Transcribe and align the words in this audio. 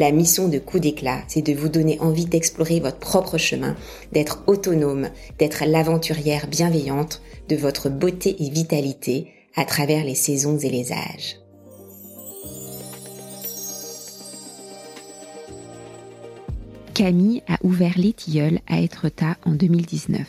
La 0.00 0.12
mission 0.12 0.48
de 0.48 0.58
coup 0.58 0.78
d'éclat, 0.78 1.22
c'est 1.28 1.42
de 1.42 1.52
vous 1.52 1.68
donner 1.68 2.00
envie 2.00 2.24
d'explorer 2.24 2.80
votre 2.80 2.96
propre 2.96 3.36
chemin, 3.36 3.76
d'être 4.12 4.42
autonome, 4.46 5.10
d'être 5.38 5.62
l'aventurière 5.66 6.46
bienveillante 6.46 7.20
de 7.50 7.56
votre 7.56 7.90
beauté 7.90 8.34
et 8.42 8.48
vitalité 8.48 9.30
à 9.56 9.66
travers 9.66 10.02
les 10.02 10.14
saisons 10.14 10.56
et 10.56 10.70
les 10.70 10.90
âges. 10.94 11.36
Camille 16.94 17.42
a 17.46 17.58
ouvert 17.62 17.98
Les 17.98 18.14
Tilleuls 18.14 18.60
à 18.68 18.80
Etretat 18.80 19.36
en 19.44 19.52
2019. 19.52 20.26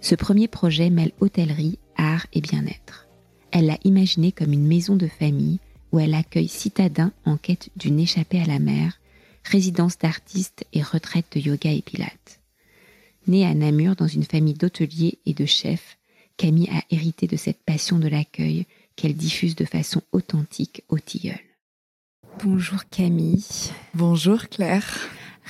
Ce 0.00 0.14
premier 0.14 0.46
projet 0.46 0.88
mêle 0.88 1.10
hôtellerie, 1.18 1.80
art 1.96 2.26
et 2.32 2.40
bien-être. 2.40 3.08
Elle 3.50 3.66
l'a 3.66 3.78
imaginé 3.82 4.30
comme 4.30 4.52
une 4.52 4.68
maison 4.68 4.94
de 4.94 5.08
famille 5.08 5.58
où 5.90 5.98
elle 5.98 6.14
accueille 6.14 6.46
citadins 6.46 7.10
en 7.24 7.36
quête 7.36 7.70
d'une 7.74 7.98
échappée 7.98 8.40
à 8.40 8.46
la 8.46 8.60
mer, 8.60 8.99
résidence 9.50 9.98
d'artistes 9.98 10.64
et 10.72 10.82
retraite 10.82 11.26
de 11.32 11.40
yoga 11.40 11.70
et 11.70 11.82
pilates. 11.82 12.40
Née 13.26 13.44
à 13.44 13.54
Namur 13.54 13.96
dans 13.96 14.06
une 14.06 14.24
famille 14.24 14.54
d'hôteliers 14.54 15.18
et 15.26 15.34
de 15.34 15.44
chefs, 15.44 15.98
Camille 16.36 16.70
a 16.70 16.82
hérité 16.90 17.26
de 17.26 17.36
cette 17.36 17.62
passion 17.62 17.98
de 17.98 18.08
l'accueil 18.08 18.66
qu'elle 18.96 19.14
diffuse 19.14 19.56
de 19.56 19.64
façon 19.64 20.02
authentique 20.12 20.84
au 20.88 20.98
tilleul. 20.98 21.38
Bonjour 22.42 22.88
Camille. 22.88 23.44
Bonjour 23.94 24.48
Claire. 24.48 24.86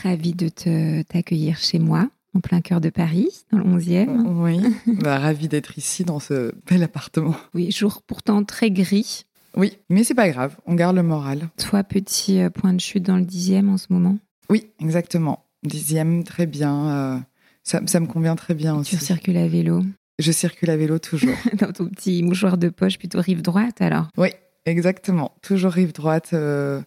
Ravie 0.02 0.34
de 0.34 0.48
te 0.48 1.02
t'accueillir 1.02 1.58
chez 1.58 1.78
moi, 1.78 2.08
en 2.34 2.40
plein 2.40 2.60
cœur 2.60 2.80
de 2.80 2.90
Paris, 2.90 3.28
dans 3.52 3.58
le 3.58 3.64
11e. 3.64 4.26
Oui, 4.42 4.60
bah, 4.86 5.18
ravie 5.18 5.48
d'être 5.48 5.78
ici 5.78 6.04
dans 6.04 6.20
ce 6.20 6.54
bel 6.66 6.82
appartement. 6.82 7.36
Oui, 7.54 7.70
jour 7.70 8.02
pourtant 8.02 8.42
très 8.44 8.70
gris. 8.70 9.26
Oui, 9.56 9.78
mais 9.88 10.04
c'est 10.04 10.14
pas 10.14 10.28
grave, 10.28 10.56
on 10.66 10.74
garde 10.74 10.96
le 10.96 11.02
moral. 11.02 11.48
Toi, 11.56 11.82
petit 11.84 12.40
euh, 12.40 12.50
point 12.50 12.72
de 12.72 12.80
chute 12.80 13.02
dans 13.04 13.16
le 13.16 13.24
10e 13.24 13.68
en 13.68 13.76
ce 13.76 13.86
moment? 13.90 14.18
Oui, 14.48 14.66
exactement. 14.80 15.44
Dixième, 15.62 16.24
très 16.24 16.46
bien. 16.46 16.88
euh, 16.88 17.18
ça, 17.62 17.80
ça 17.86 18.00
me 18.00 18.06
convient 18.06 18.36
très 18.36 18.54
bien 18.54 18.74
aussi. 18.76 18.96
Tu 18.96 19.04
circules 19.04 19.36
à 19.36 19.48
vélo? 19.48 19.82
Je 20.18 20.32
circule 20.32 20.70
à 20.70 20.76
vélo 20.76 20.98
toujours. 20.98 21.36
dans 21.58 21.72
ton 21.72 21.86
petit 21.88 22.22
mouchoir 22.22 22.58
de 22.58 22.68
poche, 22.68 22.98
plutôt 22.98 23.20
rive 23.20 23.42
droite 23.42 23.80
alors? 23.80 24.08
Oui, 24.16 24.28
exactement. 24.66 25.32
Toujours 25.42 25.72
rive 25.72 25.92
droite. 25.92 26.30
euh, 26.32 26.80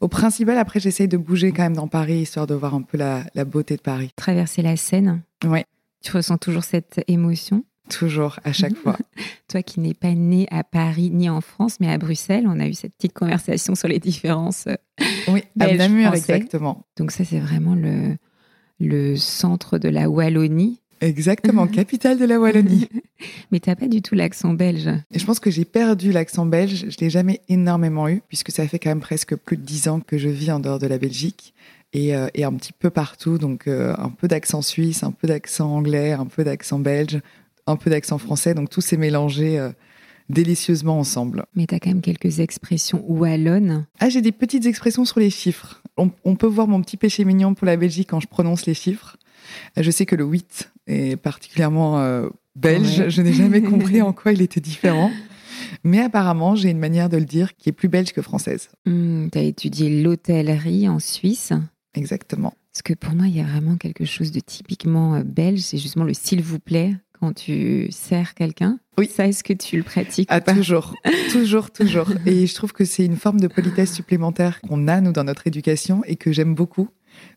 Au 0.00 0.08
principal, 0.08 0.58
après, 0.58 0.80
j'essaye 0.80 1.08
de 1.08 1.16
bouger 1.16 1.52
quand 1.52 1.62
même 1.62 1.76
dans 1.76 1.88
Paris, 1.88 2.20
histoire 2.20 2.46
de 2.46 2.54
voir 2.54 2.74
un 2.74 2.82
peu 2.82 2.98
la, 2.98 3.24
la 3.34 3.44
beauté 3.44 3.76
de 3.76 3.82
Paris. 3.82 4.10
Traverser 4.16 4.62
la 4.62 4.76
Seine, 4.76 5.22
Oui, 5.44 5.60
tu 6.02 6.12
ressens 6.12 6.38
toujours 6.38 6.64
cette 6.64 7.02
émotion? 7.08 7.64
Toujours, 7.90 8.40
à 8.44 8.52
chaque 8.52 8.76
fois. 8.76 8.96
Toi 9.48 9.62
qui 9.62 9.80
n'es 9.80 9.94
pas 9.94 10.14
né 10.14 10.46
à 10.50 10.64
Paris 10.64 11.10
ni 11.10 11.28
en 11.28 11.40
France, 11.40 11.76
mais 11.80 11.90
à 11.90 11.98
Bruxelles, 11.98 12.46
on 12.46 12.58
a 12.60 12.66
eu 12.66 12.74
cette 12.74 12.94
petite 12.94 13.12
conversation 13.12 13.74
sur 13.74 13.88
les 13.88 13.98
différences. 13.98 14.68
Oui, 15.28 15.42
à 15.58 15.74
Namur, 15.74 16.14
exactement. 16.14 16.86
Donc 16.96 17.10
ça, 17.10 17.24
c'est 17.24 17.40
vraiment 17.40 17.74
le, 17.74 18.16
le 18.80 19.16
centre 19.16 19.78
de 19.78 19.88
la 19.88 20.08
Wallonie. 20.08 20.80
Exactement, 21.00 21.66
capitale 21.68 22.18
de 22.18 22.24
la 22.24 22.38
Wallonie. 22.38 22.88
Mais 23.52 23.60
t'as 23.60 23.74
pas 23.74 23.88
du 23.88 24.02
tout 24.02 24.14
l'accent 24.14 24.54
belge. 24.54 24.88
Et 25.12 25.18
je 25.18 25.26
pense 25.26 25.40
que 25.40 25.50
j'ai 25.50 25.64
perdu 25.64 26.12
l'accent 26.12 26.46
belge. 26.46 26.86
Je 26.88 26.96
l'ai 27.00 27.10
jamais 27.10 27.40
énormément 27.48 28.08
eu, 28.08 28.22
puisque 28.28 28.50
ça 28.50 28.66
fait 28.66 28.78
quand 28.78 28.90
même 28.90 29.00
presque 29.00 29.36
plus 29.36 29.56
de 29.56 29.62
dix 29.62 29.88
ans 29.88 30.00
que 30.00 30.18
je 30.18 30.28
vis 30.28 30.50
en 30.50 30.60
dehors 30.60 30.78
de 30.78 30.86
la 30.86 30.98
Belgique 30.98 31.54
et, 31.92 32.14
euh, 32.14 32.28
et 32.34 32.44
un 32.44 32.52
petit 32.52 32.72
peu 32.72 32.90
partout. 32.90 33.38
Donc 33.38 33.66
euh, 33.66 33.94
un 33.98 34.10
peu 34.10 34.28
d'accent 34.28 34.62
suisse, 34.62 35.02
un 35.02 35.12
peu 35.12 35.28
d'accent 35.28 35.70
anglais, 35.70 36.12
un 36.12 36.26
peu 36.26 36.44
d'accent 36.44 36.78
belge, 36.78 37.20
un 37.66 37.76
peu 37.76 37.90
d'accent 37.90 38.18
français. 38.18 38.54
Donc 38.54 38.70
tout 38.70 38.80
s'est 38.80 38.96
mélangé 38.96 39.58
euh, 39.58 39.70
délicieusement 40.28 40.98
ensemble. 40.98 41.44
Mais 41.54 41.66
t'as 41.66 41.78
quand 41.78 41.90
même 41.90 42.00
quelques 42.00 42.40
expressions 42.40 43.04
wallonnes. 43.06 43.86
Ah, 43.98 44.08
j'ai 44.08 44.22
des 44.22 44.32
petites 44.32 44.66
expressions 44.66 45.04
sur 45.04 45.20
les 45.20 45.30
chiffres. 45.30 45.82
On, 45.96 46.10
on 46.24 46.36
peut 46.36 46.46
voir 46.46 46.68
mon 46.68 46.80
petit 46.82 46.96
péché 46.96 47.24
mignon 47.24 47.54
pour 47.54 47.66
la 47.66 47.76
Belgique 47.76 48.08
quand 48.10 48.20
je 48.20 48.28
prononce 48.28 48.66
les 48.66 48.74
chiffres. 48.74 49.16
Euh, 49.78 49.82
Je 49.82 49.90
sais 49.90 50.06
que 50.06 50.16
le 50.16 50.24
8 50.24 50.72
est 50.86 51.16
particulièrement 51.16 51.98
euh, 52.00 52.28
belge. 52.56 53.00
Ouais. 53.00 53.10
Je 53.10 53.22
n'ai 53.22 53.32
jamais 53.32 53.62
compris 53.62 54.02
en 54.02 54.12
quoi 54.12 54.32
il 54.32 54.42
était 54.42 54.60
différent. 54.60 55.10
Mais 55.84 56.00
apparemment, 56.00 56.54
j'ai 56.54 56.70
une 56.70 56.78
manière 56.78 57.08
de 57.08 57.16
le 57.16 57.24
dire 57.24 57.56
qui 57.56 57.68
est 57.68 57.72
plus 57.72 57.88
belge 57.88 58.12
que 58.12 58.22
française. 58.22 58.68
Hmm, 58.86 59.28
t'as 59.28 59.42
étudié 59.42 60.02
l'hôtellerie 60.02 60.88
en 60.88 60.98
Suisse. 60.98 61.52
Exactement. 61.94 62.54
Parce 62.72 62.82
que 62.82 62.94
pour 62.94 63.14
moi, 63.14 63.26
il 63.26 63.36
y 63.36 63.40
a 63.40 63.44
vraiment 63.44 63.76
quelque 63.76 64.04
chose 64.04 64.30
de 64.30 64.40
typiquement 64.40 65.20
belge. 65.24 65.60
C'est 65.60 65.78
justement 65.78 66.04
le 66.04 66.14
s'il 66.14 66.42
vous 66.42 66.60
plaît 66.60 66.96
quand 67.20 67.32
tu 67.34 67.88
sers 67.90 68.34
quelqu'un. 68.34 68.78
Oui. 68.98 69.08
Ça, 69.08 69.26
est-ce 69.26 69.44
que 69.44 69.52
tu 69.52 69.76
le 69.76 69.82
pratiques 69.82 70.28
Ah, 70.30 70.38
ou 70.38 70.40
pas? 70.42 70.54
toujours, 70.54 70.94
toujours, 71.32 71.70
toujours. 71.70 72.08
Et 72.26 72.46
je 72.46 72.54
trouve 72.54 72.72
que 72.72 72.84
c'est 72.84 73.04
une 73.04 73.16
forme 73.16 73.40
de 73.40 73.46
politesse 73.48 73.94
supplémentaire 73.94 74.60
qu'on 74.62 74.88
a, 74.88 75.00
nous, 75.00 75.12
dans 75.12 75.24
notre 75.24 75.46
éducation 75.46 76.02
et 76.06 76.16
que 76.16 76.32
j'aime 76.32 76.54
beaucoup. 76.54 76.88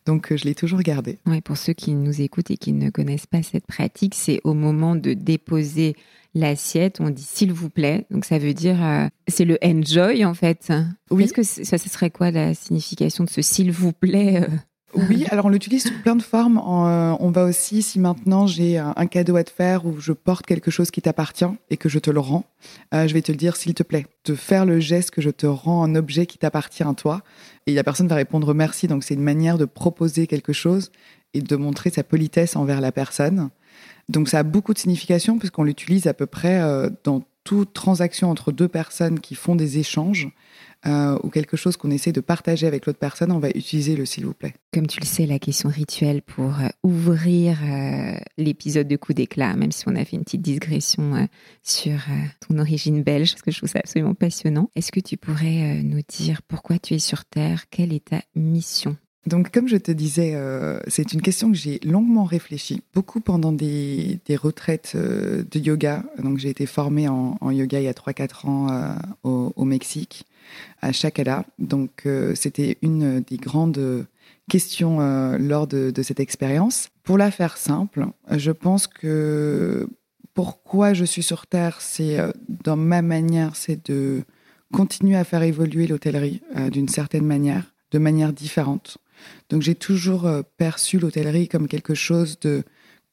Donc, 0.05 0.31
euh, 0.31 0.37
je 0.37 0.45
l'ai 0.45 0.55
toujours 0.55 0.81
gardé. 0.81 1.19
Ouais, 1.25 1.41
pour 1.41 1.57
ceux 1.57 1.73
qui 1.73 1.93
nous 1.93 2.21
écoutent 2.21 2.51
et 2.51 2.57
qui 2.57 2.73
ne 2.73 2.89
connaissent 2.89 3.27
pas 3.27 3.43
cette 3.43 3.65
pratique, 3.67 4.15
c'est 4.15 4.39
au 4.43 4.53
moment 4.53 4.95
de 4.95 5.13
déposer 5.13 5.95
l'assiette, 6.35 6.99
on 6.99 7.09
dit 7.09 7.23
s'il 7.23 7.53
vous 7.53 7.69
plaît. 7.69 8.05
Donc 8.09 8.25
ça 8.25 8.39
veut 8.39 8.53
dire, 8.53 8.83
euh, 8.83 9.07
c'est 9.27 9.45
le 9.45 9.57
enjoy 9.63 10.25
en 10.25 10.33
fait. 10.33 10.71
Oui. 11.11 11.23
Est-ce 11.25 11.33
que 11.33 11.43
ça, 11.43 11.77
ce 11.77 11.89
serait 11.89 12.09
quoi 12.09 12.31
la 12.31 12.53
signification 12.53 13.23
de 13.23 13.29
ce 13.29 13.41
s'il 13.41 13.71
vous 13.71 13.93
plaît 13.93 14.41
euh? 14.41 14.47
Oui, 14.95 15.25
alors 15.31 15.45
on 15.45 15.49
l'utilise 15.49 15.83
sous 15.83 16.01
plein 16.01 16.15
de 16.15 16.21
formes. 16.21 16.57
Euh, 16.57 17.15
on 17.19 17.31
va 17.31 17.45
aussi, 17.45 17.81
si 17.81 17.99
maintenant 17.99 18.45
j'ai 18.45 18.77
un, 18.77 18.93
un 18.95 19.07
cadeau 19.07 19.35
à 19.35 19.43
te 19.43 19.49
faire 19.49 19.85
ou 19.85 19.99
je 19.99 20.11
porte 20.11 20.45
quelque 20.45 20.69
chose 20.69 20.91
qui 20.91 21.01
t'appartient 21.01 21.45
et 21.69 21.77
que 21.77 21.89
je 21.89 21.97
te 21.97 22.11
le 22.11 22.19
rends, 22.19 22.45
euh, 22.93 23.07
je 23.07 23.13
vais 23.13 23.21
te 23.21 23.31
le 23.31 23.37
dire 23.37 23.55
s'il 23.55 23.73
te 23.73 23.83
plaît. 23.83 24.05
De 24.25 24.35
faire 24.35 24.65
le 24.65 24.79
geste 24.79 25.11
que 25.11 25.21
je 25.21 25.31
te 25.31 25.47
rends 25.47 25.83
un 25.83 25.95
objet 25.95 26.25
qui 26.27 26.37
t'appartient 26.37 26.83
à 26.83 26.93
toi. 26.93 27.21
Et 27.65 27.73
la 27.73 27.83
personne 27.83 28.07
va 28.07 28.15
répondre 28.15 28.53
merci. 28.53 28.87
Donc 28.87 29.03
c'est 29.03 29.15
une 29.15 29.23
manière 29.23 29.57
de 29.57 29.65
proposer 29.65 30.27
quelque 30.27 30.53
chose 30.53 30.91
et 31.33 31.41
de 31.41 31.55
montrer 31.55 31.89
sa 31.89 32.03
politesse 32.03 32.55
envers 32.55 32.79
la 32.79 32.91
personne. 32.91 33.49
Donc 34.09 34.29
ça 34.29 34.39
a 34.39 34.43
beaucoup 34.43 34.73
de 34.73 34.79
signification 34.79 35.39
puisqu'on 35.39 35.63
l'utilise 35.63 36.05
à 36.05 36.13
peu 36.13 36.27
près 36.27 36.61
euh, 36.61 36.89
dans 37.03 37.23
toute 37.43 37.73
transaction 37.73 38.29
entre 38.29 38.51
deux 38.51 38.67
personnes 38.67 39.19
qui 39.19 39.35
font 39.35 39.55
des 39.55 39.79
échanges 39.79 40.29
euh, 40.85 41.17
ou 41.23 41.29
quelque 41.29 41.57
chose 41.57 41.77
qu'on 41.77 41.91
essaie 41.91 42.11
de 42.11 42.21
partager 42.21 42.67
avec 42.67 42.85
l'autre 42.85 42.99
personne, 42.99 43.31
on 43.31 43.39
va 43.39 43.49
utiliser 43.49 43.95
le 43.95 44.05
s'il 44.05 44.25
vous 44.25 44.33
plaît. 44.33 44.53
Comme 44.73 44.87
tu 44.87 44.99
le 44.99 45.05
sais, 45.05 45.25
la 45.25 45.39
question 45.39 45.69
rituelle 45.69 46.21
pour 46.21 46.59
euh, 46.59 46.67
ouvrir 46.83 47.57
euh, 47.63 48.15
l'épisode 48.37 48.87
de 48.87 48.95
coup 48.95 49.13
d'éclat, 49.13 49.55
même 49.55 49.71
si 49.71 49.87
on 49.87 49.95
a 49.95 50.03
fait 50.03 50.15
une 50.15 50.23
petite 50.23 50.41
digression 50.41 51.15
euh, 51.15 51.25
sur 51.61 51.99
ton 52.47 52.57
origine 52.59 53.03
belge, 53.03 53.31
parce 53.31 53.41
que 53.41 53.51
je 53.51 53.57
trouve 53.57 53.69
ça 53.69 53.79
absolument 53.79 54.13
passionnant. 54.13 54.69
Est-ce 54.75 54.91
que 54.91 54.99
tu 54.99 55.17
pourrais 55.17 55.81
nous 55.83 56.01
dire 56.07 56.41
pourquoi 56.47 56.79
tu 56.79 56.95
es 56.95 56.99
sur 56.99 57.25
Terre? 57.25 57.69
Quelle 57.69 57.93
est 57.93 58.05
ta 58.05 58.21
mission? 58.35 58.97
Donc, 59.25 59.51
comme 59.51 59.69
je 59.69 59.77
te 59.77 59.91
disais, 59.91 60.33
euh, 60.35 60.79
c'est 60.87 61.13
une 61.13 61.21
question 61.21 61.49
que 61.49 61.57
j'ai 61.57 61.79
longuement 61.79 62.25
réfléchi, 62.25 62.81
beaucoup 62.93 63.21
pendant 63.21 63.53
des, 63.53 64.19
des 64.25 64.35
retraites 64.35 64.93
euh, 64.95 65.43
de 65.49 65.59
yoga. 65.59 66.03
Donc, 66.21 66.39
j'ai 66.39 66.49
été 66.49 66.65
formée 66.65 67.07
en, 67.07 67.37
en 67.39 67.51
yoga 67.51 67.79
il 67.79 67.85
y 67.85 67.87
a 67.87 67.93
3-4 67.93 68.47
ans 68.47 68.67
euh, 68.69 68.93
au, 69.23 69.53
au 69.55 69.63
Mexique, 69.63 70.25
à 70.81 70.91
Chacala. 70.91 71.45
Donc, 71.59 72.03
euh, 72.05 72.35
c'était 72.35 72.77
une 72.81 73.21
des 73.21 73.37
grandes 73.37 74.05
questions 74.49 75.01
euh, 75.01 75.37
lors 75.37 75.67
de, 75.67 75.91
cette 76.01 76.19
expérience. 76.19 76.89
Pour 77.03 77.17
la 77.17 77.31
faire 77.31 77.57
simple, 77.57 78.07
je 78.31 78.51
pense 78.51 78.87
que 78.87 79.87
pourquoi 80.33 80.93
je 80.93 81.05
suis 81.05 81.23
sur 81.23 81.47
Terre, 81.47 81.79
c'est 81.79 82.19
euh, 82.19 82.31
dans 82.47 82.77
ma 82.77 83.01
manière, 83.01 83.55
c'est 83.55 83.89
de 83.89 84.23
continuer 84.71 85.15
à 85.15 85.23
faire 85.23 85.43
évoluer 85.43 85.85
l'hôtellerie 85.85 86.41
d'une 86.71 86.89
certaine 86.89 87.25
manière, 87.25 87.75
de 87.91 87.99
manière 87.99 88.33
différente. 88.33 88.97
Donc 89.49 89.61
j'ai 89.61 89.75
toujours 89.75 90.27
perçu 90.57 90.97
l'hôtellerie 90.97 91.47
comme 91.47 91.67
quelque 91.67 91.93
chose 91.93 92.39
de 92.39 92.63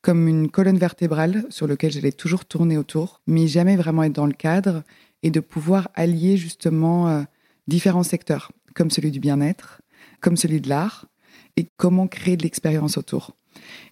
comme 0.02 0.28
une 0.28 0.50
colonne 0.50 0.78
vertébrale 0.78 1.44
sur 1.50 1.66
laquelle 1.66 1.92
j'allais 1.92 2.12
toujours 2.12 2.44
tourner 2.44 2.78
autour, 2.78 3.20
mais 3.26 3.46
jamais 3.46 3.76
vraiment 3.76 4.02
être 4.04 4.14
dans 4.14 4.26
le 4.26 4.32
cadre 4.32 4.82
et 5.22 5.30
de 5.30 5.40
pouvoir 5.40 5.90
allier 5.94 6.36
justement 6.36 7.08
euh, 7.08 7.22
différents 7.68 8.02
secteurs, 8.02 8.52
comme 8.74 8.90
celui 8.90 9.10
du 9.10 9.20
bien-être, 9.20 9.82
comme 10.20 10.36
celui 10.36 10.60
de 10.60 10.68
l'art, 10.68 11.06
et 11.56 11.68
comment 11.76 12.06
créer 12.06 12.36
de 12.36 12.42
l'expérience 12.42 12.96
autour. 12.96 13.36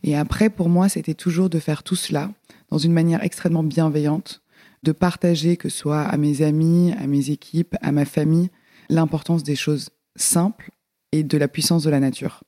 Et 0.03 0.17
après, 0.17 0.51
pour 0.51 0.69
moi, 0.69 0.89
c'était 0.89 1.15
toujours 1.15 1.51
de 1.51 1.59
faire 1.59 1.83
tout 1.83 1.97
cela 1.97 2.31
dans 2.71 2.79
une 2.79 2.93
manière 2.93 3.23
extrêmement 3.23 3.65
bienveillante, 3.65 4.43
de 4.83 4.93
partager, 4.93 5.57
que 5.57 5.69
ce 5.69 5.79
soit 5.79 6.03
à 6.03 6.17
mes 6.17 6.43
amis, 6.43 6.93
à 6.99 7.07
mes 7.07 7.31
équipes, 7.31 7.77
à 7.81 7.93
ma 7.93 8.05
famille, 8.05 8.51
l'importance 8.89 9.43
des 9.43 9.57
choses 9.57 9.91
simples 10.17 10.71
et 11.13 11.23
de 11.23 11.39
la 11.39 11.49
puissance 11.49 11.83
de 11.83 11.91
la 11.91 12.01
nature. 12.01 12.43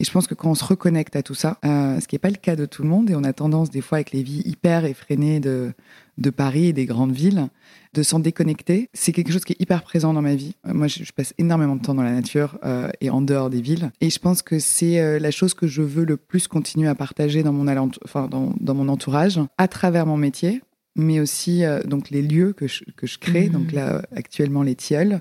Et 0.00 0.04
je 0.04 0.10
pense 0.10 0.26
que 0.26 0.34
quand 0.34 0.50
on 0.50 0.54
se 0.54 0.64
reconnecte 0.64 1.16
à 1.16 1.22
tout 1.22 1.34
ça, 1.34 1.58
euh, 1.64 2.00
ce 2.00 2.08
qui 2.08 2.14
n'est 2.14 2.20
pas 2.20 2.30
le 2.30 2.36
cas 2.36 2.56
de 2.56 2.66
tout 2.66 2.82
le 2.82 2.88
monde, 2.88 3.10
et 3.10 3.14
on 3.14 3.24
a 3.24 3.32
tendance 3.32 3.70
des 3.70 3.80
fois 3.80 3.96
avec 3.98 4.12
les 4.12 4.22
vies 4.22 4.42
hyper 4.44 4.84
effrénées 4.84 5.40
de, 5.40 5.72
de 6.18 6.30
Paris 6.30 6.66
et 6.66 6.72
des 6.72 6.86
grandes 6.86 7.12
villes, 7.12 7.48
de 7.94 8.02
s'en 8.02 8.18
déconnecter, 8.20 8.88
c'est 8.94 9.12
quelque 9.12 9.32
chose 9.32 9.44
qui 9.44 9.52
est 9.52 9.60
hyper 9.60 9.82
présent 9.82 10.12
dans 10.14 10.22
ma 10.22 10.34
vie. 10.34 10.54
Euh, 10.66 10.74
moi, 10.74 10.86
je, 10.86 11.10
passe 11.12 11.34
énormément 11.38 11.76
de 11.76 11.82
temps 11.82 11.94
dans 11.94 12.02
la 12.02 12.12
nature 12.12 12.58
euh, 12.64 12.88
et 13.00 13.10
en 13.10 13.20
dehors 13.20 13.50
des 13.50 13.60
villes. 13.60 13.90
Et 14.00 14.10
je 14.10 14.18
pense 14.18 14.42
que 14.42 14.58
c'est 14.58 15.18
la 15.18 15.30
chose 15.30 15.54
que 15.54 15.66
je 15.66 15.82
veux 15.82 16.04
le 16.04 16.16
plus 16.16 16.48
continuer 16.48 16.88
à 16.88 16.94
partager 16.94 17.42
dans 17.42 17.52
mon, 17.52 17.66
enfin, 18.04 18.28
dans, 18.28 18.54
dans 18.60 18.74
mon 18.74 18.88
entourage, 18.88 19.40
à 19.58 19.68
travers 19.68 20.06
mon 20.06 20.16
métier, 20.16 20.62
mais 20.96 21.20
aussi 21.20 21.62
donc 21.86 22.10
les 22.10 22.22
lieux 22.22 22.52
que 22.52 22.66
je, 22.66 22.84
que 22.96 23.06
je 23.06 23.18
crée. 23.18 23.48
Mmh. 23.48 23.52
Donc 23.52 23.72
là, 23.72 24.02
actuellement, 24.14 24.62
les 24.62 24.74
tilleuls 24.74 25.20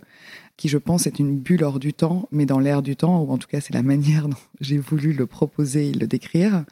qui 0.58 0.70
je 0.70 0.78
pense 0.78 1.08
est 1.08 1.20
une 1.20 1.38
bulle 1.38 1.64
hors 1.64 1.80
du 1.80 1.94
temps, 1.94 2.28
mais 2.32 2.46
dans 2.46 2.60
l'air 2.60 2.82
du 2.82 2.96
temps, 2.96 3.22
ou 3.22 3.32
en 3.32 3.38
tout 3.38 3.48
cas 3.48 3.62
c'est 3.62 3.74
la 3.74 3.84
manière 3.84 4.28
dont 4.28 4.38
j'ai 4.62 4.78
voulu 4.78 5.14
le 5.14 5.26
proposer 5.26 5.90
et 5.90 5.94
le 5.94 6.08
décrire, 6.08 6.66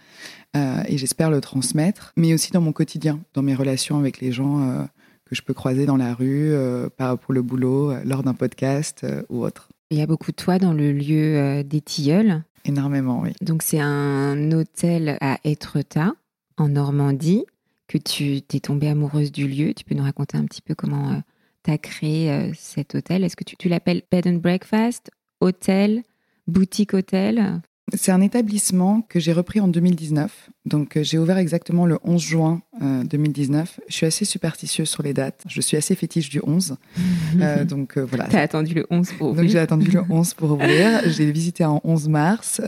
euh, 0.55 0.83
et 0.87 0.97
j'espère 0.97 1.29
le 1.29 1.41
transmettre, 1.41 2.13
mais 2.17 2.33
aussi 2.33 2.51
dans 2.51 2.61
mon 2.61 2.71
quotidien, 2.71 3.19
dans 3.33 3.41
mes 3.41 3.55
relations 3.55 3.97
avec 3.99 4.19
les 4.19 4.31
gens 4.31 4.61
euh, 4.61 4.83
que 5.25 5.35
je 5.35 5.41
peux 5.41 5.53
croiser 5.53 5.85
dans 5.85 5.97
la 5.97 6.13
rue, 6.13 6.51
euh, 6.53 6.89
pour 6.97 7.33
le 7.33 7.41
boulot, 7.41 7.93
lors 8.03 8.23
d'un 8.23 8.33
podcast 8.33 9.05
ou 9.29 9.43
autre. 9.43 9.69
Il 9.91 9.97
y 9.97 10.01
a 10.01 10.07
beaucoup 10.07 10.31
de 10.31 10.35
toi 10.35 10.59
dans 10.59 10.73
le 10.73 10.91
lieu 10.91 11.63
des 11.63 11.81
Tilleuls. 11.81 12.43
Énormément, 12.65 13.21
oui. 13.21 13.33
Donc 13.41 13.63
c'est 13.63 13.79
un 13.79 14.51
hôtel 14.51 15.17
à 15.21 15.39
Étretat, 15.43 16.13
en 16.57 16.69
Normandie, 16.69 17.45
que 17.87 17.97
tu 17.97 18.41
t'es 18.41 18.59
tombée 18.59 18.89
amoureuse 18.89 19.31
du 19.31 19.47
lieu. 19.47 19.73
Tu 19.73 19.83
peux 19.83 19.95
nous 19.95 20.03
raconter 20.03 20.37
un 20.37 20.45
petit 20.45 20.61
peu 20.61 20.75
comment 20.75 21.21
tu 21.69 21.73
as 21.73 21.77
créé 21.77 22.31
euh, 22.31 22.51
cet 22.55 22.95
hôtel? 22.95 23.23
Est-ce 23.23 23.35
que 23.35 23.43
tu, 23.43 23.55
tu 23.55 23.69
l'appelles 23.69 24.01
bed 24.11 24.27
and 24.27 24.37
breakfast, 24.37 25.11
hôtel, 25.39 26.03
boutique 26.47 26.93
hôtel? 26.93 27.61
C'est 27.93 28.11
un 28.11 28.21
établissement 28.21 29.01
que 29.01 29.19
j'ai 29.19 29.33
repris 29.33 29.59
en 29.59 29.67
2019. 29.67 30.51
Donc, 30.65 30.95
euh, 30.95 31.03
j'ai 31.03 31.17
ouvert 31.17 31.37
exactement 31.37 31.87
le 31.87 31.97
11 32.03 32.21
juin 32.21 32.61
2019. 32.79 33.79
Euh, 33.79 33.83
je 33.87 33.95
suis 33.95 34.05
assez 34.05 34.25
superstitieuse 34.25 34.87
sur 34.87 35.01
les 35.01 35.13
dates. 35.13 35.43
Je 35.47 35.59
suis 35.59 35.75
assez 35.75 35.95
fétiche 35.95 36.29
du 36.29 36.39
11. 36.43 36.77
donc, 37.67 37.97
voilà. 37.97 38.27
Tu 38.27 38.35
as 38.35 38.41
attendu 38.41 38.75
le 38.75 38.85
11 38.91 39.13
pour 39.13 39.29
ouvrir. 39.29 39.43
Donc, 39.43 39.51
j'ai 39.51 39.59
attendu 39.59 39.91
le 39.91 40.01
11 40.09 40.33
pour 40.35 40.51
ouvrir. 40.51 41.01
j'ai 41.05 41.31
visité 41.31 41.63
un 41.63 41.79
11 41.83 42.09
mars. 42.09 42.61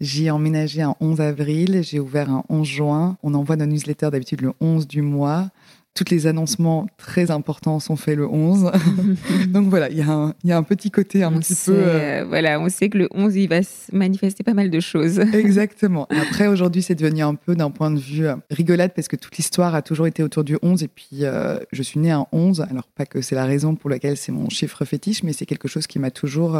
j'ai 0.00 0.30
emménagé 0.30 0.82
un 0.82 0.94
11 1.00 1.20
avril. 1.20 1.82
J'ai 1.82 1.98
ouvert 1.98 2.30
un 2.30 2.44
11 2.48 2.66
juin. 2.66 3.16
On 3.24 3.34
envoie 3.34 3.56
nos 3.56 3.66
newsletters 3.66 4.10
d'habitude 4.10 4.42
le 4.42 4.52
11 4.60 4.86
du 4.86 5.02
mois. 5.02 5.50
Toutes 5.94 6.10
les 6.10 6.28
annoncements 6.28 6.86
très 6.98 7.30
importants 7.32 7.80
sont 7.80 7.96
faits 7.96 8.16
le 8.16 8.26
11. 8.26 8.70
Donc 9.48 9.68
voilà, 9.68 9.90
il 9.90 9.98
y, 9.98 10.02
a 10.02 10.56
un 10.56 10.62
petit 10.62 10.90
côté 10.90 11.24
un 11.24 11.32
petit 11.32 11.54
peu. 11.54 11.74
Euh, 11.74 12.24
voilà, 12.28 12.60
on 12.60 12.68
sait 12.68 12.88
que 12.88 12.96
le 12.96 13.08
11, 13.12 13.34
il 13.34 13.48
va 13.48 13.62
se 13.62 13.94
manifester 13.94 14.44
pas 14.44 14.54
mal 14.54 14.70
de 14.70 14.78
choses. 14.78 15.18
Exactement. 15.34 16.06
Après, 16.10 16.46
aujourd'hui, 16.46 16.82
c'est 16.82 16.94
devenu 16.94 17.22
un 17.22 17.34
peu 17.34 17.56
d'un 17.56 17.70
point 17.70 17.90
de 17.90 17.98
vue 17.98 18.26
euh, 18.26 18.36
rigolade 18.50 18.92
parce 18.94 19.08
que 19.08 19.16
toute 19.16 19.36
l'histoire 19.36 19.74
a 19.74 19.82
toujours 19.82 20.06
été 20.06 20.22
autour 20.22 20.44
du 20.44 20.56
11. 20.62 20.84
Et 20.84 20.88
puis, 20.88 21.24
euh, 21.24 21.58
je 21.72 21.82
suis 21.82 21.98
née 21.98 22.12
un 22.12 22.26
11. 22.30 22.60
Alors, 22.70 22.86
pas 22.86 23.04
que 23.04 23.20
c'est 23.20 23.34
la 23.34 23.44
raison 23.44 23.74
pour 23.74 23.90
laquelle 23.90 24.16
c'est 24.16 24.32
mon 24.32 24.48
chiffre 24.48 24.84
fétiche, 24.84 25.24
mais 25.24 25.32
c'est 25.32 25.46
quelque 25.46 25.68
chose 25.68 25.88
qui 25.88 25.98
m'a 25.98 26.12
toujours. 26.12 26.56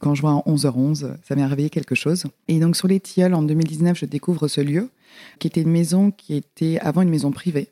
quand 0.00 0.14
je 0.14 0.20
vois 0.20 0.32
un 0.32 0.42
11h11, 0.46 1.14
ça 1.26 1.34
m'est 1.34 1.46
réveillé 1.46 1.70
quelque 1.70 1.94
chose. 1.94 2.24
Et 2.46 2.60
donc, 2.60 2.76
sur 2.76 2.88
les 2.88 3.00
Tilleuls, 3.00 3.34
en 3.34 3.42
2019, 3.42 3.98
je 3.98 4.04
découvre 4.04 4.48
ce 4.48 4.60
lieu 4.60 4.90
qui 5.38 5.46
était 5.46 5.62
une 5.62 5.70
maison 5.70 6.10
qui 6.10 6.34
était 6.34 6.78
avant 6.80 7.02
une 7.02 7.10
maison 7.10 7.30
privée. 7.30 7.70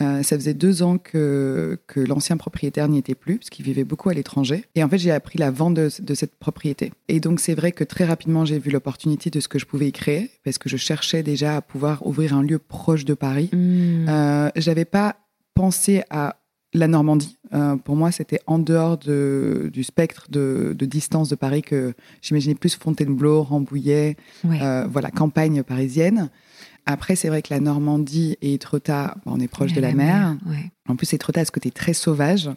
Euh, 0.00 0.22
ça 0.22 0.36
faisait 0.36 0.54
deux 0.54 0.82
ans 0.82 0.98
que, 0.98 1.78
que 1.86 2.00
l'ancien 2.00 2.36
propriétaire 2.36 2.88
n'y 2.88 2.98
était 2.98 3.14
plus, 3.14 3.38
parce 3.38 3.50
qu'il 3.50 3.64
vivait 3.64 3.84
beaucoup 3.84 4.08
à 4.08 4.14
l'étranger. 4.14 4.64
Et 4.74 4.82
en 4.82 4.88
fait, 4.88 4.98
j'ai 4.98 5.12
appris 5.12 5.38
la 5.38 5.50
vente 5.50 5.74
de, 5.74 6.14
cette 6.14 6.34
propriété. 6.34 6.92
Et 7.08 7.20
donc, 7.20 7.40
c'est 7.40 7.54
vrai 7.54 7.72
que 7.72 7.84
très 7.84 8.04
rapidement, 8.04 8.44
j'ai 8.44 8.58
vu 8.58 8.70
l'opportunité 8.70 9.30
de 9.30 9.38
ce 9.40 9.48
que 9.48 9.58
je 9.58 9.66
pouvais 9.66 9.88
y 9.88 9.92
créer, 9.92 10.30
parce 10.44 10.58
que 10.58 10.68
je 10.68 10.76
cherchais 10.76 11.22
déjà 11.22 11.56
à 11.56 11.62
pouvoir 11.62 12.06
ouvrir 12.06 12.34
un 12.34 12.42
lieu 12.42 12.58
proche 12.58 13.04
de 13.04 13.14
Paris. 13.14 13.50
Mmh. 13.52 14.08
Euh, 14.08 14.50
j'avais 14.56 14.84
pas 14.84 15.16
pensé 15.54 16.02
à 16.10 16.36
la 16.74 16.88
Normandie. 16.88 17.38
Euh, 17.54 17.76
pour 17.76 17.94
moi, 17.94 18.10
c'était 18.10 18.40
en 18.46 18.58
dehors 18.58 18.98
de, 18.98 19.70
du 19.72 19.84
spectre 19.84 20.26
de, 20.28 20.74
de, 20.76 20.86
distance 20.86 21.28
de 21.28 21.36
Paris 21.36 21.62
que 21.62 21.94
j'imaginais 22.20 22.56
plus 22.56 22.74
Fontainebleau, 22.74 23.44
Rambouillet, 23.44 24.16
euh, 24.44 24.86
voilà, 24.90 25.10
campagne 25.10 25.62
parisienne. 25.62 26.30
Après, 26.86 27.16
c'est 27.16 27.28
vrai 27.28 27.40
que 27.40 27.52
la 27.52 27.60
Normandie 27.60 28.36
et 28.42 28.54
Etretat, 28.54 29.16
on 29.24 29.40
est 29.40 29.48
proche 29.48 29.72
de 29.72 29.80
la, 29.80 29.94
mer. 29.94 30.36
En 30.86 30.96
plus, 30.96 31.12
Etretat 31.14 31.40
a 31.40 31.44
ce 31.44 31.50
côté 31.50 31.70
très 31.70 31.94
sauvage 31.94 32.50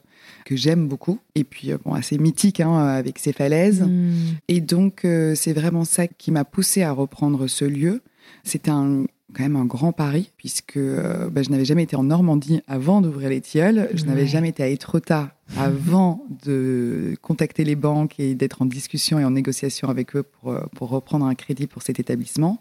que 0.45 0.55
j'aime 0.55 0.87
beaucoup. 0.87 1.19
Et 1.35 1.45
puis, 1.45 1.71
euh, 1.71 1.77
bon, 1.83 1.93
assez 1.93 2.17
mythique 2.17 2.59
hein, 2.59 2.77
avec 2.77 3.19
ses 3.19 3.31
falaises. 3.31 3.83
Hmm. 3.83 4.35
Et 4.49 4.59
donc, 4.59 5.05
euh, 5.05 5.33
c'est 5.35 5.53
vraiment 5.53 5.85
ça 5.85 6.07
qui 6.07 6.31
m'a 6.31 6.43
poussé 6.43 6.83
à 6.83 6.91
reprendre 6.91 7.47
ce 7.47 7.63
lieu. 7.63 8.01
C'était 8.43 8.71
un, 8.71 9.05
quand 9.33 9.43
même 9.43 9.55
un 9.55 9.65
grand 9.65 9.93
pari, 9.93 10.31
puisque 10.35 10.75
euh, 10.75 11.29
bah, 11.29 11.41
je 11.41 11.49
n'avais 11.49 11.65
jamais 11.65 11.83
été 11.83 11.95
en 11.95 12.03
Normandie 12.03 12.61
avant 12.67 12.99
d'ouvrir 12.99 13.29
les 13.29 13.39
tilleuls. 13.39 13.89
Je 13.93 14.03
n'avais 14.03 14.27
jamais 14.27 14.49
été 14.49 14.61
à 14.61 14.67
Etretat 14.67 15.33
avant 15.55 16.25
de 16.43 17.15
contacter 17.21 17.63
les 17.63 17.77
banques 17.77 18.19
et 18.19 18.35
d'être 18.35 18.61
en 18.61 18.65
discussion 18.65 19.19
et 19.19 19.23
en 19.23 19.31
négociation 19.31 19.87
avec 19.87 20.17
eux 20.17 20.23
pour, 20.23 20.53
pour 20.75 20.89
reprendre 20.89 21.25
un 21.25 21.35
crédit 21.35 21.67
pour 21.67 21.83
cet 21.83 22.01
établissement. 22.01 22.59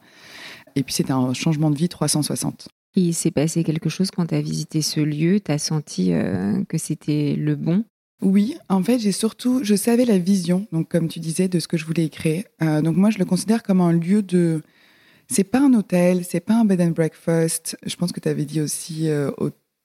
Et 0.76 0.82
puis 0.82 0.94
c'était 0.94 1.12
un 1.12 1.32
changement 1.32 1.70
de 1.70 1.76
vie 1.76 1.88
360. 1.88 2.68
Il 2.94 3.14
s'est 3.14 3.30
passé 3.30 3.64
quelque 3.64 3.88
chose 3.88 4.10
quand 4.10 4.26
tu 4.26 4.34
as 4.34 4.40
visité 4.40 4.80
ce 4.82 5.00
lieu 5.00 5.40
Tu 5.40 5.50
as 5.50 5.58
senti 5.58 6.12
euh, 6.12 6.62
que 6.64 6.78
c'était 6.78 7.34
le 7.36 7.56
bon? 7.56 7.84
Oui, 8.22 8.56
en 8.70 8.82
fait, 8.82 8.98
j'ai 8.98 9.12
surtout, 9.12 9.60
je 9.62 9.74
savais 9.74 10.06
la 10.06 10.16
vision, 10.16 10.66
donc 10.72 10.88
comme 10.88 11.08
tu 11.08 11.20
disais, 11.20 11.48
de 11.48 11.60
ce 11.60 11.68
que 11.68 11.76
je 11.76 11.84
voulais 11.84 12.08
créer. 12.08 12.46
Euh, 12.62 12.80
donc 12.80 12.96
moi, 12.96 13.10
je 13.10 13.18
le 13.18 13.26
considère 13.26 13.62
comme 13.62 13.80
un 13.82 13.92
lieu 13.92 14.22
de. 14.22 14.62
C'est 15.28 15.44
pas 15.44 15.60
un 15.60 15.74
hôtel, 15.74 16.24
c'est 16.24 16.40
pas 16.40 16.54
un 16.54 16.64
bed 16.64 16.80
and 16.80 16.90
breakfast. 16.90 17.76
Je 17.84 17.96
pense 17.96 18.12
que 18.12 18.20
tu 18.20 18.28
avais 18.28 18.44
dit 18.44 18.60
aussi 18.60 19.08
euh, 19.08 19.30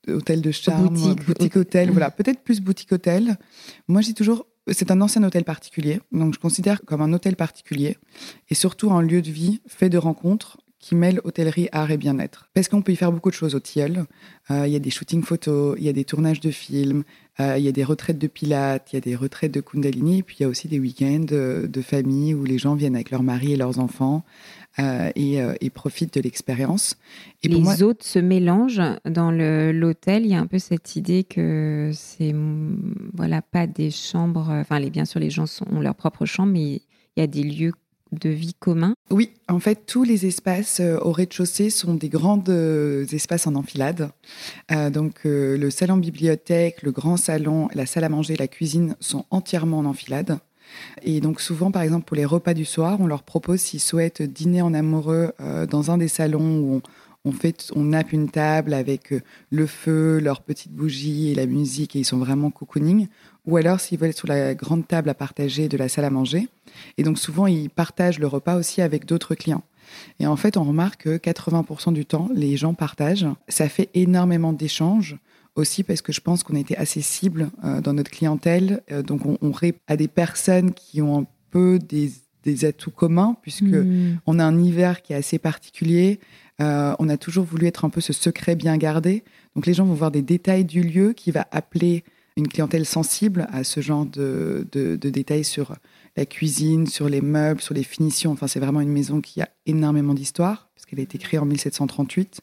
hôtel 0.08 0.40
de 0.40 0.50
charme, 0.50 0.88
boutique, 0.88 1.26
boutique 1.26 1.56
hôtel. 1.56 1.90
Voilà, 1.90 2.10
peut-être 2.10 2.40
plus 2.40 2.60
boutique 2.60 2.92
hôtel. 2.92 3.36
Moi, 3.88 4.00
j'ai 4.00 4.14
toujours 4.14 4.46
c'est 4.70 4.92
un 4.92 5.00
ancien 5.00 5.22
hôtel 5.24 5.44
particulier, 5.44 6.00
donc 6.12 6.34
je 6.34 6.38
considère 6.38 6.82
comme 6.82 7.00
un 7.00 7.12
hôtel 7.12 7.34
particulier 7.34 7.98
et 8.48 8.54
surtout 8.54 8.92
un 8.92 9.02
lieu 9.02 9.20
de 9.20 9.30
vie 9.30 9.60
fait 9.66 9.88
de 9.88 9.98
rencontres 9.98 10.58
qui 10.82 10.96
mêle 10.96 11.20
hôtellerie, 11.24 11.68
art 11.72 11.92
et 11.92 11.96
bien-être. 11.96 12.50
Parce 12.52 12.68
qu'on 12.68 12.82
peut 12.82 12.92
y 12.92 12.96
faire 12.96 13.12
beaucoup 13.12 13.30
de 13.30 13.34
choses 13.34 13.54
au 13.54 13.60
Tilleul. 13.60 14.04
Euh, 14.50 14.66
il 14.66 14.72
y 14.72 14.76
a 14.76 14.80
des 14.80 14.90
shootings 14.90 15.22
photos, 15.22 15.76
il 15.78 15.84
y 15.84 15.88
a 15.88 15.92
des 15.92 16.04
tournages 16.04 16.40
de 16.40 16.50
films, 16.50 17.04
euh, 17.40 17.56
il 17.56 17.64
y 17.64 17.68
a 17.68 17.72
des 17.72 17.84
retraites 17.84 18.18
de 18.18 18.26
pilates, 18.26 18.92
il 18.92 18.96
y 18.96 18.98
a 18.98 19.00
des 19.00 19.14
retraites 19.14 19.54
de 19.54 19.60
kundalini, 19.60 20.18
et 20.18 20.22
puis 20.24 20.38
il 20.40 20.42
y 20.42 20.44
a 20.44 20.48
aussi 20.48 20.66
des 20.66 20.80
week-ends 20.80 21.24
de, 21.24 21.82
famille 21.82 22.34
où 22.34 22.44
les 22.44 22.58
gens 22.58 22.74
viennent 22.74 22.96
avec 22.96 23.10
leurs 23.12 23.22
maris 23.22 23.52
et 23.52 23.56
leurs 23.56 23.78
enfants 23.78 24.24
euh, 24.80 25.10
et, 25.14 25.70
profitent 25.70 26.14
de 26.14 26.20
l'expérience. 26.20 26.96
Et 27.44 27.48
les 27.48 27.60
moi... 27.60 27.80
autres 27.82 28.04
se 28.04 28.18
mélangent 28.18 28.82
dans 29.08 29.30
l'hôtel. 29.30 30.26
Il 30.26 30.32
y 30.32 30.34
a 30.34 30.40
un 30.40 30.46
peu 30.46 30.58
cette 30.58 30.96
idée 30.96 31.22
que 31.22 31.92
c'est 31.94 32.34
voilà 33.14 33.40
pas 33.40 33.68
des 33.68 33.92
chambres. 33.92 34.48
Enfin, 34.50 34.80
les, 34.80 34.90
bien 34.90 35.04
sûr, 35.04 35.20
les 35.20 35.30
gens 35.30 35.44
ont 35.70 35.80
leur 35.80 35.94
propre 35.94 36.26
chambre, 36.26 36.52
mais 36.52 36.82
il 37.16 37.20
y 37.20 37.22
a 37.22 37.26
des 37.28 37.44
lieux 37.44 37.72
de 38.12 38.28
vie 38.28 38.54
commun 38.54 38.94
Oui, 39.10 39.30
en 39.48 39.58
fait, 39.58 39.86
tous 39.86 40.04
les 40.04 40.26
espaces 40.26 40.80
euh, 40.80 40.98
au 41.00 41.12
rez-de-chaussée 41.12 41.70
sont 41.70 41.94
des 41.94 42.08
grands 42.08 42.42
euh, 42.48 43.06
espaces 43.06 43.46
en 43.46 43.54
enfilade. 43.54 44.10
Euh, 44.70 44.90
donc, 44.90 45.20
le 45.24 45.70
salon 45.70 45.96
bibliothèque, 45.96 46.82
le 46.82 46.92
grand 46.92 47.16
salon, 47.16 47.68
la 47.74 47.86
salle 47.86 48.04
à 48.04 48.08
manger, 48.08 48.36
la 48.36 48.48
cuisine 48.48 48.96
sont 49.00 49.24
entièrement 49.30 49.78
en 49.78 49.86
enfilade. 49.86 50.38
Et 51.02 51.20
donc 51.20 51.42
souvent, 51.42 51.70
par 51.70 51.82
exemple, 51.82 52.06
pour 52.06 52.16
les 52.16 52.24
repas 52.24 52.54
du 52.54 52.64
soir, 52.64 52.98
on 53.00 53.06
leur 53.06 53.24
propose 53.24 53.60
s'ils 53.60 53.80
souhaitent 53.80 54.22
dîner 54.22 54.62
en 54.62 54.72
amoureux 54.72 55.32
dans 55.68 55.90
un 55.90 55.98
des 55.98 56.08
salons 56.08 56.60
où 56.60 56.74
on, 56.76 56.82
on 57.26 57.32
fait, 57.32 57.70
on 57.76 57.84
nappe 57.84 58.12
une 58.12 58.30
table 58.30 58.72
avec 58.72 59.12
le 59.50 59.66
feu, 59.66 60.18
leurs 60.18 60.40
petites 60.40 60.72
bougies 60.72 61.30
et 61.30 61.34
la 61.34 61.44
musique 61.44 61.94
et 61.94 62.00
ils 62.00 62.04
sont 62.04 62.16
vraiment 62.16 62.50
cocooning. 62.50 63.08
Ou 63.46 63.56
alors 63.56 63.80
s'ils 63.80 63.98
veulent 63.98 64.10
être 64.10 64.16
sur 64.16 64.28
la 64.28 64.54
grande 64.54 64.86
table 64.86 65.08
à 65.08 65.14
partager 65.14 65.68
de 65.68 65.76
la 65.76 65.88
salle 65.88 66.04
à 66.04 66.10
manger. 66.10 66.48
Et 66.96 67.02
donc 67.02 67.18
souvent, 67.18 67.46
ils 67.46 67.70
partagent 67.70 68.18
le 68.18 68.26
repas 68.26 68.56
aussi 68.56 68.80
avec 68.82 69.04
d'autres 69.04 69.34
clients. 69.34 69.64
Et 70.20 70.26
en 70.26 70.36
fait, 70.36 70.56
on 70.56 70.64
remarque 70.64 71.02
que 71.02 71.16
80% 71.16 71.92
du 71.92 72.06
temps, 72.06 72.28
les 72.34 72.56
gens 72.56 72.74
partagent. 72.74 73.26
Ça 73.48 73.68
fait 73.68 73.90
énormément 73.94 74.52
d'échanges 74.52 75.18
aussi 75.54 75.82
parce 75.82 76.00
que 76.00 76.12
je 76.12 76.20
pense 76.20 76.42
qu'on 76.42 76.56
était 76.56 76.76
assez 76.76 77.02
cible 77.02 77.50
euh, 77.64 77.80
dans 77.80 77.92
notre 77.92 78.10
clientèle. 78.10 78.82
Euh, 78.90 79.02
donc 79.02 79.26
on, 79.26 79.38
on 79.42 79.52
à 79.86 79.96
des 79.96 80.08
personnes 80.08 80.72
qui 80.72 81.02
ont 81.02 81.20
un 81.20 81.26
peu 81.50 81.78
des, 81.78 82.12
atouts 82.64 82.90
communs 82.90 83.36
puisque 83.42 83.62
mmh. 83.62 84.18
on 84.26 84.38
a 84.38 84.44
un 84.44 84.58
hiver 84.58 85.02
qui 85.02 85.12
est 85.12 85.16
assez 85.16 85.38
particulier. 85.38 86.18
Euh, 86.60 86.94
on 86.98 87.08
a 87.08 87.16
toujours 87.16 87.44
voulu 87.44 87.66
être 87.66 87.84
un 87.84 87.90
peu 87.90 88.00
ce 88.00 88.12
secret 88.12 88.56
bien 88.56 88.76
gardé. 88.76 89.22
Donc 89.54 89.66
les 89.66 89.74
gens 89.74 89.84
vont 89.84 89.94
voir 89.94 90.10
des 90.10 90.22
détails 90.22 90.64
du 90.64 90.82
lieu 90.82 91.12
qui 91.12 91.30
va 91.30 91.46
appeler 91.50 92.04
une 92.36 92.48
clientèle 92.48 92.86
sensible 92.86 93.46
à 93.50 93.64
ce 93.64 93.80
genre 93.80 94.06
de, 94.06 94.66
détails 94.72 95.44
sur 95.44 95.76
la 96.16 96.26
cuisine, 96.26 96.86
sur 96.86 97.08
les 97.08 97.20
meubles, 97.20 97.60
sur 97.60 97.74
les 97.74 97.82
finitions. 97.82 98.32
Enfin, 98.32 98.46
c'est 98.46 98.60
vraiment 98.60 98.80
une 98.80 98.90
maison 98.92 99.20
qui 99.20 99.40
a 99.40 99.48
énormément 99.66 100.14
d'histoire, 100.14 100.68
parce 100.74 100.86
qu'elle 100.86 101.00
a 101.00 101.02
été 101.02 101.18
créée 101.18 101.40
en 101.40 101.46
1738. 101.46 102.40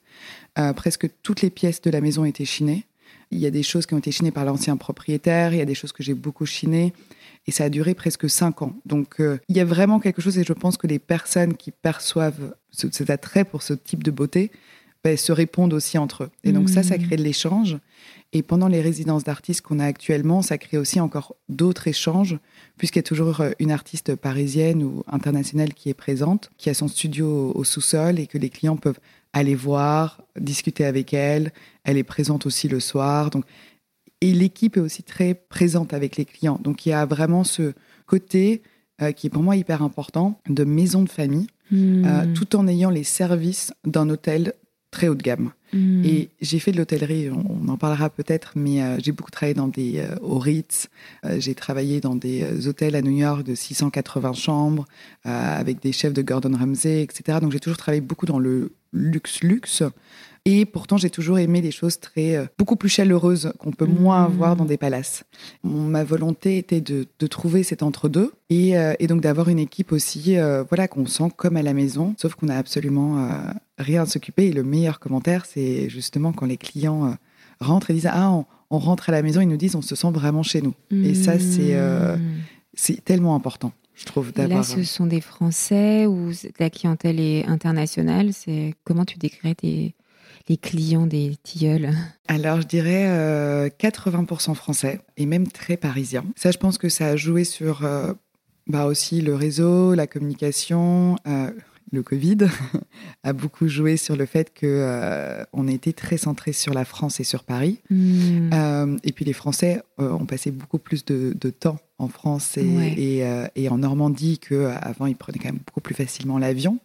Euh, 0.57 0.73
presque 0.73 1.09
toutes 1.21 1.41
les 1.41 1.49
pièces 1.49 1.81
de 1.81 1.89
la 1.89 2.01
maison 2.01 2.25
étaient 2.25 2.45
chinées. 2.45 2.85
Il 3.31 3.37
y 3.37 3.45
a 3.45 3.51
des 3.51 3.61
choses 3.61 3.85
qui 3.85 3.93
ont 3.93 3.99
été 3.99 4.11
chinées 4.11 4.31
par 4.31 4.45
l'ancien 4.45 4.75
propriétaire, 4.75 5.53
il 5.53 5.57
y 5.57 5.61
a 5.61 5.65
des 5.65 5.75
choses 5.75 5.91
que 5.91 6.01
j'ai 6.01 6.15
beaucoup 6.15 6.47
chinées. 6.47 6.93
Et 7.47 7.51
ça 7.51 7.65
a 7.65 7.69
duré 7.69 7.93
presque 7.93 8.29
cinq 8.29 8.61
ans. 8.61 8.75
Donc, 8.85 9.19
euh, 9.19 9.39
il 9.49 9.57
y 9.57 9.59
a 9.59 9.65
vraiment 9.65 9.99
quelque 9.99 10.21
chose, 10.21 10.37
et 10.37 10.43
je 10.43 10.53
pense 10.53 10.77
que 10.77 10.87
les 10.87 10.99
personnes 10.99 11.55
qui 11.55 11.71
perçoivent 11.71 12.55
cet 12.71 13.09
attrait 13.09 13.45
pour 13.45 13.61
ce 13.61 13.73
type 13.73 14.03
de 14.03 14.11
beauté 14.11 14.51
ben, 15.03 15.15
se 15.15 15.31
répondent 15.31 15.73
aussi 15.73 15.97
entre 15.97 16.25
eux. 16.25 16.29
Et 16.43 16.51
donc, 16.51 16.69
ça, 16.69 16.83
ça 16.83 16.97
mmh. 16.97 17.03
crée 17.03 17.15
de 17.15 17.23
l'échange. 17.23 17.77
Et 18.31 18.43
pendant 18.43 18.67
les 18.67 18.81
résidences 18.81 19.23
d'artistes 19.23 19.61
qu'on 19.61 19.79
a 19.79 19.85
actuellement, 19.85 20.41
ça 20.41 20.57
crée 20.57 20.77
aussi 20.77 20.99
encore 20.99 21.35
d'autres 21.47 21.87
échanges, 21.87 22.37
puisqu'il 22.77 22.99
y 22.99 23.01
a 23.01 23.03
toujours 23.03 23.41
euh, 23.41 23.51
une 23.59 23.71
artiste 23.71 24.15
parisienne 24.15 24.83
ou 24.83 25.03
internationale 25.07 25.73
qui 25.73 25.89
est 25.89 25.95
présente, 25.95 26.51
qui 26.57 26.69
a 26.69 26.73
son 26.73 26.87
studio 26.87 27.51
au 27.55 27.63
sous-sol 27.63 28.19
et 28.19 28.27
que 28.27 28.37
les 28.37 28.49
clients 28.49 28.77
peuvent 28.77 28.99
aller 29.33 29.55
voir, 29.55 30.21
discuter 30.39 30.85
avec 30.85 31.13
elle. 31.13 31.51
Elle 31.83 31.97
est 31.97 32.03
présente 32.03 32.45
aussi 32.45 32.67
le 32.67 32.79
soir. 32.79 33.29
Donc, 33.29 33.45
et 34.21 34.33
l'équipe 34.33 34.77
est 34.77 34.81
aussi 34.81 35.03
très 35.03 35.33
présente 35.33 35.93
avec 35.93 36.17
les 36.17 36.25
clients. 36.25 36.59
Donc 36.61 36.85
il 36.85 36.89
y 36.89 36.93
a 36.93 37.05
vraiment 37.05 37.43
ce 37.43 37.73
côté 38.05 38.61
euh, 39.01 39.11
qui 39.11 39.27
est 39.27 39.29
pour 39.29 39.43
moi 39.43 39.55
hyper 39.55 39.81
important 39.81 40.39
de 40.49 40.63
maison 40.63 41.03
de 41.03 41.09
famille, 41.09 41.47
hmm. 41.71 42.05
euh, 42.05 42.33
tout 42.33 42.55
en 42.55 42.67
ayant 42.67 42.89
les 42.89 43.03
services 43.03 43.73
d'un 43.85 44.09
hôtel 44.09 44.53
très 44.91 45.07
haut 45.07 45.15
de 45.15 45.21
gamme. 45.21 45.51
Hmm. 45.71 46.03
Et 46.03 46.29
j'ai 46.41 46.59
fait 46.59 46.71
de 46.71 46.77
l'hôtellerie, 46.77 47.29
on, 47.29 47.67
en 47.67 47.77
parlera 47.77 48.09
peut-être, 48.09 48.53
mais 48.55 48.81
euh, 48.81 48.97
j'ai 48.99 49.11
beaucoup 49.11 49.31
travaillé 49.31 49.53
dans 49.53 49.67
des 49.67 50.03
au 50.21 50.39
Ritz, 50.39 50.89
j'ai 51.37 51.53
travaillé 51.53 52.01
dans 52.01 52.15
des 52.15 52.67
hôtels 52.67 52.95
à 52.95 53.01
New 53.01 53.15
York 53.15 53.43
de 53.43 53.53
680 53.53 54.33
chambres, 54.33 54.85
avec 55.23 55.79
des 55.81 55.91
chefs 55.91 56.13
de 56.13 56.21
Gordon 56.21 56.57
Ramsay, 56.57 57.03
etc. 57.03 57.37
Donc 57.41 57.51
j'ai 57.51 57.59
toujours 57.59 57.77
travaillé 57.77 58.01
beaucoup 58.01 58.25
dans 58.25 58.39
le 58.39 58.73
luxe 58.93 59.41
luxe. 59.41 59.83
Et 60.51 60.65
pourtant, 60.65 60.97
j'ai 60.97 61.11
toujours 61.11 61.37
aimé 61.37 61.61
des 61.61 61.69
choses 61.69 61.99
très, 61.99 62.35
euh, 62.35 62.47
beaucoup 62.57 62.75
plus 62.75 62.89
chaleureuses 62.89 63.53
qu'on 63.59 63.69
peut 63.69 63.85
moins 63.85 64.27
mmh. 64.27 64.31
voir 64.31 64.55
dans 64.55 64.65
des 64.65 64.77
palaces. 64.77 65.23
ma 65.63 66.03
volonté 66.03 66.57
était 66.57 66.81
de, 66.81 67.05
trouver 67.27 67.61
cet 67.61 67.83
entre-deux 67.83 68.33
et, 68.49 68.75
euh, 68.75 68.95
donc 69.07 69.21
d'avoir 69.21 69.49
une 69.49 69.59
équipe 69.59 69.91
aussi, 69.91 70.39
euh, 70.39 70.63
voilà, 70.67 70.87
qu'on 70.87 71.05
sent 71.05 71.29
comme 71.37 71.55
à 71.55 71.61
la 71.61 71.75
maison, 71.75 72.15
sauf 72.17 72.33
qu'on 72.33 72.47
n'a 72.47 72.57
absolument 72.57 73.29
rien 73.77 74.01
à 74.01 74.05
s'occuper. 74.07 74.47
Et 74.47 74.51
le 74.51 74.63
meilleur 74.63 74.99
commentaire, 74.99 75.45
c'est 75.45 75.87
justement 75.87 76.33
quand 76.33 76.47
les 76.47 76.57
clients 76.57 77.15
rentrent 77.59 77.91
et 77.91 77.93
disent 77.93 78.09
Ah, 78.11 78.31
on, 78.71 78.79
rentre 78.79 79.09
à 79.09 79.11
la 79.11 79.21
maison, 79.21 79.41
ils 79.41 79.47
nous 79.47 79.57
disent 79.57 79.75
On 79.75 79.83
se 79.83 79.95
sent 79.95 80.11
vraiment 80.11 80.41
chez 80.41 80.63
nous. 80.63 80.73
Et 80.91 81.13
ça, 81.13 81.37
c'est 81.37 81.77
c'est 82.73 83.05
tellement 83.05 83.35
important. 83.35 83.71
Je 83.93 84.05
trouve, 84.05 84.31
Là, 84.35 84.63
ce 84.63 84.83
sont 84.83 85.05
des 85.05 85.21
Français 85.21 86.07
ou 86.07 86.31
la 86.57 86.69
clientèle 86.69 87.19
est 87.19 87.45
internationale? 87.45 88.31
C'est 88.31 88.73
comment 88.85 89.03
tu 89.03 89.17
décrirais 89.17 89.55
tes, 89.55 89.93
les 90.47 90.57
clients 90.57 91.05
des 91.05 91.35
tilleuls 91.43 91.91
Alors, 92.27 92.61
je 92.61 92.67
dirais 92.67 93.69
80% 93.79 94.51
euh, 94.51 94.53
français 94.53 95.01
et 95.17 95.25
même 95.25 95.47
très 95.47 95.77
parisiens. 95.77 96.25
Ça, 96.35 96.51
je 96.51 96.57
pense 96.57 96.77
que 96.77 96.89
ça 96.89 97.07
a 97.07 97.15
joué 97.15 97.43
sur 97.43 97.85
euh, 97.85 98.13
bah 98.67 98.85
aussi 98.85 99.21
le 99.21 99.35
réseau, 99.35 99.93
la 99.93 100.07
communication. 100.07 101.17
Euh, 101.27 101.51
le 101.91 102.03
Covid 102.03 102.37
a 103.23 103.33
beaucoup 103.33 103.67
joué 103.67 103.97
sur 103.97 104.15
le 104.15 104.27
fait 104.27 104.53
que 104.53 105.43
on 105.53 105.67
était 105.67 105.91
très 105.91 106.17
centré 106.17 106.53
sur 106.53 106.71
la 106.71 106.85
France 106.85 107.19
et 107.19 107.23
sur 107.23 107.43
Paris. 107.43 107.79
Hmm. 107.89 108.97
et 109.03 109.11
puis 109.11 109.25
les 109.25 109.33
Français 109.33 109.81
ont 109.97 110.27
passé 110.27 110.51
beaucoup 110.51 110.77
plus 110.77 111.03
de, 111.03 111.49
temps 111.49 111.79
en 111.97 112.07
France 112.07 112.57
et, 112.57 113.23
et 113.55 113.69
en 113.69 113.79
Normandie 113.79 114.37
qu'avant, 114.37 115.07
ils 115.07 115.15
prenaient 115.15 115.39
quand 115.39 115.49
même 115.49 115.61
beaucoup 115.65 115.81
plus 115.81 115.95
facilement 115.95 116.37
l'avion. 116.37 116.77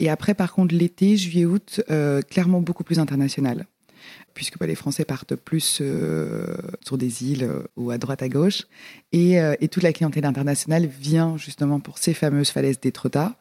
Et 0.00 0.08
après, 0.08 0.34
par 0.34 0.52
contre, 0.52 0.74
l'été, 0.74 1.16
juillet-août, 1.16 1.80
euh, 1.90 2.22
clairement 2.22 2.60
beaucoup 2.60 2.84
plus 2.84 2.98
international 2.98 3.66
puisque 4.34 4.58
bah, 4.58 4.66
les 4.66 4.74
Français 4.74 5.06
partent 5.06 5.34
plus 5.34 5.78
euh, 5.80 6.54
sur 6.84 6.98
des 6.98 7.24
îles 7.24 7.44
euh, 7.44 7.62
ou 7.76 7.90
à 7.90 7.96
droite 7.96 8.22
à 8.22 8.28
gauche. 8.28 8.64
Et, 9.12 9.38
toute 9.68 9.82
la 9.82 9.92
clientèle 9.92 10.26
internationale 10.26 10.86
vient 10.86 11.36
justement 11.38 11.80
pour 11.80 11.98
ces 11.98 12.12
fameuses 12.12 12.50
falaises 12.50 12.78
d'Étretat. 12.78 13.36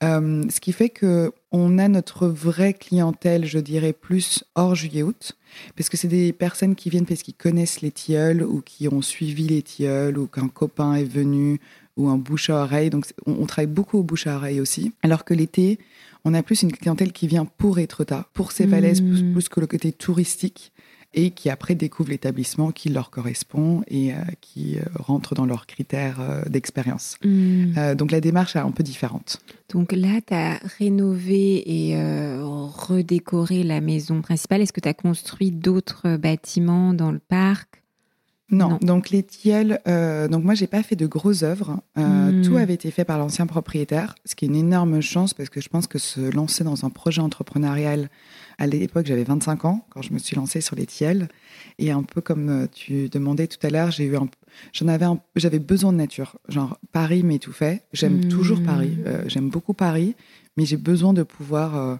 ce 0.00 0.60
qui 0.60 0.72
fait 0.72 0.88
que 0.88 1.32
on 1.52 1.78
a 1.78 1.86
notre 1.86 2.26
vraie 2.26 2.72
clientèle, 2.72 3.44
je 3.44 3.58
dirais, 3.58 3.92
plus 3.92 4.42
hors 4.54 4.74
juillet-août, 4.74 5.36
parce 5.76 5.88
que 5.88 5.96
c'est 5.96 6.08
des 6.08 6.32
personnes 6.32 6.74
qui 6.74 6.88
viennent 6.88 7.06
parce 7.06 7.22
qu'ils 7.22 7.34
connaissent 7.34 7.82
les 7.82 7.92
tilleuls 7.92 8.42
ou 8.42 8.62
qui 8.62 8.88
ont 8.88 9.02
suivi 9.02 9.46
les 9.46 9.62
tilleuls 9.62 10.18
ou 10.18 10.26
qu'un 10.26 10.48
copain 10.48 10.94
est 10.94 11.04
venu 11.04 11.60
ou 11.96 12.08
un 12.08 12.16
bouche 12.16 12.50
à 12.50 12.62
oreille. 12.62 12.90
Donc, 12.90 13.06
on, 13.26 13.46
travaille 13.46 13.66
beaucoup 13.66 13.98
au 13.98 14.02
bouche 14.02 14.26
à 14.26 14.36
oreille 14.36 14.60
aussi. 14.60 14.92
Alors 15.02 15.24
que 15.24 15.34
l'été, 15.34 15.78
on 16.24 16.34
a 16.34 16.42
plus 16.42 16.62
une 16.62 16.72
clientèle 16.72 17.12
qui 17.12 17.26
vient 17.26 17.44
pour 17.44 17.78
Etretat, 17.78 18.26
pour 18.32 18.52
ces 18.52 18.66
falaises, 18.66 19.02
mmh. 19.02 19.32
plus, 19.32 19.48
que 19.48 19.60
le 19.60 19.66
côté 19.66 19.92
touristique 19.92 20.72
et 21.14 21.30
qui 21.30 21.50
après 21.50 21.74
découvre 21.74 22.08
l'établissement 22.08 22.70
qui 22.70 22.88
leur 22.88 23.10
correspond 23.10 23.82
et 23.86 24.14
euh, 24.14 24.16
qui 24.40 24.78
euh, 24.78 24.82
rentre 24.94 25.34
dans 25.34 25.44
leurs 25.44 25.66
critères 25.66 26.20
euh, 26.20 26.42
d'expérience. 26.48 27.18
Mmh. 27.22 27.94
donc 27.96 28.10
la 28.10 28.20
démarche 28.22 28.56
est 28.56 28.60
un 28.60 28.70
peu 28.70 28.82
différente. 28.82 29.42
Donc 29.70 29.92
là, 29.92 30.20
tu 30.26 30.32
as 30.32 30.58
rénové 30.78 31.90
et 31.90 31.96
redécoré 31.98 33.62
la 33.62 33.80
maison 33.80 34.22
principale. 34.22 34.62
Est-ce 34.62 34.72
que 34.72 34.80
tu 34.80 34.88
as 34.88 34.94
construit 34.94 35.50
d'autres 35.50 36.16
bâtiments 36.16 36.94
dans 36.94 37.10
le 37.10 37.18
parc? 37.18 37.81
Non. 38.52 38.78
donc 38.82 39.10
les 39.10 39.22
tilleuls, 39.22 39.80
euh, 39.88 40.28
donc 40.28 40.44
moi 40.44 40.54
j'ai 40.54 40.66
pas 40.66 40.82
fait 40.82 40.96
de 40.96 41.06
grosses 41.06 41.42
œuvres. 41.42 41.80
Euh, 41.98 42.30
hmm. 42.30 42.42
Tout 42.42 42.56
avait 42.56 42.74
été 42.74 42.90
fait 42.90 43.04
par 43.04 43.18
l'ancien 43.18 43.46
propriétaire, 43.46 44.14
ce 44.24 44.34
qui 44.34 44.44
est 44.44 44.48
une 44.48 44.54
énorme 44.54 45.00
chance 45.00 45.34
parce 45.34 45.48
que 45.48 45.60
je 45.60 45.68
pense 45.68 45.86
que 45.86 45.98
se 45.98 46.20
lancer 46.20 46.62
dans 46.62 46.84
un 46.84 46.90
projet 46.90 47.22
entrepreneurial, 47.22 48.10
à 48.58 48.66
l'époque 48.66 49.06
j'avais 49.06 49.24
25 49.24 49.64
ans 49.64 49.86
quand 49.90 50.02
je 50.02 50.12
me 50.12 50.18
suis 50.18 50.36
lancée 50.36 50.60
sur 50.60 50.76
les 50.76 50.86
tilleuls, 50.86 51.28
et 51.78 51.90
un 51.90 52.02
peu 52.02 52.20
comme 52.20 52.48
euh, 52.48 52.66
tu 52.70 53.08
demandais 53.08 53.46
tout 53.46 53.64
à 53.66 53.70
l'heure, 53.70 53.90
j'ai 53.90 54.04
eu 54.04 54.14
j'en 54.72 54.88
avais, 54.88 55.06
j'avais 55.34 55.58
besoin 55.58 55.92
de 55.92 55.98
nature, 55.98 56.36
genre 56.48 56.78
Paris 56.92 57.22
m'étouffait. 57.22 57.82
J'aime 57.92 58.28
toujours 58.28 58.60
hmm. 58.60 58.66
Paris, 58.66 58.98
j'aime 59.26 59.48
beaucoup 59.48 59.72
Paris, 59.72 60.14
mais 60.56 60.66
j'ai 60.66 60.76
besoin 60.76 61.14
de 61.14 61.22
pouvoir 61.22 61.98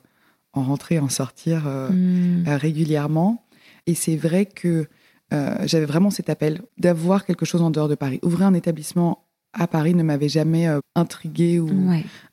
en 0.53 0.63
rentrer, 0.63 0.99
en 0.99 1.09
sortir 1.09 1.63
hmm. 1.65 2.45
régulièrement. 2.47 3.43
Et 3.87 3.95
c'est 3.95 4.17
vrai 4.17 4.47
que 4.47 4.87
euh, 5.33 5.55
j'avais 5.65 5.87
vraiment 5.87 6.11
cet 6.11 6.29
appel 6.29 6.61
d'avoir 6.79 7.25
quelque 7.25 7.47
chose 7.47 7.63
en 7.63 7.71
dehors 7.71 7.89
de 7.89 7.95
Paris. 7.95 8.21
Ouvrir 8.23 8.47
un 8.47 8.55
établissement 8.55 9.25
à 9.53 9.67
Paris 9.67 9.95
ne 9.95 10.03
m'avait 10.03 10.29
jamais 10.29 10.69
euh, 10.69 10.81
intrigué 10.95 11.59
ou 11.59 11.71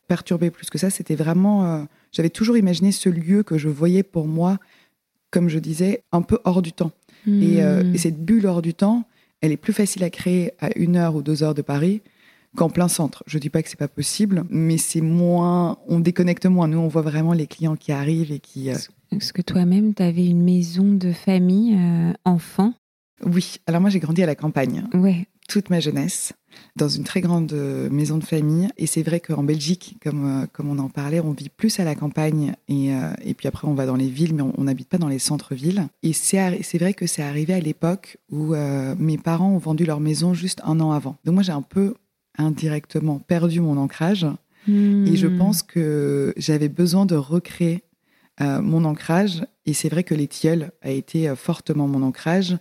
perturbé 0.08 0.50
plus 0.50 0.70
que 0.70 0.78
ça. 0.78 0.90
C'était 0.90 1.16
vraiment. 1.16 1.66
Euh, 1.66 1.84
j'avais 2.12 2.30
toujours 2.30 2.58
imaginé 2.58 2.92
ce 2.92 3.10
lieu 3.10 3.44
que 3.44 3.58
je 3.58 3.70
voyais 3.70 4.04
pour 4.04 4.28
moi, 4.28 4.58
comme 5.32 5.50
je 5.50 5.60
disais, 5.60 6.04
un 6.12 6.22
peu 6.22 6.40
hors 6.44 6.62
du 6.62 6.74
temps. 6.74 6.92
Et, 7.28 7.62
hmm. 7.62 7.98
cette 7.98 8.24
bulle 8.24 8.48
hors 8.48 8.62
du 8.62 8.74
temps, 8.74 9.04
elle 9.42 9.52
est 9.52 9.58
plus 9.58 9.74
facile 9.74 10.04
à 10.04 10.10
créer 10.10 10.54
à 10.60 10.70
une 10.78 10.96
heure 10.96 11.16
ou 11.16 11.22
deux 11.22 11.44
heures 11.44 11.54
de 11.54 11.62
Paris 11.62 12.02
qu'en 12.56 12.70
plein 12.70 12.88
centre. 12.88 13.24
Je 13.28 13.38
dis 13.38 13.50
pas 13.50 13.62
que 13.62 13.70
c'est 13.70 13.78
pas 13.78 13.90
possible, 13.90 14.46
mais 14.50 14.78
c'est 14.78 15.02
moins, 15.02 15.78
on 15.88 16.00
déconnecte 16.00 16.46
moins. 16.46 16.68
Nous, 16.68 16.80
on 16.80 16.88
voit 16.88 17.02
vraiment 17.02 17.34
les 17.34 17.46
clients 17.46 17.76
qui 17.76 17.92
arrivent 17.92 18.32
et 18.32 18.40
qui. 18.40 18.70
Est-ce 18.70 19.34
que 19.34 19.42
toi-même, 19.42 19.94
tu 19.94 20.02
avais 20.02 20.26
une 20.26 20.44
maison 20.44 20.94
de 20.94 21.12
famille 21.12 21.78
enfant? 22.24 22.74
Oui, 23.26 23.56
alors 23.68 23.82
moi 23.82 23.90
j'ai 23.90 24.00
grandi 24.00 24.24
à 24.24 24.26
la 24.26 24.36
campagne. 24.36 24.86
Ouais. 24.94 25.28
Toute 25.48 25.72
ma 25.72 25.80
jeunesse, 25.80 26.34
dans 26.76 26.88
une 26.88 27.04
très 27.04 27.22
grande 27.22 27.52
euh, 27.54 27.90
maison 27.90 28.18
de 28.18 28.24
famille. 28.24 28.70
Et 28.78 28.86
c'est 28.86 29.02
vrai 29.02 29.20
qu'en 29.20 29.44
Belgique, 29.44 29.98
comme, 30.02 30.44
euh, 30.44 30.46
comme 30.52 30.70
on 30.70 30.78
en 30.80 30.90
parlait, 30.90 31.20
on 31.20 31.32
vit 31.32 31.50
plus 31.50 31.80
à 31.80 31.84
la 31.84 31.96
campagne. 31.96 32.54
Et, 32.68 32.94
euh, 32.94 33.12
et 33.24 33.34
puis 33.34 33.48
après, 33.48 33.68
on 33.68 33.74
va 33.74 33.86
dans 33.86 33.96
les 33.96 34.10
villes, 34.10 34.34
mais 34.36 34.44
on 34.44 34.64
n'habite 34.64 34.90
pas 34.90 34.98
dans 34.98 35.08
les 35.08 35.20
centres-villes. 35.20 35.88
Et 36.04 36.14
c'est 36.14 36.78
vrai 36.78 36.94
que 36.94 37.08
c'est 37.08 37.24
arrivé 37.24 37.54
à 37.54 37.60
l'époque 37.60 38.18
où 38.30 38.54
mes 38.98 39.18
parents 39.18 39.52
ont 39.52 39.58
vendu 39.58 39.86
leur 39.86 40.00
maison 40.00 40.34
juste 40.34 40.62
un 40.64 40.80
an 40.80 40.92
avant. 40.92 41.18
Donc 41.26 41.36
moi, 41.36 41.44
j'ai 41.44 41.52
un 41.52 41.62
peu 41.62 41.96
indirectement 42.38 43.20
perdu 43.20 43.60
mon 43.60 43.78
ancrage. 43.78 44.26
Et 44.68 45.16
je 45.16 45.28
hmm. 45.28 45.38
pense 45.38 45.64
que 45.64 46.34
j'avais 46.38 46.70
besoin 46.70 47.06
de 47.08 47.16
recréer 47.16 47.84
mon 48.40 48.86
ancrage. 48.86 49.44
Et 49.66 49.74
c'est 49.74 49.90
vrai 49.90 50.04
que 50.04 50.14
les 50.14 50.28
tilleuls 50.28 50.72
a 50.82 50.92
été 50.92 51.34
fortement 51.36 51.88
mon 51.88 52.04
ancrage. 52.04 52.58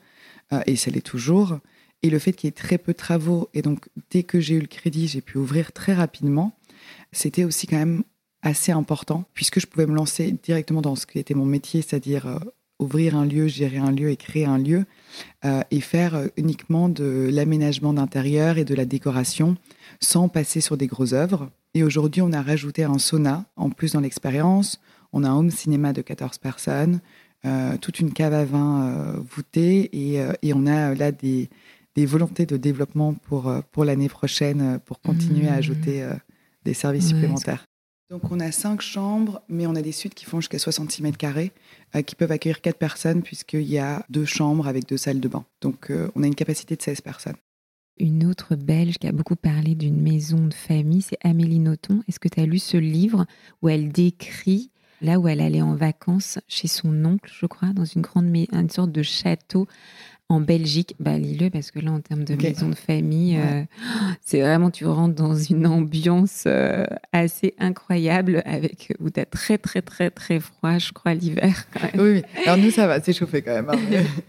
Euh, 0.53 0.61
et 0.67 0.77
ça 0.77 0.91
l'est 0.91 1.01
toujours. 1.01 1.59
Et 2.03 2.11
le 2.11 2.19
fait 2.19 2.33
qu'il 2.33 2.47
y 2.47 2.51
ait 2.51 2.53
très 2.53 2.79
peu 2.79 2.93
de 2.93 2.97
travaux, 2.97 3.49
et 3.55 3.63
donc 3.63 3.89
dès 4.11 4.23
que 4.23 4.41
j'ai 4.41 4.55
eu 4.55 4.61
le 4.61 4.67
crédit, 4.67 5.09
j'ai 5.09 5.21
pu 5.21 5.39
ouvrir 5.39 5.73
très 5.73 5.95
rapidement, 5.95 6.53
c'était 7.13 7.45
aussi 7.45 7.67
quand 7.67 7.79
même 7.79 8.03
assez 8.43 8.71
important, 8.71 9.25
puisque 9.35 9.61
je 9.61 9.67
pouvais 9.67 9.87
me 9.87 9.95
lancer 9.95 10.33
directement 10.43 10.81
dans 10.81 10.95
ce 10.95 11.07
qui 11.07 11.19
était 11.19 11.35
mon 11.35 11.45
métier, 11.45 11.83
c'est-à-dire 11.83 12.27
euh, 12.27 12.39
ouvrir 12.79 13.17
un 13.17 13.27
lieu, 13.27 13.49
gérer 13.49 13.79
un 13.79 13.91
lieu 13.91 14.11
et 14.11 14.17
créer 14.17 14.45
un 14.45 14.59
lieu, 14.59 14.85
euh, 15.45 15.63
et 15.73 15.81
faire 15.81 16.29
uniquement 16.37 16.89
de 16.89 17.29
l'aménagement 17.33 17.93
d'intérieur 17.93 18.59
et 18.59 18.65
de 18.65 18.75
la 18.75 18.85
décoration, 18.85 19.57
sans 20.01 20.29
passer 20.29 20.61
sur 20.61 20.77
des 20.77 20.87
grosses 20.87 21.13
œuvres. 21.13 21.51
Et 21.75 21.83
aujourd'hui, 21.83 22.23
on 22.23 22.33
a 22.33 22.43
rajouté 22.43 22.85
un 22.85 22.99
sauna 22.99 23.45
en 23.57 23.71
plus 23.71 23.93
dans 23.93 24.01
l'expérience. 24.01 24.81
On 25.13 25.25
a 25.25 25.29
un 25.29 25.37
home 25.37 25.51
cinéma 25.51 25.93
de 25.93 26.03
14 26.03 26.39
personnes, 26.39 26.97
euh, 26.97 26.99
toute 27.81 28.01
une 28.01 28.13
cave 28.13 28.35
à 28.35 28.45
vin 28.45 28.89
euh, 28.89 29.21
voûtée 29.31 29.89
et, 29.93 30.21
euh, 30.21 30.33
et, 30.43 30.53
on 30.55 30.67
a 30.67 30.95
là 30.95 31.13
des, 31.13 31.49
des, 31.95 32.07
volontés 32.07 32.47
de 32.47 32.57
développement 32.57 33.15
pour, 33.15 33.53
pour 33.73 33.85
l'année 33.85 34.09
prochaine 34.09 34.81
pour 34.85 35.01
continuer 35.01 35.49
à 35.49 35.53
mmh. 35.53 35.59
ajouter 35.59 36.09
des 36.65 36.75
services 36.75 37.09
supplémentaires. 37.09 37.65
Donc 38.11 38.31
on 38.31 38.41
a 38.41 38.51
cinq 38.53 38.81
chambres, 38.81 39.43
mais 39.49 39.67
on 39.67 39.75
a 39.75 39.83
des 39.83 39.93
suites 39.93 40.15
qui 40.15 40.25
font 40.25 40.41
jusqu'à 40.41 40.59
66 40.59 41.03
mètres 41.03 41.19
carrés, 41.19 41.53
euh, 41.95 42.01
qui 42.01 42.15
peuvent 42.15 42.33
accueillir 42.33 42.63
quatre 42.63 42.79
personnes, 42.79 43.23
puisqu'il 43.23 43.69
y 43.69 43.79
a 43.79 44.05
deux 44.09 44.25
chambres 44.25 44.67
avec 44.67 44.89
deux 44.89 44.97
salles 44.97 45.21
de 45.21 45.29
bain. 45.29 45.45
Donc 45.61 45.91
euh, 45.91 46.11
on 46.15 46.23
a 46.23 46.27
une 46.27 46.35
capacité 46.35 46.75
de 46.75 46.81
16 46.81 47.03
personnes. 47.03 47.37
Une 47.99 48.25
autre 48.25 48.55
Belge 48.57 48.97
qui 48.97 49.09
a 49.09 49.13
beaucoup 49.13 49.37
parlé 49.37 49.75
d'une 49.75 50.01
maison 50.01 50.47
de 50.47 50.55
famille, 50.55 51.03
c'est 51.03 51.19
Amélie 51.23 51.59
Nothomb. 51.59 52.03
Est-ce 52.09 52.21
que 52.21 52.29
tu 52.29 52.41
as 52.41 52.47
lu 52.47 52.59
ce 52.59 52.79
livre 52.79 53.27
où 53.61 53.69
elle 53.69 53.91
décrit 53.91 54.71
là 55.01 55.19
où 55.19 55.29
elle 55.29 55.41
allait 55.41 55.63
en 55.63 55.75
vacances 55.75 56.39
chez 56.49 56.69
son 56.69 57.05
oncle, 57.05 57.31
je 57.33 57.47
crois, 57.47 57.73
dans 57.73 57.85
une 57.85 58.03
grande, 58.03 58.35
une 58.35 58.71
sorte 58.71 58.93
de 58.93 59.03
château 59.03 59.67
en 60.31 60.41
Belgique, 60.41 60.95
bah, 61.01 61.17
lis-le 61.17 61.49
parce 61.49 61.71
que 61.71 61.79
là, 61.79 61.91
en 61.91 62.01
termes 62.01 62.25
de 62.25 62.35
maison 62.35 62.69
de 62.69 62.75
famille, 62.75 63.39
euh, 63.39 63.63
c'est 64.23 64.41
vraiment, 64.41 64.71
tu 64.71 64.85
rentres 64.85 65.15
dans 65.15 65.35
une 65.35 65.67
ambiance 65.67 66.45
euh, 66.47 66.85
assez 67.13 67.55
incroyable 67.59 68.43
avec 68.45 68.93
où 69.01 69.09
tu 69.09 69.21
as 69.21 69.25
très, 69.25 69.57
très, 69.57 69.81
très, 69.81 70.11
très 70.11 70.39
froid, 70.39 70.77
je 70.77 70.93
crois, 70.93 71.15
l'hiver. 71.15 71.67
Oui, 71.99 72.23
alors 72.45 72.59
nous, 72.59 72.71
ça 72.71 72.87
va, 72.87 73.01
c'est 73.01 73.15
chauffé 73.15 73.41
quand 73.41 73.55
même. 73.55 73.71
Hein. 73.71 73.79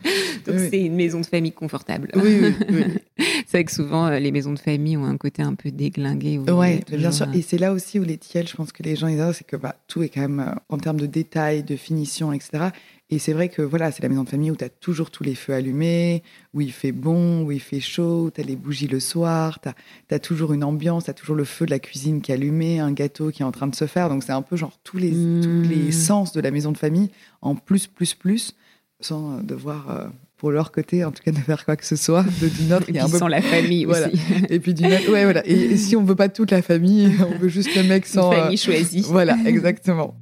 Donc, 0.45 0.59
c'est 0.71 0.81
une 0.81 0.95
maison 0.95 1.19
de 1.19 1.25
famille 1.25 1.51
confortable. 1.51 2.09
Oui, 2.15 2.53
oui, 2.69 2.85
c'est 3.45 3.57
vrai 3.57 3.63
que 3.65 3.71
souvent, 3.71 4.07
euh, 4.07 4.19
les 4.19 4.31
maisons 4.31 4.53
de 4.53 4.59
famille 4.59 4.95
ont 4.95 5.05
un 5.05 5.17
côté 5.17 5.41
un 5.41 5.55
peu 5.55 5.69
déglingué. 5.69 6.39
Oui, 6.39 6.79
bien 6.89 7.11
sûr. 7.11 7.27
Et 7.33 7.41
c'est 7.41 7.57
là 7.57 7.73
aussi 7.73 7.99
où 7.99 8.03
les 8.03 8.17
tilleuls, 8.17 8.47
je 8.47 8.55
pense 8.55 8.71
que 8.71 8.83
les 8.83 8.95
gens, 8.95 9.07
ils 9.07 9.19
c'est 9.33 9.45
que 9.45 9.57
bah, 9.57 9.75
tout 9.87 10.01
est 10.01 10.09
quand 10.09 10.21
même, 10.21 10.55
en 10.69 10.77
termes 10.77 10.99
de 10.99 11.05
détails, 11.05 11.63
de 11.63 11.75
finition, 11.75 12.31
etc., 12.31 12.69
et 13.11 13.17
c'est 13.17 13.33
vrai 13.33 13.49
que 13.49 13.63
voilà, 13.63 13.91
c'est 13.91 14.03
la 14.03 14.09
maison 14.09 14.23
de 14.23 14.29
famille 14.29 14.51
où 14.51 14.55
tu 14.55 14.63
as 14.63 14.69
toujours 14.69 15.09
tous 15.09 15.23
les 15.23 15.33
feux 15.33 15.53
allumés, 15.53 16.21
où 16.53 16.61
il 16.61 16.71
fait 16.71 16.91
bon, 16.91 17.43
où 17.43 17.51
il 17.51 17.59
fait 17.59 17.79
chaud, 17.79 18.25
où 18.25 18.31
tu 18.31 18.39
as 18.39 18.43
les 18.43 18.55
bougies 18.55 18.87
le 18.87 18.99
soir, 18.99 19.59
tu 19.61 19.69
as, 20.13 20.19
toujours 20.19 20.53
une 20.53 20.63
ambiance, 20.63 21.05
tu 21.05 21.09
as 21.09 21.15
toujours 21.15 21.35
le 21.35 21.43
feu 21.43 21.65
de 21.65 21.71
la 21.71 21.79
cuisine 21.79 22.21
qui 22.21 22.31
est 22.31 22.35
allumé, 22.35 22.79
un 22.79 22.91
gâteau 22.91 23.31
qui 23.31 23.41
est 23.41 23.45
en 23.45 23.51
train 23.51 23.65
de 23.65 23.75
se 23.75 23.87
faire. 23.87 24.09
Donc 24.09 24.23
c'est 24.23 24.31
un 24.31 24.43
peu 24.43 24.57
genre 24.57 24.77
tous 24.83 24.97
les, 24.97 25.09
tous 25.09 25.63
les 25.67 25.87
mmh. 25.87 25.91
sens 25.91 26.33
de 26.33 26.41
la 26.41 26.51
maison 26.51 26.71
de 26.71 26.77
famille 26.77 27.09
en 27.41 27.55
plus, 27.55 27.87
plus, 27.87 28.13
plus, 28.13 28.55
sans 28.99 29.41
devoir, 29.41 29.89
euh, 29.89 30.07
pour 30.37 30.51
leur 30.51 30.71
côté, 30.71 31.03
en 31.03 31.11
tout 31.11 31.23
cas, 31.23 31.31
de 31.31 31.37
faire 31.37 31.65
quoi 31.65 31.75
que 31.75 31.85
ce 31.85 31.95
soit. 31.95 32.23
De, 32.23 32.47
du 32.47 32.61
il 32.89 32.95
y 32.95 32.99
a 32.99 33.05
un 33.05 33.09
peu... 33.09 33.17
sans 33.17 33.27
la 33.27 33.41
famille 33.41 33.85
aussi. 33.87 34.21
Et 34.49 34.59
puis 34.59 34.75
du 34.75 34.83
ouais, 34.83 35.23
voilà. 35.23 35.41
Et, 35.47 35.77
si 35.77 35.95
on 35.95 36.03
veut 36.03 36.15
pas 36.15 36.29
toute 36.29 36.51
la 36.51 36.61
famille, 36.61 37.11
on 37.27 37.39
veut 37.39 37.49
juste 37.49 37.75
le 37.75 37.83
mec 37.83 38.05
sans. 38.05 38.31
Une 38.31 38.37
famille 38.37 38.59
euh, 38.59 38.61
choisie. 38.61 39.05
Voilà, 39.07 39.35
exactement. 39.45 40.15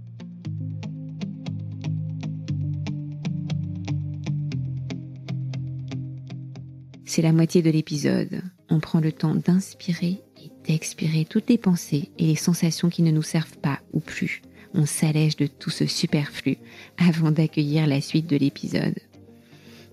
C'est 7.17 7.23
la 7.23 7.33
moitié 7.33 7.63
de 7.63 7.71
l'épisode. 7.71 8.43
On 8.69 8.79
prend 8.79 8.99
le 8.99 9.11
temps 9.11 9.33
d'inspirer 9.33 10.21
et 10.37 10.51
d'expirer 10.67 11.25
toutes 11.25 11.49
les 11.49 11.57
pensées 11.57 12.11
et 12.19 12.27
les 12.27 12.35
sensations 12.35 12.89
qui 12.89 13.01
ne 13.01 13.09
nous 13.09 13.23
servent 13.23 13.57
pas 13.57 13.79
ou 13.91 13.99
plus. 13.99 14.43
On 14.75 14.85
s'allège 14.85 15.35
de 15.35 15.47
tout 15.47 15.71
ce 15.71 15.87
superflu 15.87 16.59
avant 16.99 17.31
d'accueillir 17.31 17.87
la 17.87 18.01
suite 18.01 18.27
de 18.27 18.37
l'épisode. 18.37 18.99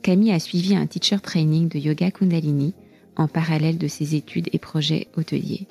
Camille 0.02 0.32
a 0.32 0.38
suivi 0.38 0.76
un 0.76 0.86
teacher 0.86 1.16
training 1.22 1.70
de 1.70 1.78
yoga 1.78 2.10
Kundalini 2.10 2.74
en 3.16 3.26
parallèle 3.26 3.78
de 3.78 3.88
ses 3.88 4.14
études 4.16 4.50
et 4.52 4.58
projets 4.58 5.08
hôteliers. 5.16 5.66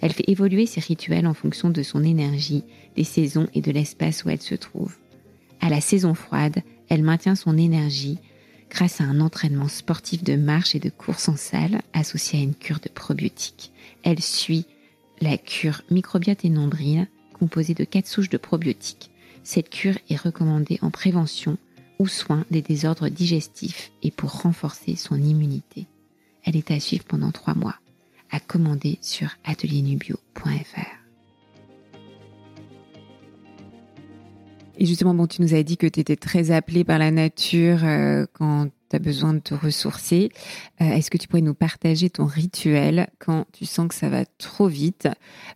Elle 0.00 0.12
fait 0.12 0.30
évoluer 0.30 0.66
ses 0.66 0.80
rituels 0.80 1.26
en 1.26 1.34
fonction 1.34 1.70
de 1.70 1.82
son 1.82 2.04
énergie, 2.04 2.62
des 2.94 3.02
saisons 3.02 3.48
et 3.52 3.62
de 3.62 3.72
l'espace 3.72 4.24
où 4.24 4.30
elle 4.30 4.42
se 4.42 4.54
trouve. 4.54 4.94
À 5.60 5.70
la 5.70 5.80
saison 5.80 6.14
froide, 6.14 6.62
elle 6.88 7.02
maintient 7.02 7.34
son 7.34 7.58
énergie 7.58 8.20
grâce 8.70 9.00
à 9.00 9.04
un 9.04 9.20
entraînement 9.20 9.68
sportif 9.68 10.24
de 10.24 10.36
marche 10.36 10.74
et 10.74 10.80
de 10.80 10.90
course 10.90 11.28
en 11.28 11.36
salle 11.36 11.82
associé 11.92 12.40
à 12.40 12.42
une 12.42 12.54
cure 12.54 12.80
de 12.80 12.88
probiotiques. 12.88 13.72
Elle 14.02 14.20
suit 14.20 14.66
la 15.20 15.38
cure 15.38 15.82
microbiote 15.90 16.44
et 16.44 16.52
composée 17.38 17.74
de 17.74 17.84
quatre 17.84 18.06
souches 18.06 18.30
de 18.30 18.36
probiotiques. 18.36 19.10
Cette 19.42 19.70
cure 19.70 19.98
est 20.08 20.16
recommandée 20.16 20.78
en 20.82 20.90
prévention 20.90 21.58
ou 21.98 22.08
soin 22.08 22.44
des 22.50 22.62
désordres 22.62 23.08
digestifs 23.08 23.92
et 24.02 24.10
pour 24.10 24.42
renforcer 24.42 24.96
son 24.96 25.16
immunité. 25.16 25.86
Elle 26.44 26.56
est 26.56 26.70
à 26.70 26.80
suivre 26.80 27.04
pendant 27.04 27.30
trois 27.30 27.54
mois. 27.54 27.76
À 28.30 28.40
commander 28.40 28.98
sur 29.00 29.28
atelierNubio.fr. 29.44 31.03
Et 34.76 34.86
justement, 34.86 35.14
bon, 35.14 35.26
tu 35.26 35.42
nous 35.42 35.54
as 35.54 35.62
dit 35.62 35.76
que 35.76 35.86
tu 35.86 36.00
étais 36.00 36.16
très 36.16 36.50
appelée 36.50 36.84
par 36.84 36.98
la 36.98 37.10
nature 37.10 37.84
euh, 37.84 38.26
quand 38.32 38.68
tu 38.90 38.96
as 38.96 38.98
besoin 38.98 39.34
de 39.34 39.38
te 39.38 39.54
ressourcer. 39.54 40.30
Euh, 40.80 40.84
est-ce 40.90 41.10
que 41.10 41.18
tu 41.18 41.28
pourrais 41.28 41.42
nous 41.42 41.54
partager 41.54 42.10
ton 42.10 42.26
rituel 42.26 43.08
quand 43.18 43.46
tu 43.52 43.66
sens 43.66 43.88
que 43.88 43.94
ça 43.94 44.08
va 44.08 44.24
trop 44.24 44.66
vite, 44.66 45.08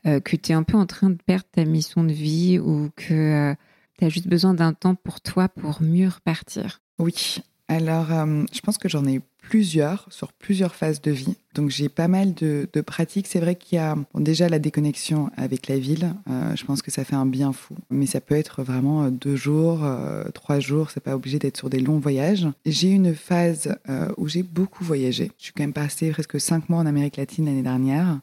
euh, 0.06 0.20
que 0.20 0.36
tu 0.36 0.52
es 0.52 0.54
un 0.54 0.62
peu 0.62 0.76
en 0.76 0.86
train 0.86 1.10
de 1.10 1.18
perdre 1.26 1.46
ta 1.52 1.64
mission 1.64 2.04
de 2.04 2.12
vie 2.12 2.58
ou 2.58 2.90
que 2.94 3.54
tu 3.98 4.04
as 4.04 4.08
juste 4.08 4.28
besoin 4.28 4.54
d'un 4.54 4.72
temps 4.72 4.94
pour 4.94 5.20
toi 5.20 5.48
pour 5.48 5.82
mieux 5.82 6.08
repartir? 6.08 6.80
Oui. 6.98 7.38
Alors, 7.68 8.06
je 8.08 8.60
pense 8.60 8.78
que 8.78 8.88
j'en 8.88 9.04
ai 9.04 9.20
plusieurs, 9.40 10.06
sur 10.10 10.32
plusieurs 10.32 10.74
phases 10.74 11.00
de 11.00 11.10
vie. 11.10 11.36
Donc 11.54 11.70
j'ai 11.70 11.88
pas 11.88 12.08
mal 12.08 12.34
de, 12.34 12.68
pratiques. 12.86 13.26
C'est 13.26 13.40
vrai 13.40 13.56
qu'il 13.56 13.76
y 13.76 13.80
a 13.80 13.96
déjà 14.14 14.48
la 14.48 14.58
déconnexion 14.58 15.30
avec 15.36 15.68
la 15.68 15.78
ville. 15.78 16.14
Euh, 16.30 16.54
je 16.54 16.64
pense 16.64 16.82
que 16.82 16.90
ça 16.90 17.04
fait 17.04 17.16
un 17.16 17.26
bien 17.26 17.52
fou. 17.52 17.74
Mais 17.90 18.06
ça 18.06 18.20
peut 18.20 18.34
être 18.34 18.62
vraiment 18.62 19.04
euh, 19.04 19.10
deux 19.10 19.36
jours, 19.36 19.80
euh, 19.82 20.24
trois 20.34 20.60
jours. 20.60 20.90
C'est 20.90 21.00
pas 21.00 21.16
obligé 21.16 21.38
d'être 21.38 21.56
sur 21.56 21.70
des 21.70 21.80
longs 21.80 21.98
voyages. 21.98 22.46
J'ai 22.66 22.90
une 22.90 23.14
phase 23.14 23.74
où 24.16 24.28
j'ai 24.28 24.42
beaucoup 24.42 24.84
voyagé. 24.84 25.32
Je 25.38 25.44
suis 25.44 25.52
quand 25.52 25.62
même 25.62 25.72
passée 25.72 26.10
presque 26.10 26.40
cinq 26.40 26.68
mois 26.68 26.78
en 26.78 26.86
Amérique 26.86 27.16
latine 27.16 27.46
l'année 27.46 27.62
dernière. 27.62 28.20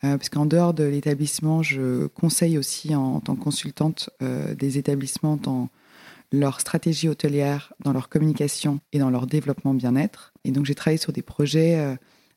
parce 0.00 0.28
qu'en 0.28 0.46
dehors 0.46 0.74
de 0.74 0.84
l'établissement, 0.84 1.62
je 1.62 2.06
conseille 2.08 2.58
aussi 2.58 2.94
en, 2.94 3.20
tant 3.20 3.34
que 3.36 3.42
consultante 3.42 4.10
des 4.20 4.78
établissements 4.78 5.36
dans 5.36 5.68
leur 6.32 6.60
stratégie 6.60 7.08
hôtelière, 7.08 7.72
dans 7.82 7.92
leur 7.92 8.08
communication 8.08 8.80
et 8.92 8.98
dans 8.98 9.10
leur 9.10 9.26
développement 9.26 9.74
bien-être. 9.74 10.32
Et 10.44 10.50
donc 10.50 10.66
j'ai 10.66 10.74
travaillé 10.74 10.98
sur 10.98 11.12
des 11.12 11.22
projets 11.22 11.76
euh, 11.76 11.94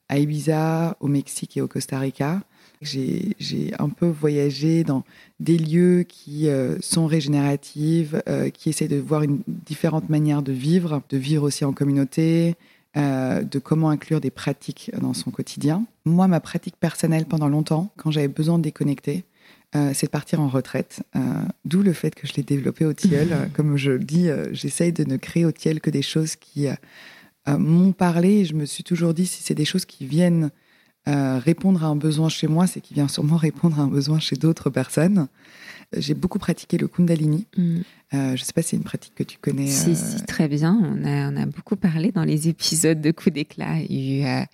à 0.09 0.19
Ibiza, 0.19 0.95
au 0.99 1.07
Mexique 1.07 1.57
et 1.57 1.61
au 1.61 1.67
Costa 1.67 1.99
Rica. 1.99 2.41
J'ai 2.81 3.73
un 3.79 3.89
peu 3.89 4.05
voyagé 4.05 4.83
dans 4.83 5.03
des 5.39 5.57
lieux 5.57 6.03
qui 6.03 6.47
euh, 6.47 6.77
sont 6.79 7.07
régénératifs, 7.07 8.13
euh, 8.29 8.49
qui 8.49 8.69
essaient 8.69 8.87
de 8.87 8.99
voir 8.99 9.23
une 9.23 9.41
différente 9.47 10.09
manière 10.09 10.43
de 10.43 10.51
vivre, 10.51 11.01
de 11.09 11.17
vivre 11.17 11.43
aussi 11.43 11.65
en 11.65 11.73
communauté, 11.73 12.55
de 12.95 13.59
comment 13.59 13.91
inclure 13.91 14.19
des 14.19 14.31
pratiques 14.31 14.89
dans 14.99 15.13
son 15.13 15.29
quotidien. 15.29 15.85
Moi, 16.05 16.27
ma 16.27 16.39
pratique 16.39 16.77
personnelle 16.79 17.25
pendant 17.25 17.47
longtemps, 17.47 17.91
quand 17.95 18.09
j'avais 18.09 18.27
besoin 18.27 18.57
de 18.57 18.63
déconnecter, 18.63 19.23
euh, 19.75 19.91
c'est 19.93 20.07
de 20.07 20.11
partir 20.11 20.39
en 20.39 20.47
retraite. 20.47 21.03
Euh, 21.15 21.19
d'où 21.65 21.81
le 21.81 21.93
fait 21.93 22.15
que 22.15 22.25
je 22.25 22.33
l'ai 22.35 22.43
développé 22.43 22.85
au 22.85 22.93
Tiel. 22.93 23.49
Comme 23.53 23.75
je 23.75 23.91
le 23.91 23.99
dis, 23.99 24.29
euh, 24.29 24.47
j'essaye 24.53 24.93
de 24.93 25.03
ne 25.03 25.17
créer 25.17 25.45
au 25.45 25.51
Tiel 25.51 25.81
que 25.81 25.89
des 25.89 26.01
choses 26.01 26.35
qui 26.35 26.67
m'ont 27.47 27.93
parlé. 27.93 28.43
je 28.43 28.53
me 28.53 28.65
suis 28.65 28.83
toujours 28.83 29.13
dit, 29.13 29.25
si 29.25 29.41
c'est 29.41 29.55
des 29.55 29.65
choses 29.65 29.85
qui 29.85 30.05
viennent 30.05 30.51
répondre 31.05 31.85
à 31.85 31.87
un 31.87 31.95
besoin 31.95 32.27
chez 32.27 32.47
moi, 32.47 32.67
c'est 32.67 32.81
qui 32.81 32.93
vient 32.93 33.07
sûrement 33.07 33.37
répondre 33.37 33.79
à 33.79 33.83
un 33.83 33.87
besoin 33.87 34.19
chez 34.19 34.35
d'autres 34.35 34.69
personnes. 34.69 35.29
J'ai 35.95 36.13
beaucoup 36.13 36.39
pratiqué 36.39 36.77
le 36.77 36.87
Kundalini. 36.87 37.47
Mm. 37.57 37.79
je 38.11 38.31
ne 38.31 38.37
sais 38.37 38.53
pas 38.53 38.61
si 38.61 38.69
c'est 38.69 38.77
une 38.77 38.83
pratique 38.83 39.15
que 39.15 39.23
tu 39.23 39.37
connais. 39.37 39.67
Si, 39.67 39.95
si, 39.95 40.23
très 40.25 40.47
bien. 40.47 40.77
On 40.81 41.05
a, 41.05 41.31
on 41.31 41.35
a 41.37 41.45
beaucoup 41.45 41.75
parlé 41.75 42.11
dans 42.11 42.25
les 42.25 42.49
épisodes 42.49 42.99
de 42.99 43.11
Coup 43.11 43.29
d'éclat. 43.29 43.79
Il 43.89 44.01
y 44.01 44.25
a 44.25 44.43
eu 44.43 44.45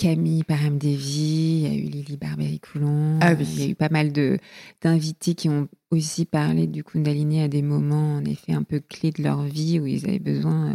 Camille 0.00 0.44
Paramdevi, 0.44 1.60
il 1.60 1.60
y 1.60 1.66
a 1.66 1.74
eu 1.74 1.82
Lily 1.82 2.16
Barbery-Coulon. 2.16 3.18
Ah 3.20 3.34
il 3.34 3.60
y 3.60 3.64
a 3.64 3.66
eu 3.68 3.74
pas 3.74 3.90
mal 3.90 4.12
d'invités 4.80 5.34
qui 5.34 5.50
ont 5.50 5.68
aussi 5.90 6.24
parlé 6.24 6.66
du 6.66 6.82
Kundalini 6.82 7.42
à 7.42 7.48
des 7.48 7.60
moments, 7.60 8.16
en 8.16 8.24
effet, 8.24 8.54
un 8.54 8.62
peu 8.62 8.80
clés 8.80 9.10
de 9.10 9.22
leur 9.22 9.42
vie 9.42 9.78
où 9.78 9.86
ils 9.86 10.06
avaient 10.06 10.18
besoin, 10.18 10.70
euh, 10.70 10.74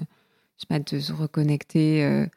je 0.57 0.61
sais 0.61 0.67
pas, 0.69 0.77
de 0.77 0.99
se 0.99 1.11
reconnecter 1.11 2.05
euh, 2.05 2.27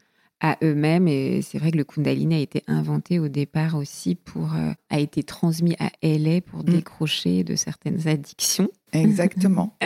à 0.41 0.57
eux-mêmes. 0.63 1.09
Et 1.09 1.43
c'est 1.43 1.59
vrai 1.59 1.71
que 1.71 1.77
le 1.77 1.85
Kundalini 1.85 2.35
a 2.35 2.39
été 2.39 2.63
inventé 2.67 3.19
au 3.19 3.29
départ 3.29 3.75
aussi 3.75 4.15
pour, 4.15 4.55
euh, 4.55 4.73
a 4.91 5.01
été 5.01 5.23
transmis 5.23 5.77
à 5.79 5.91
LA 6.03 6.41
pour 6.41 6.61
mm. 6.61 6.71
décrocher 6.71 7.45
de 7.45 7.57
certaines 7.57 8.09
addictions. 8.09 8.69
Exactement. 8.93 9.77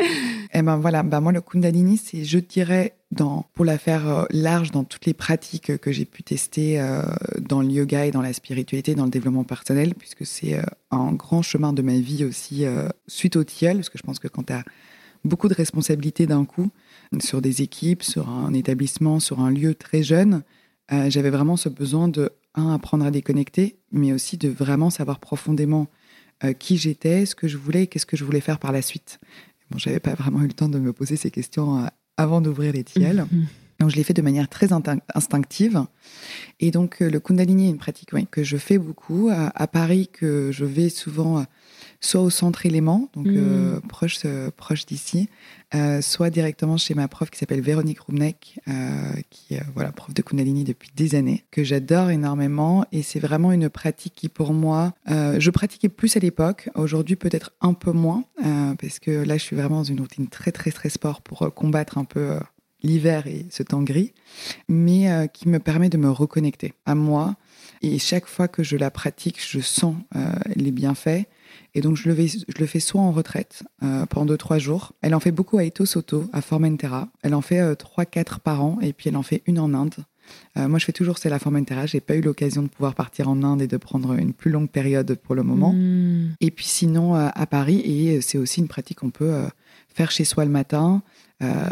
Et 0.55 0.59
eh 0.59 0.62
ben 0.62 0.77
voilà, 0.77 1.03
ben 1.03 1.21
moi 1.21 1.33
le 1.33 1.41
Kundalini, 1.41 1.97
c'est, 1.97 2.25
je 2.25 2.38
dirais, 2.38 2.95
dans, 3.11 3.47
pour 3.55 3.65
la 3.65 3.79
faire 3.79 4.09
euh, 4.09 4.25
large 4.31 4.71
dans 4.71 4.85
toutes 4.85 5.07
les 5.07 5.15
pratiques 5.15 5.77
que 5.79 5.93
j'ai 5.93 6.05
pu 6.05 6.23
tester 6.23 6.81
euh, 6.81 7.03
dans 7.41 7.62
le 7.62 7.69
yoga 7.69 8.07
et 8.07 8.11
dans 8.11 8.23
la 8.23 8.33
spiritualité, 8.33 8.95
dans 8.95 9.05
le 9.05 9.11
développement 9.11 9.45
personnel, 9.45 9.95
puisque 9.95 10.27
c'est 10.27 10.59
euh, 10.59 10.62
un 10.91 11.12
grand 11.12 11.43
chemin 11.43 11.73
de 11.73 11.83
ma 11.83 11.99
vie 11.99 12.25
aussi 12.25 12.65
suite 13.07 13.37
au 13.37 13.45
TIEL, 13.45 13.77
parce 13.77 13.91
que 13.91 13.99
je 13.99 14.03
pense 14.03 14.19
que 14.19 14.29
quand 14.29 14.45
tu 14.45 14.53
as 14.53 14.65
beaucoup 15.25 15.49
de 15.49 15.55
responsabilités 15.55 16.27
d'un 16.27 16.45
coup, 16.45 16.71
sur 17.20 17.42
des 17.42 17.62
équipes, 17.62 18.03
sur 18.03 18.29
un 18.29 18.55
établissement, 18.55 19.20
sur 19.20 19.40
un 19.40 19.51
lieu 19.51 19.75
très 19.75 20.03
jeune, 20.03 20.42
j'avais 21.09 21.31
vraiment 21.31 21.57
ce 21.57 21.68
besoin 21.68 22.09
de, 22.09 22.31
un, 22.55 22.75
apprendre 22.75 23.05
à 23.07 23.11
déconnecter, 23.11 23.77
mais 23.92 24.12
aussi 24.12 24.37
de 24.37 24.48
vraiment 24.48 24.90
savoir 24.90 25.20
profondément 25.20 25.87
qui 26.59 26.77
j'étais, 26.77 27.25
ce 27.25 27.35
que 27.35 27.48
je 27.48 27.57
voulais 27.57 27.85
et 27.85 27.87
qu'est-ce 27.87 28.05
que 28.05 28.16
je 28.16 28.25
voulais 28.25 28.40
faire 28.40 28.59
par 28.59 28.72
la 28.72 28.83
suite. 28.83 29.20
Bon, 29.72 29.79
j'avais 29.79 30.01
pas 30.01 30.14
vraiment 30.14 30.42
eu 30.42 30.46
le 30.46 30.53
temps 30.53 30.68
de 30.68 30.79
me 30.79 30.92
poser 30.92 31.16
ces 31.16 31.31
questions 31.31 31.83
euh, 31.83 31.87
avant 32.18 32.42
d'ouvrir 32.42 32.75
les 32.75 32.85
tiels. 32.85 33.25
Mhm. 33.33 33.46
Donc 33.81 33.90
je 33.90 33.96
l'ai 33.96 34.05
fait 34.05 34.12
de 34.12 34.22
manière 34.22 34.48
très 34.48 34.68
instinctive. 35.14 35.87
Et 36.61 36.70
donc 36.70 37.01
le 37.01 37.18
Kundalini 37.18 37.66
est 37.66 37.70
une 37.70 37.79
pratique 37.79 38.11
que 38.31 38.44
je 38.44 38.57
fais 38.57 38.79
beaucoup. 38.79 39.29
À, 39.33 39.66
Paris, 39.66 40.09
que 40.12 40.51
je 40.53 40.64
vais 40.64 40.88
souvent 40.88 41.44
soit 42.03 42.21
au 42.21 42.31
centre 42.31 42.67
élément, 42.67 43.09
donc 43.15 43.29
mmh. 43.29 43.81
proche, 43.88 44.27
proche 44.57 44.85
d'ici, 44.85 45.29
euh, 45.75 46.03
soit 46.03 46.29
directement 46.29 46.77
chez 46.77 46.95
ma 46.95 47.09
prof 47.09 47.31
qui 47.31 47.38
s'appelle 47.38 47.62
Véronique 47.62 48.01
Rumnek, 48.01 48.59
euh, 48.69 49.12
qui 49.31 49.55
est 49.55 49.62
voilà, 49.75 49.91
prof 49.91 50.12
de 50.12 50.21
Kundalini 50.21 50.65
depuis 50.65 50.91
des 50.95 51.15
années, 51.15 51.45
que 51.51 51.65
j'adore 51.65 52.11
énormément. 52.11 52.85
Et 52.93 53.01
c'est 53.01 53.21
vraiment 53.21 53.53
une 53.53 53.71
pratique 53.71 54.12
qui, 54.15 54.29
pour 54.29 54.53
moi, 54.53 54.93
euh, 55.11 55.41
je 55.41 55.51
pratiquais 55.51 55.88
plus 55.88 56.15
à 56.17 56.21
l'époque. 56.21 56.69
Aujourd'hui, 56.75 57.17
peut-être 57.17 57.53
un 57.62 57.73
peu 57.73 57.93
moins, 57.93 58.25
parce 58.79 58.99
que 58.99 59.11
là, 59.11 59.38
je 59.38 59.43
suis 59.43 59.57
vraiment 59.57 59.77
dans 59.77 59.85
une 59.85 60.01
routine 60.01 60.29
très, 60.29 60.53
très, 60.53 60.73
très 60.73 60.91
sport 60.91 61.23
pour 61.23 61.55
combattre 61.55 61.97
un 61.97 62.05
peu 62.05 62.38
l'hiver 62.83 63.27
et 63.27 63.47
ce 63.51 63.62
temps 63.62 63.83
gris, 63.83 64.12
mais 64.69 65.29
qui 65.33 65.49
me 65.49 65.59
permet 65.59 65.88
de 65.88 65.97
me 65.97 66.11
reconnecter 66.11 66.75
à 66.85 66.95
moi. 66.95 67.37
Et 67.81 67.99
chaque 67.99 68.27
fois 68.27 68.49
que 68.49 68.62
je 68.62 68.77
la 68.77 68.91
pratique, 68.91 69.38
je 69.41 69.61
sens 69.61 69.95
les 70.55 70.71
bienfaits. 70.71 71.27
Et 71.75 71.81
donc, 71.81 71.97
je 71.97 72.09
le, 72.09 72.27
je 72.27 72.59
le 72.59 72.67
fais 72.67 72.81
soit 72.81 73.01
en 73.01 73.12
retraite 73.12 73.62
euh, 73.83 74.07
pendant 74.07 74.35
2-3 74.35 74.59
jours. 74.59 74.93
Elle 75.01 75.15
en 75.15 75.21
fait 75.21 75.33
beaucoup 75.33 75.59
à 75.59 75.65
Eto 75.65 75.87
Soto, 75.87 76.29
à 76.33 76.43
Formentera. 76.43 77.09
Elle 77.23 77.35
en 77.35 77.41
fait 77.41 77.61
euh, 77.61 77.75
3-4 77.75 78.41
par 78.41 78.62
an 78.62 78.79
et 78.83 78.93
puis 78.93 79.09
elle 79.09 79.17
en 79.17 79.23
fait 79.23 79.43
une 79.47 79.59
en 79.59 79.73
Inde. 79.75 79.95
Euh, 80.57 80.69
moi, 80.69 80.79
je 80.79 80.85
fais 80.85 80.93
toujours 80.93 81.19
celle 81.19 81.33
à 81.33 81.38
Formentera. 81.38 81.87
J'ai 81.87 82.01
pas 82.01 82.15
eu 82.15 82.21
l'occasion 82.21 82.62
de 82.62 82.69
pouvoir 82.69 82.95
partir 82.95 83.29
en 83.29 83.43
Inde 83.43 83.62
et 83.62 83.67
de 83.67 83.77
prendre 83.77 84.12
une 84.12 84.33
plus 84.33 84.51
longue 84.51 84.71
période 84.71 85.15
pour 85.23 85.35
le 85.35 85.43
moment. 85.43 85.73
Hmm. 85.73 86.35
Et 86.41 86.51
puis 86.51 86.67
sinon, 86.67 87.17
euh, 87.17 87.29
à 87.35 87.47
Paris, 87.47 87.81
et 87.81 88.21
c'est 88.21 88.38
aussi 88.38 88.61
une 88.61 88.69
pratique 88.69 88.99
qu'on 88.99 89.11
peut 89.11 89.45
faire 89.88 90.11
chez 90.11 90.25
soi 90.25 90.45
le 90.45 90.51
matin. 90.51 91.03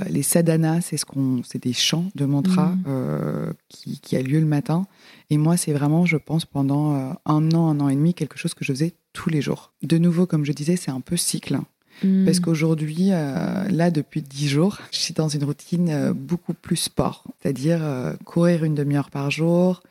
Les 0.09 0.23
sadhanas, 0.23 0.81
c'est 0.83 0.97
ce 0.97 1.05
qu'on, 1.05 1.43
c'est 1.45 1.63
des 1.63 1.73
chants 1.73 2.11
de 2.15 2.25
mantra 2.25 2.69
hmm. 2.69 3.53
qui, 3.69 4.01
qui, 4.01 4.17
a 4.17 4.23
lieu 4.23 4.41
le 4.41 4.47
matin. 4.47 4.87
Et 5.31 5.39
moi, 5.39 5.57
c'est 5.57 5.73
vraiment, 5.73 6.07
je 6.07 6.17
pense, 6.17 6.45
pendant 6.45 7.17
un 7.25 7.53
an, 7.53 7.69
un 7.69 7.81
an 7.81 7.89
et 7.89 7.95
demi, 7.95 8.15
quelque 8.15 8.39
chose 8.39 8.55
que 8.55 8.65
je 8.65 8.73
faisais 8.73 8.95
tous 9.13 9.31
les 9.31 9.41
jours. 9.41 9.73
De 9.83 9.99
nouveau, 9.99 10.27
comme 10.27 10.45
je 10.45 10.53
disais, 10.53 10.77
c'est 10.77 10.91
un 10.91 11.01
peu 11.01 11.17
cycle. 11.17 11.59
Hmm. 12.03 12.25
Parce 12.25 12.41
qu'aujourd'hui, 12.41 13.13
euh, 13.13 13.69
là, 13.69 13.91
depuis 13.91 14.23
dix 14.23 14.49
jours, 14.49 14.79
je 14.93 14.99
suis 14.99 15.15
dans 15.15 15.29
une 15.29 15.45
routine 15.45 15.91
euh, 15.91 16.13
beaucoup 16.13 16.55
plus 16.55 16.77
sport. 16.77 17.25
C'est-à-dire 17.41 17.81
euh, 17.83 18.15
courir 18.25 18.65
une 18.65 18.75
demi-heure 18.75 19.11
par 19.11 19.31
jour, 19.31 19.83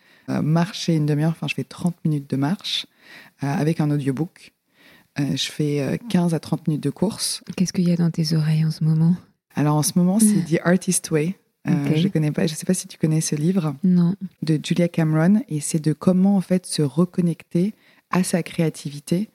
marcher 0.44 0.96
une 0.96 1.08
demi-heure, 1.08 1.32
enfin, 1.32 1.48
je 1.48 1.56
fais 1.56 1.64
30 1.64 1.96
minutes 2.06 2.30
de 2.30 2.36
marche 2.36 2.86
avec 3.42 3.82
un 3.82 3.90
audiobook. 3.90 4.54
je 5.18 5.50
fais 5.50 6.00
15 6.08 6.36
à 6.36 6.40
30 6.40 6.68
minutes 6.68 6.84
de 6.84 6.92
course. 6.92 7.44
Qu'est-ce 7.58 7.74
qu'il 7.74 7.90
y 7.90 7.92
a 7.92 7.96
dans 7.96 8.12
tes 8.12 8.36
oreilles 8.36 8.64
en 8.64 8.70
ce 8.70 8.84
moment? 8.84 9.16
Alors, 9.56 9.76
en 9.76 9.84
ce 9.84 9.94
moment, 9.96 10.20
c'est 10.20 10.46
The 10.46 10.60
Artist 10.64 11.10
Way. 11.12 11.36
Je 11.66 12.08
connais 12.08 12.32
pas, 12.32 12.48
je 12.48 12.56
sais 12.56 12.66
pas 12.66 12.74
si 12.74 12.88
tu 12.88 12.98
connais 12.98 13.22
ce 13.22 13.36
livre. 13.36 13.76
Non. 13.84 14.16
De 14.42 14.60
Julia 14.64 14.88
Cameron, 14.88 15.42
et 15.50 15.60
c'est 15.60 15.80
de 15.84 15.94
comment 15.94 16.36
en 16.38 16.42
fait 16.42 16.66
se 16.66 16.82
reconnecter 16.82 17.74
à 18.12 18.24
sa 18.24 18.42
créativité, 18.42 19.30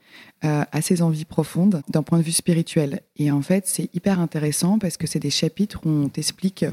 euh, 0.45 0.65
à 0.71 0.81
ses 0.83 1.01
envies 1.03 1.25
profondes 1.25 1.83
d'un 1.89 2.03
point 2.03 2.19
de 2.19 2.25
vue 2.25 2.33
spirituel. 2.33 3.01
Et 3.17 3.31
en 3.31 3.41
fait, 3.41 3.67
c'est 3.67 3.95
hyper 3.95 4.19
intéressant 4.19 4.79
parce 4.79 4.97
que 4.97 5.07
c'est 5.07 5.21
des 5.21 5.31
chapitres 5.31 5.81
où 5.85 5.89
on 5.89 6.09
t'explique 6.09 6.65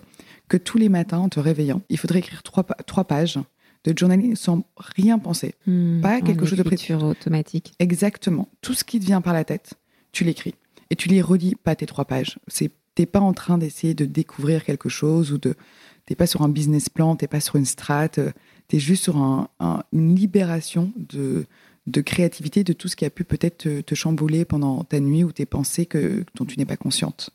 que 0.48 0.58
tous 0.58 0.78
les 0.78 0.90
matins, 0.90 1.20
en 1.20 1.30
te 1.30 1.40
réveillant, 1.40 1.82
il 1.90 1.98
faudrait 1.98 2.20
écrire 2.20 2.44
trois, 2.44 2.64
trois 2.64 3.04
pages 3.04 3.40
de 3.84 3.98
journaling 3.98 4.36
sans 4.36 4.64
rien 4.78 5.20
penser. 5.20 5.56
Hmm, 5.68 6.02
pas 6.02 6.22
quelque 6.22 6.46
chose 6.46 6.58
de 6.58 6.64
précis. 6.64 6.94
automatique. 6.94 7.74
Exactement. 7.80 8.48
Tout 8.62 8.74
ce 8.74 8.84
qui 8.84 9.00
te 9.00 9.06
vient 9.06 9.22
par 9.22 9.34
la 9.34 9.44
tête, 9.44 9.74
tu 10.12 10.24
l'écris. 10.24 10.56
Et 10.90 10.96
tu 10.96 11.08
les 11.08 11.22
redis 11.22 11.56
pas 11.56 11.76
tes 11.76 11.86
trois 11.86 12.06
pages. 12.06 12.38
C'est 12.48 12.72
t'es 12.96 13.06
pas 13.06 13.20
en 13.20 13.34
train 13.34 13.58
d'essayer 13.58 13.94
de 13.94 14.06
découvrir 14.06 14.64
quelque 14.64 14.90
chose 14.90 15.32
ou 15.32 15.38
de 15.38 15.56
t'es 16.06 16.16
pas 16.16 16.28
sur 16.28 16.42
un 16.42 16.50
business 16.50 16.90
plan, 16.90 17.16
t'es 17.16 17.28
pas 17.28 17.40
sur 17.40 17.56
une 17.56 17.66
strate, 17.66 18.20
tu 18.68 18.76
es 18.76 18.80
juste 18.80 19.04
sur 19.04 19.18
une 19.18 20.16
libération 20.16 20.92
de 20.96 21.46
de 21.88 22.02
créativité, 22.02 22.64
de 22.64 22.74
tout 22.74 22.88
ce 22.88 22.96
qui 22.96 23.06
a 23.06 23.10
pu 23.10 23.24
peut-être 23.24 23.82
te, 23.82 23.96
chambouler 23.96 24.46
pendant 24.46 24.84
ta 24.84 25.00
nuit 25.00 25.24
ou 25.24 25.32
tes 25.32 25.46
pensées 25.46 25.86
que, 25.86 26.24
dont 26.36 26.46
tu 26.46 26.58
n'es 26.58 26.66
pas 26.66 26.78
consciente. 26.78 27.32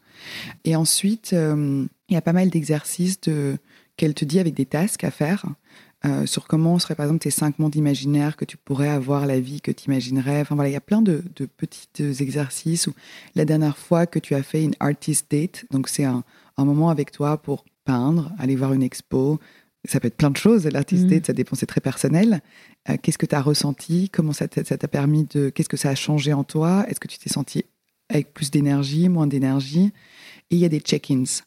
Et 0.65 0.77
ensuite, 0.77 1.33
euh, 1.33 1.85
il 2.09 2.15
y 2.15 2.17
a 2.17 2.23
pas 2.23 2.33
mal 2.33 2.49
d'exercices 2.49 3.19
qu'elle 3.97 4.15
te 4.15 4.25
dit 4.25 4.39
avec 4.39 4.55
des 4.55 4.67
tasks 4.67 5.05
à 5.05 5.11
faire. 5.11 5.47
Euh, 6.07 6.27
sur 6.27 6.47
comment 6.47 6.79
seraient 6.79 6.95
par 6.95 7.07
exemple 7.07 7.21
tes 7.23 7.31
cinq 7.31 7.59
mondes 7.59 7.75
imaginaires 7.75 8.37
que 8.37 8.45
tu 8.45 8.57
pourrais 8.57 8.89
avoir, 8.89 9.27
la 9.27 9.41
vie 9.41 9.61
que 9.61 9.71
tu 9.71 9.87
imaginerais. 9.87 10.41
Enfin 10.43 10.55
voilà, 10.55 10.71
il 10.71 10.75
y 10.75 10.77
a 10.77 10.81
plein 10.81 11.03
de, 11.03 11.23
petits 11.57 11.89
exercices. 12.21 12.89
La 13.35 13.45
dernière 13.45 13.77
fois 13.77 14.07
que 14.07 14.19
tu 14.19 14.35
as 14.35 14.43
fait 14.43 14.63
une 14.63 14.75
artist 14.79 15.31
date, 15.31 15.65
donc 15.71 15.89
c'est 15.89 16.05
un, 16.05 16.23
moment 16.59 16.91
avec 16.91 17.13
toi 17.13 17.39
pour 17.39 17.65
peindre, 17.85 18.33
aller 18.39 18.57
voir 18.57 18.73
une 18.73 18.83
expo, 18.83 19.39
ça 19.85 20.01
peut 20.01 20.09
être 20.09 20.17
plein 20.17 20.31
de 20.31 20.37
choses. 20.37 20.67
L'artiste 20.67 21.05
mmh. 21.05 21.25
ça 21.25 21.33
dépend, 21.33 21.57
c'est 21.57 21.67
très 21.67 21.81
personnel. 21.81 22.41
Euh, 22.89 22.97
qu'est-ce 23.01 23.19
que 23.19 23.27
tu 23.27 23.35
as 23.35 23.43
ressenti? 23.43 24.09
Comment 24.11 24.33
ça 24.33 24.49
t'a 24.49 24.89
permis 24.89 25.25
de. 25.25 25.51
Qu'est-ce 25.51 25.69
que 25.69 25.77
ça 25.77 25.91
a 25.91 25.95
changé 25.95 26.33
en 26.33 26.45
toi? 26.45 26.85
Est-ce 26.89 27.01
que 27.01 27.09
tu 27.09 27.19
t'es 27.19 27.31
senti 27.31 27.65
avec 28.09 28.33
plus 28.33 28.51
d'énergie, 28.51 29.09
moins 29.09 29.27
d'énergie? 29.27 29.93
Et 30.51 30.57
il 30.57 30.59
y 30.59 30.65
a 30.65 30.69
des 30.69 30.81
check-ins. 30.81 31.43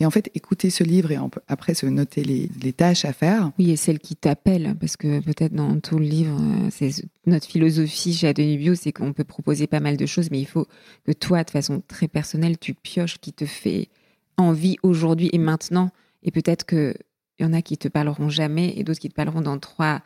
Et 0.00 0.06
en 0.06 0.10
fait, 0.10 0.30
écouter 0.34 0.70
ce 0.70 0.84
livre 0.84 1.10
et 1.12 1.18
après 1.48 1.74
se 1.74 1.86
noter 1.86 2.24
les, 2.24 2.72
tâches 2.72 3.04
à 3.04 3.12
faire. 3.12 3.52
Oui, 3.58 3.70
et 3.70 3.76
celle 3.76 3.98
qui 3.98 4.16
t'appelle, 4.16 4.74
parce 4.80 4.96
que 4.96 5.20
peut-être 5.20 5.54
dans 5.54 5.78
tout 5.80 5.98
le 5.98 6.04
livre, 6.04 6.38
euh, 6.40 6.68
c'est 6.70 6.90
notre 7.26 7.46
philosophie 7.46 8.14
chez 8.14 8.28
Adenubio, 8.28 8.74
c'est 8.74 8.92
qu'on 8.92 9.12
peut 9.12 9.24
proposer 9.24 9.66
pas 9.66 9.80
mal 9.80 9.96
de 9.96 10.06
choses, 10.06 10.30
mais 10.30 10.40
il 10.40 10.46
faut 10.46 10.66
que 11.06 11.12
toi, 11.12 11.44
de 11.44 11.50
façon 11.50 11.82
très 11.86 12.08
personnelle, 12.08 12.58
tu 12.58 12.74
pioches 12.74 13.18
qui 13.18 13.32
te 13.32 13.44
fait 13.44 13.88
envie 14.36 14.76
aujourd'hui 14.82 15.30
et 15.32 15.38
maintenant. 15.38 15.90
Et 16.22 16.30
peut-être 16.30 16.64
que 16.64 16.94
il 17.38 17.44
y 17.44 17.48
en 17.48 17.52
a 17.52 17.62
qui 17.62 17.78
te 17.78 17.88
parleront 17.88 18.28
jamais 18.28 18.72
et 18.76 18.84
d'autres 18.84 19.00
qui 19.00 19.08
te 19.08 19.14
parleront 19.14 19.40
dans 19.40 19.58
trois 19.58 20.02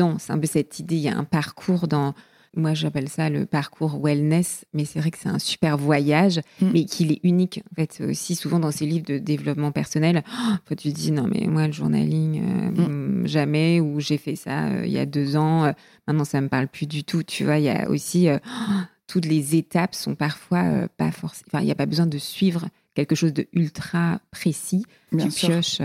ans. 0.00 0.16
C'est 0.18 0.32
un 0.32 0.38
peu 0.38 0.46
cette 0.46 0.78
idée. 0.78 0.96
Il 0.96 1.02
y 1.02 1.08
a 1.08 1.16
un 1.16 1.24
parcours 1.24 1.88
dans. 1.88 2.14
Moi, 2.56 2.74
j'appelle 2.74 3.08
ça 3.08 3.28
le 3.30 3.46
parcours 3.46 4.00
wellness, 4.02 4.64
mais 4.72 4.84
c'est 4.84 4.98
vrai 5.00 5.10
que 5.10 5.18
c'est 5.18 5.28
un 5.28 5.38
super 5.38 5.76
voyage, 5.76 6.40
mm. 6.60 6.70
mais 6.72 6.84
qu'il 6.84 7.12
est 7.12 7.20
unique. 7.22 7.62
En 7.72 7.74
fait, 7.74 8.02
aussi 8.08 8.34
souvent 8.34 8.58
dans 8.58 8.70
ces 8.70 8.86
livres 8.86 9.06
de 9.06 9.18
développement 9.18 9.72
personnel, 9.72 10.22
oh, 10.26 10.74
tu 10.76 10.92
te 10.92 10.94
dis 10.94 11.12
non, 11.12 11.28
mais 11.32 11.46
moi, 11.46 11.66
le 11.66 11.72
journaling, 11.72 12.42
euh, 12.42 13.22
mm. 13.22 13.26
jamais, 13.26 13.80
ou 13.80 14.00
j'ai 14.00 14.18
fait 14.18 14.36
ça 14.36 14.66
euh, 14.66 14.86
il 14.86 14.92
y 14.92 14.98
a 14.98 15.06
deux 15.06 15.36
ans, 15.36 15.64
euh, 15.64 15.72
maintenant 16.06 16.24
ça 16.24 16.40
me 16.40 16.48
parle 16.48 16.68
plus 16.68 16.86
du 16.86 17.04
tout. 17.04 17.22
Tu 17.22 17.44
vois, 17.44 17.58
il 17.58 17.64
y 17.64 17.70
a 17.70 17.88
aussi 17.88 18.28
toutes 19.06 19.26
les 19.26 19.56
étapes 19.56 19.94
sont 19.94 20.14
parfois 20.14 20.88
pas 20.96 21.10
forcément. 21.10 21.48
Enfin, 21.52 21.60
il 21.62 21.66
n'y 21.66 21.72
a 21.72 21.76
pas 21.76 21.86
besoin 21.86 22.06
de 22.06 22.18
suivre 22.18 22.68
quelque 22.94 23.14
chose 23.14 23.32
de 23.32 23.46
ultra 23.52 24.20
précis. 24.30 24.84
Bien 25.12 25.28
tu 25.28 25.46
pioches 25.46 25.80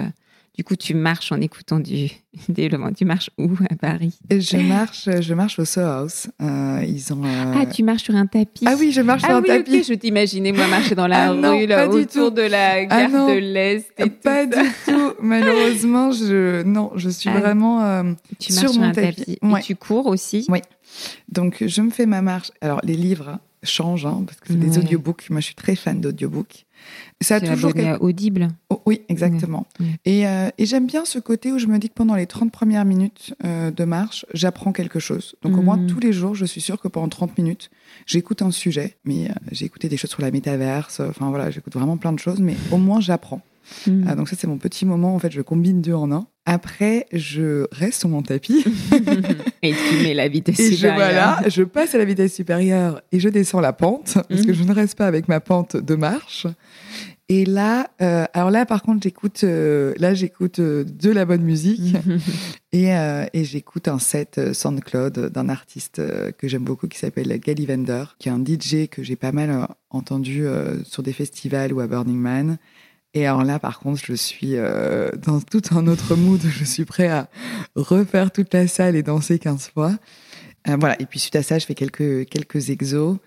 du 0.56 0.63
coup, 0.63 0.76
tu 0.76 0.94
marches 0.94 1.32
en 1.32 1.42
écoutant 1.42 1.80
du 1.80 2.12
développement. 2.50 2.94
Tu 2.94 3.06
marches 3.06 3.32
où 3.39 3.50
à 3.72 3.76
Paris? 3.76 4.20
Je 4.30 4.58
marche, 4.58 5.10
je 5.20 5.34
marche 5.34 5.58
au 5.58 5.66
Soho 5.66 5.86
House. 5.86 6.28
Euh, 6.42 6.86
ils 6.88 7.12
ont. 7.12 7.24
Euh, 7.24 7.54
ah, 7.56 7.66
tu 7.66 7.82
marches 7.82 8.04
sur 8.04 8.16
un 8.16 8.28
tapis? 8.28 8.66
Ah 8.68 8.76
oui, 8.78 8.92
je 8.92 9.02
marche 9.02 9.24
sur 9.24 9.32
ah 9.32 9.38
un 9.38 9.42
tapis. 9.42 9.84
je 9.84 9.96
t'imaginais 9.96 10.52
moi 10.52 10.68
marcher 10.68 10.94
dans 10.94 11.08
la 11.08 11.30
ah 11.30 11.32
rue 11.32 11.66
là, 11.66 11.89
autour 11.89 12.32
de 12.32 12.44
la 12.44 12.74
ah 12.74 12.86
gare 12.86 13.28
de 13.30 13.39
l'Est. 13.39 13.92
Et 13.98 14.12
pas 14.12 14.46
du 14.46 14.62
tout. 14.86 15.13
Malheureusement, 15.20 16.12
je 16.12 16.62
non, 16.62 16.92
je 16.96 17.10
suis 17.10 17.32
vraiment 17.32 17.84
euh, 17.84 18.13
tu 18.38 18.54
sur, 18.54 18.74
mon 18.76 18.84
un 18.84 18.92
tapis. 18.92 19.39
Et 19.42 19.62
tu 19.63 19.76
cours 19.76 20.06
aussi? 20.06 20.46
Oui. 20.50 20.60
Donc 21.30 21.63
je 21.66 21.82
me 21.82 21.89
fais 21.89 22.06
ma 22.06 22.22
marche. 22.22 22.52
Alors 22.62 22.80
les 22.84 22.96
livres 22.96 23.39
changent 23.63 24.06
hein, 24.06 24.24
parce 24.26 24.39
que 24.39 24.48
c'est 24.50 24.60
des 24.60 24.78
audiobooks. 24.78 25.30
Moi, 25.30 25.39
je 25.39 25.46
suis 25.48 25.56
très 25.56 25.76
fan 25.76 26.00
d'audiobooks. 26.00 26.66
Ça 27.22 27.36
a 27.36 27.41
toujours 27.41 27.74
audible. 28.02 28.50
Oh, 28.69 28.82
oui, 28.86 29.02
exactement. 29.10 29.65
Euh, 29.82 30.50
et, 30.58 30.65
j'aime 30.65 30.88
bien 30.88 31.06
ce 31.06 31.19
côté 31.19 31.52
où 31.52 31.60
je 31.60 31.67
me 31.67 31.78
dis 31.78 31.89
que 31.89 31.93
pendant 31.93 32.15
les 32.15 32.26
30 32.26 32.52
premières 32.52 32.86
minutes 32.86 33.34
euh, 33.43 33.72
de 33.72 33.84
marche, 33.84 34.26
j'apprends 34.34 34.72
quelque 34.72 35.00
chose. 35.00 35.36
Donc 35.41 35.58
au 35.58 35.62
moins 35.62 35.78
mm. 35.78 35.88
tous 35.88 36.00
les 36.00 36.13
jours, 36.13 36.36
je 36.36 36.46
suis 36.46 36.62
sûre 36.62 36.80
que 36.80 36.88
pendant 36.88 37.08
30 37.08 37.38
minutes, 37.38 37.69
j'écoute 38.06 38.41
un 38.41 38.52
sujet. 38.52 38.98
Mais 39.06 39.30
euh, 39.30 39.34
j'ai 39.52 39.65
écouté 39.65 39.89
des 39.89 39.98
choses 39.98 40.12
sur 40.12 40.22
la 40.22 40.32
métaverse. 40.32 41.00
Enfin 41.00 41.30
voilà, 41.30 41.52
j'écoute 41.52 41.74
vraiment 41.74 41.98
plein 41.98 42.13
de 42.13 42.19
choses, 42.19 42.39
mais 42.39 42.56
au 42.72 42.78
moins 42.78 43.00
j'apprends. 43.00 43.41
Mm. 43.88 44.06
Ah, 44.08 44.15
donc 44.15 44.30
ça, 44.30 44.36
c'est 44.38 44.48
mon 44.48 44.58
petit 44.58 44.86
moment. 44.86 45.15
En 45.15 45.19
fait, 45.19 45.32
je 45.32 45.41
combine 45.41 45.82
deux 45.82 45.93
en 45.93 46.12
un. 46.12 46.28
Après, 46.46 47.08
je 47.13 47.67
reste 47.72 48.02
sur 48.02 48.10
mon 48.10 48.22
tapis. 48.22 48.65
et 49.63 49.73
tu 49.73 50.04
mets 50.04 50.13
la 50.13 50.28
vitesse 50.28 50.60
et 50.60 50.71
supérieure. 50.71 50.99
Je, 50.99 51.13
voilà, 51.13 51.41
je 51.47 51.63
passe 51.63 51.95
à 51.95 51.97
la 51.97 52.06
vitesse 52.06 52.36
supérieure 52.36 53.02
et 53.12 53.19
je 53.19 53.30
descends 53.30 53.62
la 53.62 53.73
pente 53.73 54.13
parce 54.30 54.41
que 54.41 54.52
mm. 54.52 54.56
je 54.56 54.63
ne 54.63 54.73
reste 54.73 54.97
pas 54.97 55.08
avec 55.08 55.28
ma 55.28 55.39
pente 55.39 55.78
de 55.78 55.95
marche. 55.95 56.45
Et 57.30 57.45
là, 57.45 57.89
euh, 58.02 58.26
alors 58.34 58.52
là, 58.52 58.65
par 58.65 58.84
contre, 58.84 59.02
j'écoute, 59.04 59.43
euh, 59.43 59.93
là, 59.97 60.13
j'écoute 60.13 60.60
euh, 60.60 60.84
de 60.84 61.10
la 61.10 61.23
bonne 61.26 61.41
musique 61.41 61.95
et, 62.73 62.89
et 62.89 63.43
j'écoute 63.45 63.88
un 63.88 63.99
set 63.99 64.54
SoundCloud 64.54 65.30
d'un 65.30 65.47
artiste 65.47 66.02
que 66.38 66.47
j'aime 66.47 66.63
beaucoup 66.63 66.88
qui 66.88 66.99
s'appelle 66.99 67.39
Gally 67.39 67.65
Vender, 67.65 68.04
qui 68.19 68.30
est 68.30 68.32
un 68.32 68.43
DJ 68.43 68.88
que 68.89 69.04
j'ai 69.04 69.15
pas 69.15 69.32
mal 69.32 69.67
entendu 69.89 70.45
sur 70.84 71.04
des 71.04 71.13
festivals 71.13 71.71
ou 71.71 71.80
à 71.80 71.88
Burning 71.88 72.17
Man. 72.17 72.58
Et 73.13 73.26
alors 73.28 73.43
là, 73.43 73.60
par 73.60 73.80
contre, 73.80 74.02
je 74.04 74.13
suis 74.13 74.56
dans 75.26 75.39
tout 75.41 75.62
un 75.71 75.88
autre 75.88 76.15
mood. 76.15 76.41
Je 76.49 76.63
suis 76.63 76.86
prêt 76.86 77.08
à 77.08 77.30
refaire 77.76 78.32
toute 78.32 78.54
la 78.54 78.67
salle 78.67 78.95
et 78.95 79.04
danser 79.04 79.38
15 79.39 79.69
fois. 79.69 79.97
voilà. 80.65 80.99
Et 81.02 81.06
puis 81.06 81.19
suite 81.19 81.36
à 81.36 81.43
ça, 81.43 81.60
je 81.60 81.65
fais 81.65 81.76
quelques 81.76 82.28
quelques 82.30 82.69
exos 82.69 83.17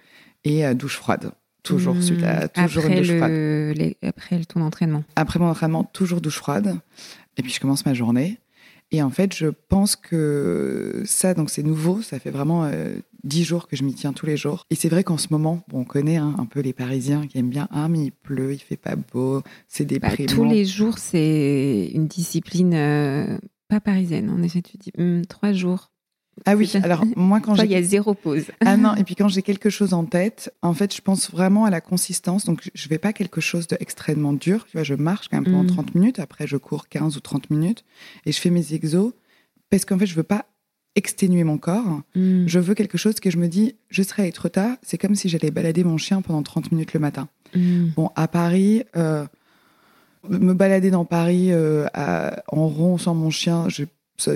et 0.44 0.75
douche 0.75 0.96
froide 0.96 1.33
toujours 1.66 2.01
suite 2.03 2.22
à 2.22 2.49
toujours 2.49 2.85
après 2.85 2.94
une 2.94 3.01
douche 3.01 3.11
le, 3.11 3.16
froide. 3.18 3.33
les- 3.33 3.96
après 4.03 4.44
ton 4.44 4.61
entraînement. 4.61 5.05
Après 5.16 5.38
mon 5.38 5.49
entraînement, 5.49 5.85
toujours 5.85 6.20
douche 6.20 6.37
froide. 6.38 6.79
Et 7.37 7.42
puis 7.42 7.53
je 7.53 7.61
commence 7.61 7.85
ma 7.85 7.94
journée. 7.94 8.38
Et 8.92 9.03
en 9.03 9.11
fait, 9.11 9.35
je 9.35 9.49
pense 9.68 9.96
que 9.96 11.03
ça, 11.07 11.35
donc 11.35 11.51
c'est 11.51 11.64
nouveau. 11.64 12.03
Ça 12.03 12.18
fait 12.20 12.31
vraiment 12.31 12.64
euh, 12.64 12.94
dix 13.27 13.45
jours 13.45 13.69
que 13.69 13.77
je 13.77 13.83
m'y 13.85 13.93
tiens 13.95 14.12
tous 14.12 14.25
les 14.27 14.37
jours. 14.37 14.65
Et 14.71 14.75
c'est 14.75 14.89
vrai 14.89 15.05
qu'en 15.05 15.19
ce 15.19 15.29
moment, 15.31 15.62
bon, 15.69 15.81
on 15.81 15.85
connaît 15.85 16.17
hein, 16.17 16.35
un 16.39 16.47
peu 16.47 16.61
les 16.61 16.73
Parisiens 16.73 17.27
qui 17.27 17.39
aiment 17.39 17.51
bien. 17.51 17.69
Ah, 17.71 17.89
mais 17.89 18.05
il 18.07 18.12
pleut, 18.12 18.55
il 18.55 18.59
fait 18.59 18.77
pas 18.77 18.97
beau, 18.97 19.43
c'est 19.69 19.85
Bah, 19.85 20.09
déprimant. 20.11 20.33
tous 20.33 20.45
les 20.45 20.65
jours, 20.65 20.99
c'est 20.99 21.91
une 21.93 22.07
discipline 22.07 22.73
euh, 22.75 23.39
pas 23.69 23.81
parisienne. 23.81 24.31
En 24.31 24.43
effet, 24.43 24.62
tu 24.62 24.77
dis 24.79 24.93
hum, 24.99 25.27
trois 25.27 25.53
jours. 25.53 25.91
Ah 26.45 26.55
oui. 26.55 26.71
Alors 26.83 27.03
moi, 27.17 27.41
quand 27.41 27.55
j'ai 27.55 27.65
il 27.65 27.71
y 27.71 27.75
a 27.77 27.83
zéro 27.83 28.12
pause. 28.15 28.45
Ah 28.61 28.77
non, 28.77 28.95
et 28.97 29.05
puis 29.05 29.15
quand 29.15 29.29
j'ai 29.29 29.41
quelque 29.43 29.71
chose 29.71 29.95
en 29.95 30.05
tête, 30.05 30.53
en 30.62 30.75
fait, 30.75 30.95
je 30.95 31.01
pense 31.01 31.31
vraiment 31.31 31.65
à 31.65 31.71
la 31.71 31.81
consistance. 31.81 32.45
Donc, 32.45 32.71
je 32.75 32.89
vais 32.89 32.99
pas 32.99 33.12
quelque 33.15 33.41
chose 33.41 33.67
d'extrêmement 33.67 34.35
dur. 34.35 34.67
Tu 34.67 34.77
vois, 34.77 34.85
je 34.85 34.95
marche 34.95 35.29
quand 35.29 35.39
même 35.41 35.51
pendant 35.51 35.65
Mm. 35.65 35.69
30 35.69 35.95
minutes. 35.95 36.19
Après, 36.19 36.47
je 36.47 36.59
cours 36.59 36.89
15 36.89 37.17
ou 37.17 37.21
30 37.21 37.49
minutes. 37.51 37.85
Et 38.27 38.33
je 38.33 38.39
fais 38.41 38.51
mes 38.51 38.75
exos. 38.75 39.12
Parce 39.71 39.85
qu'en 39.87 39.99
fait, 39.99 40.07
je 40.07 40.15
veux 40.15 40.23
pas 40.23 40.45
exténuer 40.96 41.44
mon 41.44 41.59
corps. 41.59 42.00
Hum. 42.16 42.44
Je 42.48 42.59
veux 42.59 42.74
quelque 42.74 42.98
chose 42.98 43.20
que 43.20 43.30
je 43.30 43.37
me 43.38 43.46
dis, 43.48 43.76
je 43.90 44.02
serai 44.02 44.24
à 44.24 44.26
Etretat. 44.26 44.76
C'est 44.82 44.98
comme 44.98 45.14
si 45.14 45.28
j'allais 45.28 45.50
balader 45.52 45.85
mon 45.85 45.96
chien 45.98 46.22
pendant 46.22 46.42
30 46.42 46.72
minutes 46.72 46.92
le 46.94 47.00
matin. 47.00 47.28
Hum. 47.54 47.92
Bon, 47.94 48.11
à 48.16 48.26
Paris, 48.26 48.82
euh, 48.96 49.24
me 50.28 50.54
balader 50.54 50.90
dans 50.90 51.04
Paris 51.04 51.52
euh, 51.52 51.87
à- 51.94 52.42
en 52.48 52.66
rond 52.66 52.98
sans 52.98 53.14
mon 53.14 53.30
chien, 53.30 53.68
je 53.68 53.85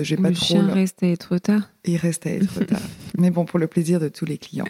j'ai 0.03 0.15
pas 0.15 0.29
Le 0.29 0.35
trop. 0.35 0.45
chien 0.45 0.67
le- 0.67 0.73
reste 0.73 1.01
à 1.01 1.07
être 1.07 1.39
tard. 1.39 1.71
Il 1.85 1.97
reste 1.97 2.27
à 2.27 2.29
Etretat. 2.31 2.75
Mais 3.17 3.31
bon, 3.31 3.45
pour 3.45 3.57
le 3.57 3.65
plaisir 3.65 3.99
de 3.99 4.09
tous 4.09 4.25
les 4.25 4.37
clients. 4.37 4.65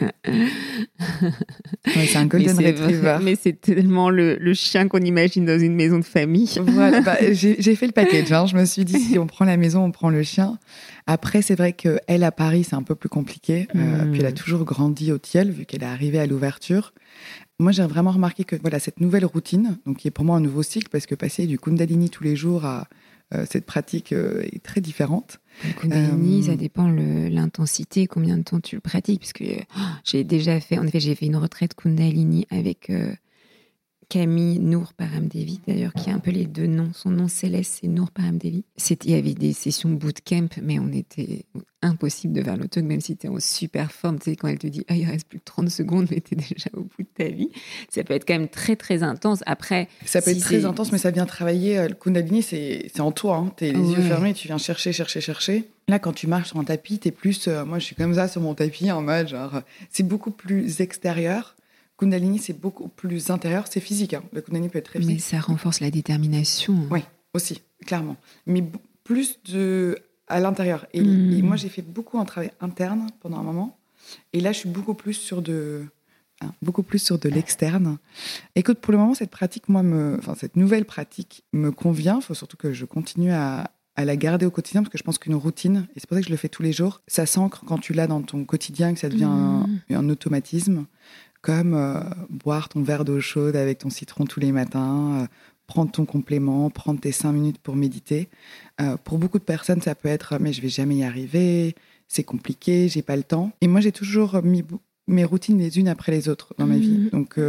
Ouais, 1.86 2.06
c'est 2.06 2.16
un 2.16 2.24
golden 2.26 2.56
mais 2.56 2.72
vrai- 2.72 2.80
retriever. 2.82 3.18
mais 3.22 3.36
c'est 3.40 3.60
tellement 3.60 4.08
le, 4.10 4.36
le 4.36 4.54
chien 4.54 4.88
qu'on 4.88 5.00
imagine 5.00 5.44
dans 5.44 5.58
une 5.58 5.74
maison 5.74 5.98
de 5.98 6.04
famille. 6.04 6.50
Voilà, 6.60 7.00
bah, 7.02 7.16
j'ai 7.32 7.56
j'ai 7.60 7.76
fait 7.76 7.86
le 7.86 7.92
package. 7.92 8.32
hein. 8.32 8.46
Je 8.46 8.56
me 8.56 8.64
suis 8.64 8.84
dit, 8.84 8.98
si 8.98 9.18
on 9.18 9.26
prend 9.26 9.44
la 9.44 9.56
maison, 9.58 9.84
on 9.84 9.90
prend 9.90 10.08
le 10.10 10.22
chien. 10.22 10.58
Après, 11.06 11.42
c'est 11.42 11.54
vrai 11.54 11.72
qu'elle, 11.72 12.24
à 12.24 12.32
Paris, 12.32 12.64
c'est 12.64 12.76
un 12.76 12.82
peu 12.82 12.94
plus 12.94 13.08
compliqué. 13.08 13.68
Euh, 13.74 13.92
Mm. 14.02 14.12
Puis 14.12 14.20
elle 14.20 14.26
a 14.26 14.32
toujours 14.32 14.64
grandi 14.64 15.12
au 15.12 15.18
Tiel, 15.18 15.50
vu 15.50 15.64
qu'elle 15.64 15.82
est 15.82 15.86
arrivée 15.86 16.18
à 16.18 16.26
l'ouverture. 16.26 16.92
Moi, 17.58 17.72
j'ai 17.72 17.84
vraiment 17.84 18.10
remarqué 18.10 18.44
que 18.44 18.56
voilà, 18.56 18.78
cette 18.78 19.00
nouvelle 19.00 19.24
routine, 19.24 19.78
donc 19.86 19.98
qui 19.98 20.08
est 20.08 20.10
pour 20.10 20.24
moi 20.24 20.36
un 20.36 20.40
nouveau 20.40 20.62
cycle, 20.62 20.88
parce 20.90 21.06
que 21.06 21.14
passer 21.14 21.46
du 21.46 21.58
Kundalini 21.58 22.10
tous 22.10 22.24
les 22.24 22.36
jours 22.36 22.64
à 22.64 22.88
euh, 23.34 23.46
cette 23.48 23.64
pratique 23.64 24.12
euh, 24.12 24.42
est 24.52 24.62
très 24.62 24.80
différente. 24.80 25.40
Le 25.64 25.72
Kundalini, 25.72 26.42
Euh, 26.42 26.46
ça 26.46 26.56
dépend 26.56 26.88
l'intensité, 26.88 28.06
combien 28.06 28.36
de 28.36 28.42
temps 28.42 28.60
tu 28.60 28.76
le 28.76 28.80
pratiques. 28.80 29.20
Parce 29.20 29.32
que 29.32 29.44
oh, 29.44 29.80
j'ai 30.04 30.24
déjà 30.24 30.60
fait, 30.60 30.78
en 30.78 30.86
effet, 30.86 31.00
j'ai 31.00 31.14
fait 31.14 31.26
une 31.26 31.36
retraite 31.36 31.74
Kundalini 31.74 32.46
avec 32.50 32.90
Camille 34.16 34.58
Nour 34.58 34.92
Paramdevi, 34.92 35.60
d'ailleurs, 35.66 35.94
qui 35.94 36.10
a 36.10 36.14
un 36.14 36.18
peu 36.18 36.30
les 36.30 36.44
deux 36.44 36.66
noms. 36.66 36.90
Son 36.92 37.08
nom 37.08 37.28
céleste, 37.28 37.78
c'est 37.80 37.88
Nour 37.88 38.10
Paramdevi. 38.10 38.62
Il 39.04 39.10
y 39.10 39.14
avait 39.14 39.32
des 39.32 39.54
sessions 39.54 39.88
bootcamp, 39.88 40.48
mais 40.62 40.78
on 40.78 40.92
était 40.92 41.46
impossible 41.80 42.34
de 42.34 42.42
faire 42.42 42.58
le 42.58 42.68
truc, 42.68 42.84
même 42.84 43.00
si 43.00 43.16
tu 43.16 43.26
es 43.26 43.30
en 43.30 43.40
super 43.40 43.90
forme. 43.90 44.18
Tu 44.18 44.24
sais, 44.32 44.36
quand 44.36 44.48
elle 44.48 44.58
te 44.58 44.66
dit, 44.66 44.84
ah, 44.88 44.96
il 44.96 45.06
reste 45.06 45.26
plus 45.28 45.38
que 45.38 45.44
30 45.46 45.70
secondes, 45.70 46.08
mais 46.10 46.20
tu 46.20 46.34
es 46.34 46.36
déjà 46.54 46.68
au 46.74 46.82
bout 46.82 46.90
de 47.02 47.06
ta 47.16 47.28
vie. 47.30 47.48
Ça 47.88 48.04
peut 48.04 48.12
être 48.12 48.26
quand 48.28 48.34
même 48.38 48.48
très, 48.48 48.76
très 48.76 49.02
intense. 49.02 49.42
Après, 49.46 49.88
Ça 50.04 50.20
peut 50.20 50.30
Si 50.32 50.36
être 50.36 50.42
très 50.44 50.66
intense, 50.66 50.92
mais 50.92 50.98
ça 50.98 51.10
vient 51.10 51.24
travailler. 51.24 51.78
euh, 51.78 51.88
Le 51.88 51.94
Kundalini, 51.94 52.42
c'est 52.42 53.00
en 53.00 53.12
toi. 53.12 53.36
Hein. 53.38 53.52
Tu 53.56 53.64
les 53.64 53.70
yeux 53.72 54.02
fermés, 54.02 54.34
tu 54.34 54.46
viens 54.46 54.58
chercher, 54.58 54.92
chercher, 54.92 55.22
chercher. 55.22 55.70
Là, 55.88 55.98
quand 55.98 56.12
tu 56.12 56.26
marches 56.26 56.48
sur 56.48 56.58
un 56.58 56.64
tapis, 56.64 56.98
tu 56.98 57.08
es 57.08 57.12
plus. 57.12 57.48
euh, 57.48 57.64
moi, 57.64 57.78
je 57.78 57.86
suis 57.86 57.96
comme 57.96 58.14
ça 58.14 58.28
sur 58.28 58.42
mon 58.42 58.54
tapis, 58.54 58.90
en 58.92 59.00
mode 59.00 59.28
genre. 59.28 59.54
euh, 59.56 59.60
C'est 59.90 60.06
beaucoup 60.06 60.32
plus 60.32 60.82
extérieur. 60.82 61.56
Kundalini, 62.04 62.38
c'est 62.38 62.58
beaucoup 62.58 62.88
plus 62.88 63.30
intérieur. 63.30 63.66
C'est 63.70 63.80
physique. 63.80 64.14
hein. 64.14 64.22
Le 64.32 64.40
Kundalini 64.40 64.68
peut 64.68 64.78
être 64.78 64.86
très 64.90 64.98
mais 65.00 65.18
ça 65.18 65.38
renforce 65.40 65.80
la 65.80 65.90
détermination. 65.90 66.74
Ouais. 66.90 67.04
aussi, 67.34 67.62
clairement. 67.86 68.16
Mais 68.46 68.62
plus 69.04 69.38
de 69.44 69.98
à 70.28 70.40
l'intérieur. 70.40 70.86
Et, 70.92 71.00
Mm. 71.02 71.32
et 71.38 71.42
moi, 71.42 71.56
j'ai 71.56 71.68
fait 71.68 71.82
beaucoup 71.82 72.18
en 72.18 72.24
travail 72.24 72.50
interne 72.60 73.06
pendant 73.20 73.38
un 73.38 73.42
moment. 73.42 73.76
Et 74.32 74.40
là, 74.40 74.52
je 74.52 74.58
suis 74.58 74.68
beaucoup 74.68 74.94
plus 74.94 75.14
sur 75.14 75.42
de 75.42 75.84
hein, 76.40 76.52
beaucoup 76.62 76.82
plus 76.82 76.98
sur 76.98 77.18
de 77.18 77.28
l'externe. 77.28 77.98
Écoute, 78.56 78.78
pour 78.80 78.92
le 78.92 78.98
moment, 78.98 79.14
cette 79.14 79.30
pratique, 79.30 79.68
moi, 79.68 79.82
me, 79.82 80.16
enfin 80.18 80.34
cette 80.34 80.56
nouvelle 80.56 80.84
pratique 80.84 81.44
me 81.52 81.70
convient. 81.70 82.18
Il 82.20 82.22
faut 82.24 82.34
surtout 82.34 82.56
que 82.56 82.72
je 82.72 82.84
continue 82.84 83.32
à, 83.32 83.70
à 83.94 84.04
la 84.04 84.16
garder 84.16 84.44
au 84.46 84.50
quotidien 84.50 84.82
parce 84.82 84.90
que 84.92 84.98
je 84.98 85.04
pense 85.04 85.18
qu'une 85.18 85.34
routine, 85.34 85.86
et 85.94 86.00
c'est 86.00 86.06
pour 86.08 86.16
ça 86.16 86.20
que 86.22 86.26
je 86.26 86.32
le 86.32 86.38
fais 86.38 86.48
tous 86.48 86.62
les 86.62 86.72
jours, 86.72 87.00
ça 87.06 87.26
s'ancre 87.26 87.62
quand 87.66 87.78
tu 87.78 87.92
l'as 87.92 88.06
dans 88.06 88.22
ton 88.22 88.44
quotidien, 88.44 88.92
que 88.94 89.00
ça 89.00 89.08
devient 89.08 89.24
un, 89.24 89.66
un 89.90 90.08
automatisme, 90.08 90.86
comme 91.42 91.74
euh, 91.74 92.00
boire 92.30 92.68
ton 92.68 92.82
verre 92.82 93.04
d'eau 93.04 93.20
chaude 93.20 93.56
avec 93.56 93.78
ton 93.78 93.90
citron 93.90 94.24
tous 94.24 94.40
les 94.40 94.52
matins, 94.52 95.22
euh, 95.22 95.26
prendre 95.66 95.90
ton 95.90 96.04
complément, 96.04 96.70
prendre 96.70 97.00
tes 97.00 97.12
cinq 97.12 97.32
minutes 97.32 97.58
pour 97.58 97.76
méditer. 97.76 98.28
Euh, 98.80 98.96
pour 98.96 99.18
beaucoup 99.18 99.38
de 99.38 99.44
personnes, 99.44 99.82
ça 99.82 99.94
peut 99.94 100.08
être 100.08 100.38
mais 100.40 100.52
je 100.52 100.62
vais 100.62 100.68
jamais 100.68 100.96
y 100.96 101.04
arriver, 101.04 101.74
c'est 102.08 102.24
compliqué, 102.24 102.88
j'ai 102.88 103.02
pas 103.02 103.16
le 103.16 103.24
temps. 103.24 103.52
Et 103.60 103.66
moi, 103.66 103.80
j'ai 103.80 103.92
toujours 103.92 104.42
mis 104.42 104.64
mes 105.08 105.24
routines 105.24 105.58
les 105.58 105.78
unes 105.78 105.88
après 105.88 106.12
les 106.12 106.28
autres 106.28 106.54
dans 106.58 106.66
ma 106.66 106.76
vie. 106.76 106.98
Mhm. 106.98 107.08
Donc 107.10 107.40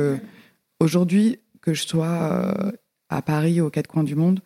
aujourd'hui, 0.79 1.39
que 1.61 1.73
je 1.73 1.87
sois 1.87 2.73
à 3.09 3.21
Paris, 3.21 3.61
aux 3.61 3.69
quatre 3.69 3.87
coins 3.87 4.03
du 4.03 4.15
monde, 4.15 4.41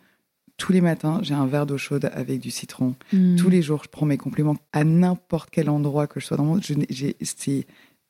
tous 0.57 0.71
les 0.71 0.81
matins, 0.81 1.19
j'ai 1.21 1.35
un 1.35 1.45
verre 1.45 1.65
d'eau 1.67 1.77
chaude 1.77 2.09
avec 2.13 2.39
du 2.39 2.49
citron. 2.49 2.95
Mm. 3.13 3.35
Tous 3.35 3.49
les 3.49 3.61
jours, 3.61 3.83
je 3.83 3.89
prends 3.89 4.07
mes 4.07 4.17
compléments 4.17 4.57
à 4.73 4.83
n'importe 4.83 5.49
quel 5.51 5.69
endroit 5.69 6.07
que 6.07 6.19
je 6.19 6.25
sois 6.25 6.35
dans 6.35 6.43
le 6.43 6.49
monde. 6.49 6.63
Je 6.63 7.11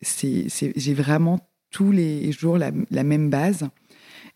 j'ai- 0.01 0.93
vraiment 0.93 1.39
tous 1.71 1.91
les 1.91 2.31
jours 2.31 2.57
la, 2.57 2.71
la 2.91 3.03
même 3.03 3.29
base. 3.29 3.67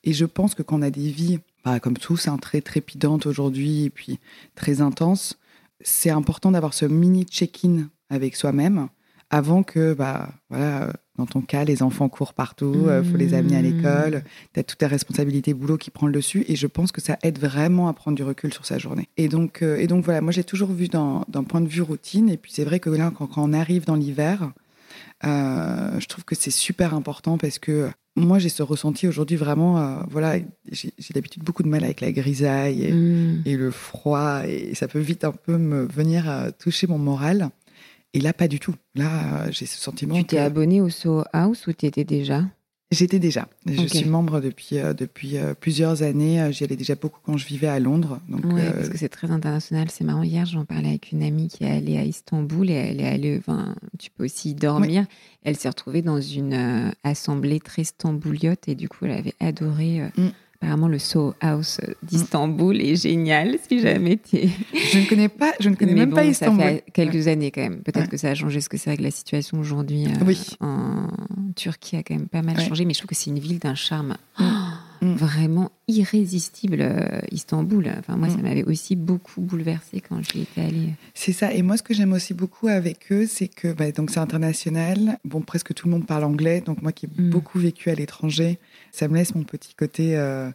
Et 0.03 0.13
je 0.13 0.25
pense 0.25 0.55
que 0.55 0.63
quand 0.63 0.79
on 0.79 0.81
a 0.81 0.89
des 0.89 1.09
vies, 1.11 1.39
bah, 1.63 1.79
comme 1.79 1.97
tous, 1.97 2.27
hein, 2.27 2.37
très 2.37 2.61
trépidantes 2.61 3.25
aujourd'hui 3.25 3.85
et 3.85 3.89
puis 3.89 4.19
très 4.55 4.81
intenses, 4.81 5.37
c'est 5.81 6.09
important 6.09 6.51
d'avoir 6.51 6.73
ce 6.73 6.85
mini 6.85 7.23
check-in 7.25 7.89
avec 8.09 8.35
soi-même 8.35 8.87
avant 9.29 9.63
que, 9.63 9.93
bah, 9.93 10.29
voilà, 10.49 10.83
euh, 10.87 10.91
dans 11.17 11.25
ton 11.25 11.41
cas, 11.41 11.63
les 11.63 11.83
enfants 11.83 12.09
courent 12.09 12.33
partout, 12.33 12.87
il 12.89 13.09
faut 13.09 13.15
les 13.17 13.33
amener 13.33 13.55
à 13.55 13.61
Mmh. 13.61 13.63
l'école, 13.63 14.23
tu 14.53 14.59
as 14.59 14.63
toutes 14.63 14.79
tes 14.79 14.87
responsabilités 14.87 15.53
boulot 15.53 15.77
qui 15.77 15.89
prend 15.91 16.07
le 16.07 16.13
dessus. 16.13 16.43
Et 16.47 16.55
je 16.55 16.67
pense 16.67 16.91
que 16.91 16.99
ça 16.99 17.17
aide 17.23 17.37
vraiment 17.39 17.87
à 17.87 17.93
prendre 17.93 18.17
du 18.17 18.23
recul 18.23 18.51
sur 18.53 18.65
sa 18.65 18.77
journée. 18.79 19.07
Et 19.17 19.27
donc, 19.29 19.61
euh, 19.61 19.77
et 19.77 19.87
donc 19.87 20.03
voilà, 20.03 20.19
moi 20.21 20.31
j'ai 20.31 20.43
toujours 20.43 20.71
vu 20.71 20.87
d'un 20.87 21.23
d'un 21.29 21.43
point 21.43 21.61
de 21.61 21.67
vue 21.67 21.81
routine. 21.83 22.27
Et 22.29 22.37
puis 22.37 22.51
c'est 22.53 22.63
vrai 22.65 22.79
que 22.79 22.89
là, 22.89 23.11
quand, 23.15 23.27
quand 23.27 23.43
on 23.47 23.53
arrive 23.53 23.85
dans 23.85 23.95
l'hiver, 23.95 24.51
euh, 25.23 25.99
je 25.99 26.07
trouve 26.07 26.23
que 26.25 26.35
c'est 26.35 26.51
super 26.51 26.93
important 26.93 27.37
parce 27.37 27.59
que 27.59 27.89
moi 28.15 28.39
j'ai 28.39 28.49
ce 28.49 28.63
ressenti 28.63 29.07
aujourd'hui 29.07 29.37
vraiment, 29.37 29.79
euh, 29.79 29.95
voilà, 30.09 30.35
j'ai 30.71 30.91
d'habitude 31.13 31.43
beaucoup 31.43 31.63
de 31.63 31.67
mal 31.69 31.83
avec 31.83 32.01
la 32.01 32.11
grisaille 32.11 32.83
et, 32.85 32.91
Mm. 32.91 33.43
et 33.45 33.55
le 33.57 33.71
froid 33.71 34.41
et 34.47 34.73
ça 34.75 34.87
peut 34.87 34.99
vite 34.99 35.23
un 35.23 35.31
peu 35.31 35.57
me 35.57 35.85
venir 35.85 36.29
à 36.29 36.51
toucher 36.51 36.87
mon 36.87 36.97
moral. 36.97 37.49
Et 38.13 38.19
là, 38.19 38.33
pas 38.33 38.49
du 38.49 38.59
tout. 38.59 38.75
Là, 38.93 39.45
euh, 39.45 39.47
j'ai 39.51 39.65
ce 39.65 39.77
sentiment 39.79 40.15
Tu 40.15 40.25
t'es 40.25 40.35
que 40.35 40.41
abonné 40.41 40.81
au 40.81 40.89
Soho 40.89 41.23
House 41.31 41.65
ou 41.67 41.71
tu 41.73 41.85
étais 41.85 42.03
déjà? 42.03 42.43
J'étais 42.91 43.19
déjà. 43.19 43.47
Je 43.65 43.87
suis 43.87 44.05
membre 44.05 44.39
depuis, 44.41 44.77
euh, 44.77 44.93
depuis 44.93 45.37
euh, 45.37 45.53
plusieurs 45.59 46.03
années. 46.03 46.41
Euh, 46.41 46.51
J'y 46.51 46.63
allais 46.63 46.75
déjà 46.75 46.95
beaucoup 46.95 47.19
quand 47.23 47.37
je 47.37 47.47
vivais 47.47 47.67
à 47.67 47.79
Londres. 47.79 48.19
Donc, 48.29 48.45
Ouais, 48.45 48.67
euh, 48.67 48.71
parce 48.71 48.89
que 48.89 48.97
c'est 48.97 49.09
très 49.09 49.31
international. 49.31 49.87
C'est 49.89 50.03
marrant. 50.03 50.23
Hier, 50.23 50.45
j'en 50.45 50.65
parlais 50.65 50.89
avec 50.89 51.11
une 51.11 51.23
amie 51.23 51.47
qui 51.47 51.63
est 51.63 51.71
allée 51.71 51.97
à 51.97 52.03
Istanbul 52.03 52.69
et 52.69 52.73
elle 52.73 53.01
est 53.01 53.07
allée. 53.07 53.37
Enfin, 53.39 53.75
tu 53.97 54.09
peux 54.11 54.25
aussi 54.25 54.51
y 54.51 54.55
dormir. 54.55 55.05
Elle 55.43 55.55
s'est 55.55 55.69
retrouvée 55.69 56.01
dans 56.01 56.21
une 56.21 56.93
assemblée 57.03 57.59
très 57.59 57.83
stambouliote 57.83 58.67
et 58.67 58.75
du 58.75 58.89
coup, 58.89 59.05
elle 59.05 59.11
avait 59.11 59.35
adoré. 59.39 60.01
Mm. 60.17 60.27
Apparemment, 60.63 60.87
le 60.87 60.99
Soho 60.99 61.33
House 61.41 61.79
d'Istanbul 62.03 62.79
est 62.79 62.95
génial. 62.95 63.57
Si 63.67 63.79
jamais 63.79 64.17
t'es. 64.17 64.47
je 64.91 64.99
ne 64.99 65.05
connais 65.09 65.27
pas, 65.27 65.53
je 65.59 65.69
ne 65.69 65.75
connais 65.75 65.93
Mais 65.93 66.01
même 66.01 66.11
bon, 66.11 66.17
pas 66.17 66.23
ça 66.25 66.29
Istanbul. 66.29 66.63
fait 66.63 66.83
quelques 66.93 67.27
années 67.27 67.49
quand 67.49 67.61
même. 67.61 67.81
Peut-être 67.81 68.01
Ouais. 68.03 68.07
que 68.07 68.17
ça 68.17 68.29
a 68.29 68.35
changé, 68.35 68.61
ce 68.61 68.69
que 68.69 68.77
c'est 68.77 68.91
vrai 68.91 68.97
que 68.97 69.01
la 69.03 69.09
situation 69.09 69.59
aujourd'hui 69.59 70.05
euh, 70.05 70.23
Oui. 70.25 70.39
en 70.59 71.07
Turquie 71.55 71.95
a 71.97 72.03
quand 72.03 72.13
même 72.13 72.27
pas 72.27 72.43
mal 72.43 72.57
Ouais. 72.57 72.65
changé. 72.67 72.85
Mais 72.85 72.93
je 72.93 72.99
trouve 72.99 73.09
que 73.09 73.15
c'est 73.15 73.31
une 73.31 73.39
ville 73.39 73.57
d'un 73.57 73.73
charme 73.73 74.17
Mm. 75.11 75.15
vraiment 75.15 75.71
irrésistible, 75.87 76.77
euh, 76.81 77.19
Istanbul. 77.31 77.91
Enfin, 77.99 78.15
moi, 78.17 78.29
ça 78.29 78.37
Mm. 78.37 78.41
m'avait 78.41 78.63
aussi 78.63 78.95
beaucoup 78.95 79.41
bouleversée 79.41 80.01
quand 80.01 80.21
j'y 80.23 80.41
étais 80.41 80.61
allée. 80.61 80.89
C'est 81.13 81.33
ça. 81.33 81.53
Et 81.53 81.61
moi, 81.61 81.77
ce 81.77 81.83
que 81.83 81.93
j'aime 81.93 82.13
aussi 82.13 82.33
beaucoup 82.33 82.67
avec 82.67 83.11
eux, 83.11 83.25
c'est 83.27 83.47
que 83.47 83.71
bah, 83.73 83.91
donc 83.91 84.09
c'est 84.11 84.19
international. 84.19 85.17
Bon, 85.25 85.41
presque 85.41 85.73
tout 85.73 85.87
le 85.87 85.91
monde 85.93 86.05
parle 86.05 86.23
anglais. 86.23 86.61
Donc 86.61 86.81
moi, 86.81 86.91
qui 86.91 87.05
ai 87.05 87.09
Mm. 87.21 87.29
beaucoup 87.29 87.59
vécu 87.59 87.89
à 87.89 87.95
l'étranger, 87.95 88.59
ça 88.91 89.07
me 89.07 89.15
laisse 89.15 89.35
mon 89.35 89.43
petit 89.43 89.73
côté 89.75 90.17
euh, 90.17 90.49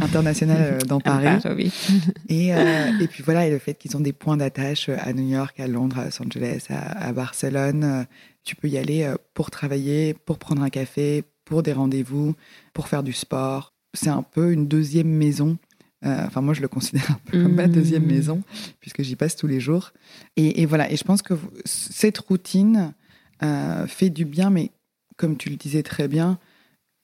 international 0.00 0.58
euh, 0.60 0.78
dans 0.86 1.00
Paris. 1.00 1.38
Oui. 1.56 1.72
Et, 2.28 2.54
euh, 2.54 2.90
et 3.00 3.08
puis 3.08 3.22
voilà, 3.24 3.46
et 3.46 3.50
le 3.50 3.58
fait 3.58 3.74
qu'ils 3.74 3.96
ont 3.96 4.00
des 4.00 4.12
points 4.12 4.36
d'attache 4.36 4.88
à 4.88 5.12
New 5.12 5.28
York, 5.28 5.58
à 5.58 5.66
Londres, 5.66 5.98
à 5.98 6.04
Los 6.04 6.22
Angeles, 6.22 6.66
à, 6.70 7.06
à 7.08 7.12
Barcelone, 7.12 8.06
tu 8.44 8.54
peux 8.56 8.68
y 8.68 8.78
aller 8.78 9.12
pour 9.34 9.50
travailler, 9.50 10.14
pour 10.14 10.38
prendre 10.38 10.62
un 10.62 10.70
café, 10.70 11.24
pour 11.44 11.62
des 11.64 11.72
rendez-vous, 11.72 12.34
pour 12.72 12.86
faire 12.88 13.02
du 13.02 13.12
sport. 13.12 13.72
C'est 13.94 14.08
un 14.10 14.22
peu 14.22 14.52
une 14.52 14.66
deuxième 14.68 15.08
maison. 15.08 15.58
Euh, 16.04 16.24
Enfin, 16.26 16.40
moi, 16.40 16.54
je 16.54 16.60
le 16.62 16.68
considère 16.68 17.10
un 17.10 17.20
peu 17.26 17.42
comme 17.42 17.54
ma 17.54 17.66
Mhm. 17.66 17.72
deuxième 17.74 18.06
maison, 18.06 18.42
puisque 18.80 19.02
j'y 19.02 19.16
passe 19.16 19.36
tous 19.36 19.46
les 19.46 19.60
jours. 19.60 19.92
Et, 20.36 20.62
et 20.62 20.66
voilà, 20.66 20.90
et 20.90 20.96
je 20.96 21.04
pense 21.04 21.22
que 21.22 21.34
cette 21.64 22.18
routine 22.18 22.94
euh, 23.42 23.86
fait 23.86 24.10
du 24.10 24.24
bien, 24.24 24.50
mais 24.50 24.70
comme 25.16 25.36
tu 25.36 25.50
le 25.50 25.56
disais 25.56 25.82
très 25.82 26.08
bien, 26.08 26.38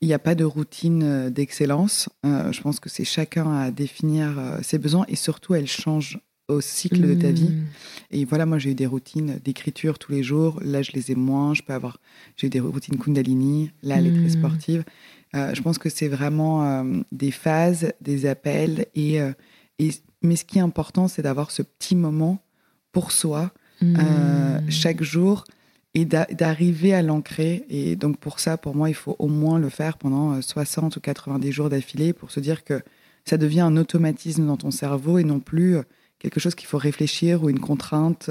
il 0.01 0.09
n'y 0.09 0.15
a 0.15 0.19
pas 0.19 0.35
de 0.35 0.45
routine 0.45 1.31
d'excellence. 1.31 2.09
je 2.25 2.61
pense 2.61 2.81
que 2.81 2.89
c'est 2.91 3.05
chacun 3.05 3.51
à 3.57 3.71
définir 3.71 4.59
ses 4.63 4.79
besoins 4.79 5.05
et 5.09 5.17
surtout, 5.17 5.55
elle 5.55 5.67
change 5.67 6.19
au 6.49 6.61
cycle 6.61 7.01
de 7.01 7.15
ta 7.15 7.31
vie. 7.31 7.49
Mmh. 7.49 7.65
Et 8.13 8.25
voilà, 8.25 8.47
moi 8.47 8.59
j'ai 8.59 8.71
eu 8.71 8.75
des 8.75 8.87
routines 8.87 9.41
d'écriture 9.43 9.99
tous 9.99 10.13
les 10.13 10.23
jours. 10.23 10.61
Là, 10.63 10.83
je 10.83 10.93
les 10.93 11.11
ai 11.11 11.15
moins. 11.15 11.55
Je 11.55 11.63
peux 11.63 11.73
avoir, 11.73 11.99
j'ai 12.37 12.47
eu 12.47 12.51
des 12.51 12.61
routines 12.61 12.99
Kundalini. 12.99 13.71
Là, 13.83 13.97
elle 13.99 14.07
est 14.07 14.13
très 14.13 14.27
mmh. 14.27 14.31
sportive. 14.31 14.85
Euh, 15.35 15.55
je 15.55 15.63
pense 15.63 15.79
que 15.79 15.89
c'est 15.89 16.09
vraiment 16.09 16.65
euh, 16.65 17.01
des 17.13 17.31
phases, 17.31 17.93
des 18.01 18.27
appels. 18.27 18.87
Et, 18.95 19.21
euh, 19.21 19.33
et, 19.79 19.91
mais 20.23 20.37
ce 20.37 20.45
qui 20.45 20.59
est 20.59 20.63
important, 20.63 21.09
c'est 21.09 21.23
d'avoir 21.23 21.51
ce 21.51 21.63
petit 21.63 21.97
moment 21.97 22.43
pour 22.93 23.13
soi 23.13 23.51
mmh. 23.83 24.71
chaque 24.71 25.03
jour 25.03 25.45
et 25.93 26.05
d'arriver 26.05 26.95
à 26.95 27.03
l'ancrer. 27.03 27.65
Et 27.69 27.97
donc 27.97 28.19
pour 28.19 28.41
ça, 28.41 28.57
pour 28.57 28.75
moi, 28.75 28.89
il 28.89 28.95
faut 28.95 29.17
au 29.19 29.29
moins 29.29 29.59
le 29.59 29.69
faire 29.69 29.99
pendant 29.99 30.41
60 30.41 30.97
ou 30.97 31.01
90 31.01 31.53
jours 31.53 31.69
d'affilée 31.69 32.13
pour 32.13 32.31
se 32.31 32.41
dire 32.41 32.65
que 32.65 32.83
ça 33.25 33.37
devient 33.37 33.61
un 33.61 33.77
automatisme 33.77 34.47
dans 34.47 34.57
ton 34.57 34.71
cerveau 34.71 35.19
et 35.19 35.25
non 35.25 35.41
plus 35.41 35.77
quelque 36.19 36.41
chose 36.41 36.55
qu'il 36.55 36.69
faut 36.69 36.79
réfléchir 36.79 37.43
ou 37.43 37.51
une 37.51 37.61
contrainte 37.61 38.31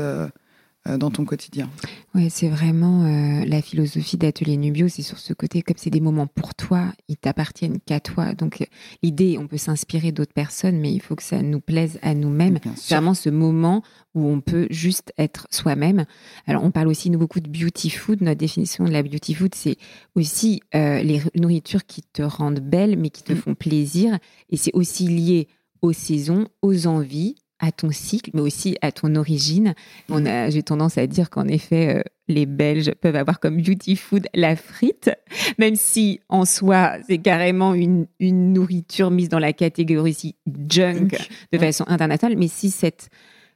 dans 0.86 1.10
ton 1.10 1.26
quotidien. 1.26 1.70
Oui, 2.14 2.30
c'est 2.30 2.48
vraiment 2.48 3.04
euh, 3.04 3.46
la 3.46 3.62
philosophie 3.62 4.18
d'Atelier 4.18 4.56
Nubio, 4.56 4.88
c'est 4.88 5.02
sur 5.02 5.18
ce 5.20 5.34
côté, 5.34 5.62
comme 5.62 5.78
c'est 5.78 5.90
des 5.90 6.00
moments 6.00 6.28
pour 6.28 6.56
toi, 6.56 6.94
ils 7.08 7.18
t'appartiennent 7.18 7.80
qu'à 7.80 8.00
toi. 8.00 8.34
Donc 8.34 8.68
l'idée, 9.02 9.38
on 9.40 9.48
peut 9.48 9.58
s'inspirer 9.58 10.12
d'autres 10.12 10.34
personnes, 10.34 10.80
mais 10.80 10.94
il 10.94 11.02
faut 11.02 11.16
que 11.16 11.24
ça 11.24 11.42
nous 11.42 11.60
plaise 11.60 12.00
à 12.02 12.14
nous-mêmes. 12.14 12.60
C'est 12.76 12.96
vraiment 12.96 13.14
ce 13.14 13.30
moment 13.30 13.84
où 14.14 14.28
on 14.28 14.42
peut 14.42 14.68
juste 14.70 15.12
être 15.18 15.48
soi-même. 15.50 16.06
Alors 16.46 16.64
on 16.64 16.72
parle 16.72 16.88
aussi 16.88 17.10
nous, 17.10 17.20
beaucoup 17.20 17.40
de 17.40 17.50
beauty 17.50 17.90
food. 17.90 18.22
Notre 18.22 18.40
définition 18.40 18.86
de 18.86 18.92
la 18.92 19.04
beauty 19.04 19.34
food, 19.34 19.56
c'est 19.56 19.78
aussi 20.14 20.62
les 20.74 21.22
nourritures 21.36 21.86
qui 21.86 22.02
te 22.02 22.22
rendent 22.22 22.60
belle, 22.60 22.98
mais 22.98 23.10
qui 23.10 23.24
te 23.24 23.34
mm. 23.34 23.38
font 23.38 23.56
plaisir. 23.56 24.18
Et 24.50 24.58
c'est 24.58 24.74
aussi 24.74 25.08
lié 25.08 25.48
aux 25.82 25.94
saisons, 25.94 26.48
aux 26.62 26.88
envies, 26.88 27.36
à 27.60 27.72
ton 27.72 27.92
cycle, 27.92 28.32
mais 28.34 28.42
aussi 28.42 28.78
à 28.82 28.92
ton 28.92 29.16
origine. 29.16 29.74
On 30.10 30.26
a, 30.26 30.50
j'ai 30.50 30.64
tendance 30.64 30.98
à 30.98 31.08
dire 31.08 31.30
qu'en 31.30 31.48
effet, 31.48 31.98
euh, 31.98 32.02
les 32.28 32.46
Belges 32.46 32.92
peuvent 33.00 33.16
avoir 33.16 33.40
comme 33.40 33.62
beauty 33.62 33.96
food 33.96 34.28
la 34.34 34.56
frite, 34.56 35.12
même 35.58 35.76
si 35.76 36.20
en 36.30 36.46
soi, 36.46 36.94
c'est 37.08 37.20
carrément 37.20 37.74
une, 37.74 38.08
une 38.20 38.54
nourriture 38.54 39.12
mise 39.12 39.30
dans 39.30 39.40
la 39.40 39.54
catégorie 39.54 40.36
junk 40.70 41.10
de 41.52 41.58
façon 41.58 41.86
internationale. 41.88 42.38
Mais 42.38 42.48
si 42.48 42.72
cette 42.72 43.10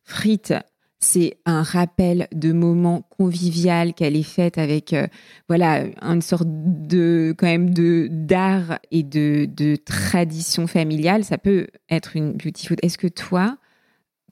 frite 0.03 0.53
c'est 1.01 1.37
un 1.45 1.63
rappel 1.63 2.27
de 2.33 2.51
moment 2.51 3.03
convivial 3.17 3.93
qu'elle 3.93 4.17
est 4.17 4.23
faite 4.23 4.57
avec 4.57 4.91
euh, 4.91 5.07
voilà 5.47 5.85
une 6.01 6.21
sorte 6.21 6.47
de 6.47 7.33
quand 7.37 7.45
même 7.45 7.73
de 7.73 8.09
d'art 8.11 8.79
et 8.91 9.03
de, 9.03 9.45
de 9.45 9.77
tradition 9.77 10.67
familiale 10.67 11.23
ça 11.23 11.37
peut 11.37 11.67
être 11.89 12.17
une 12.17 12.33
beauty 12.33 12.67
food 12.67 12.79
est-ce 12.83 12.97
que 12.97 13.07
toi 13.07 13.57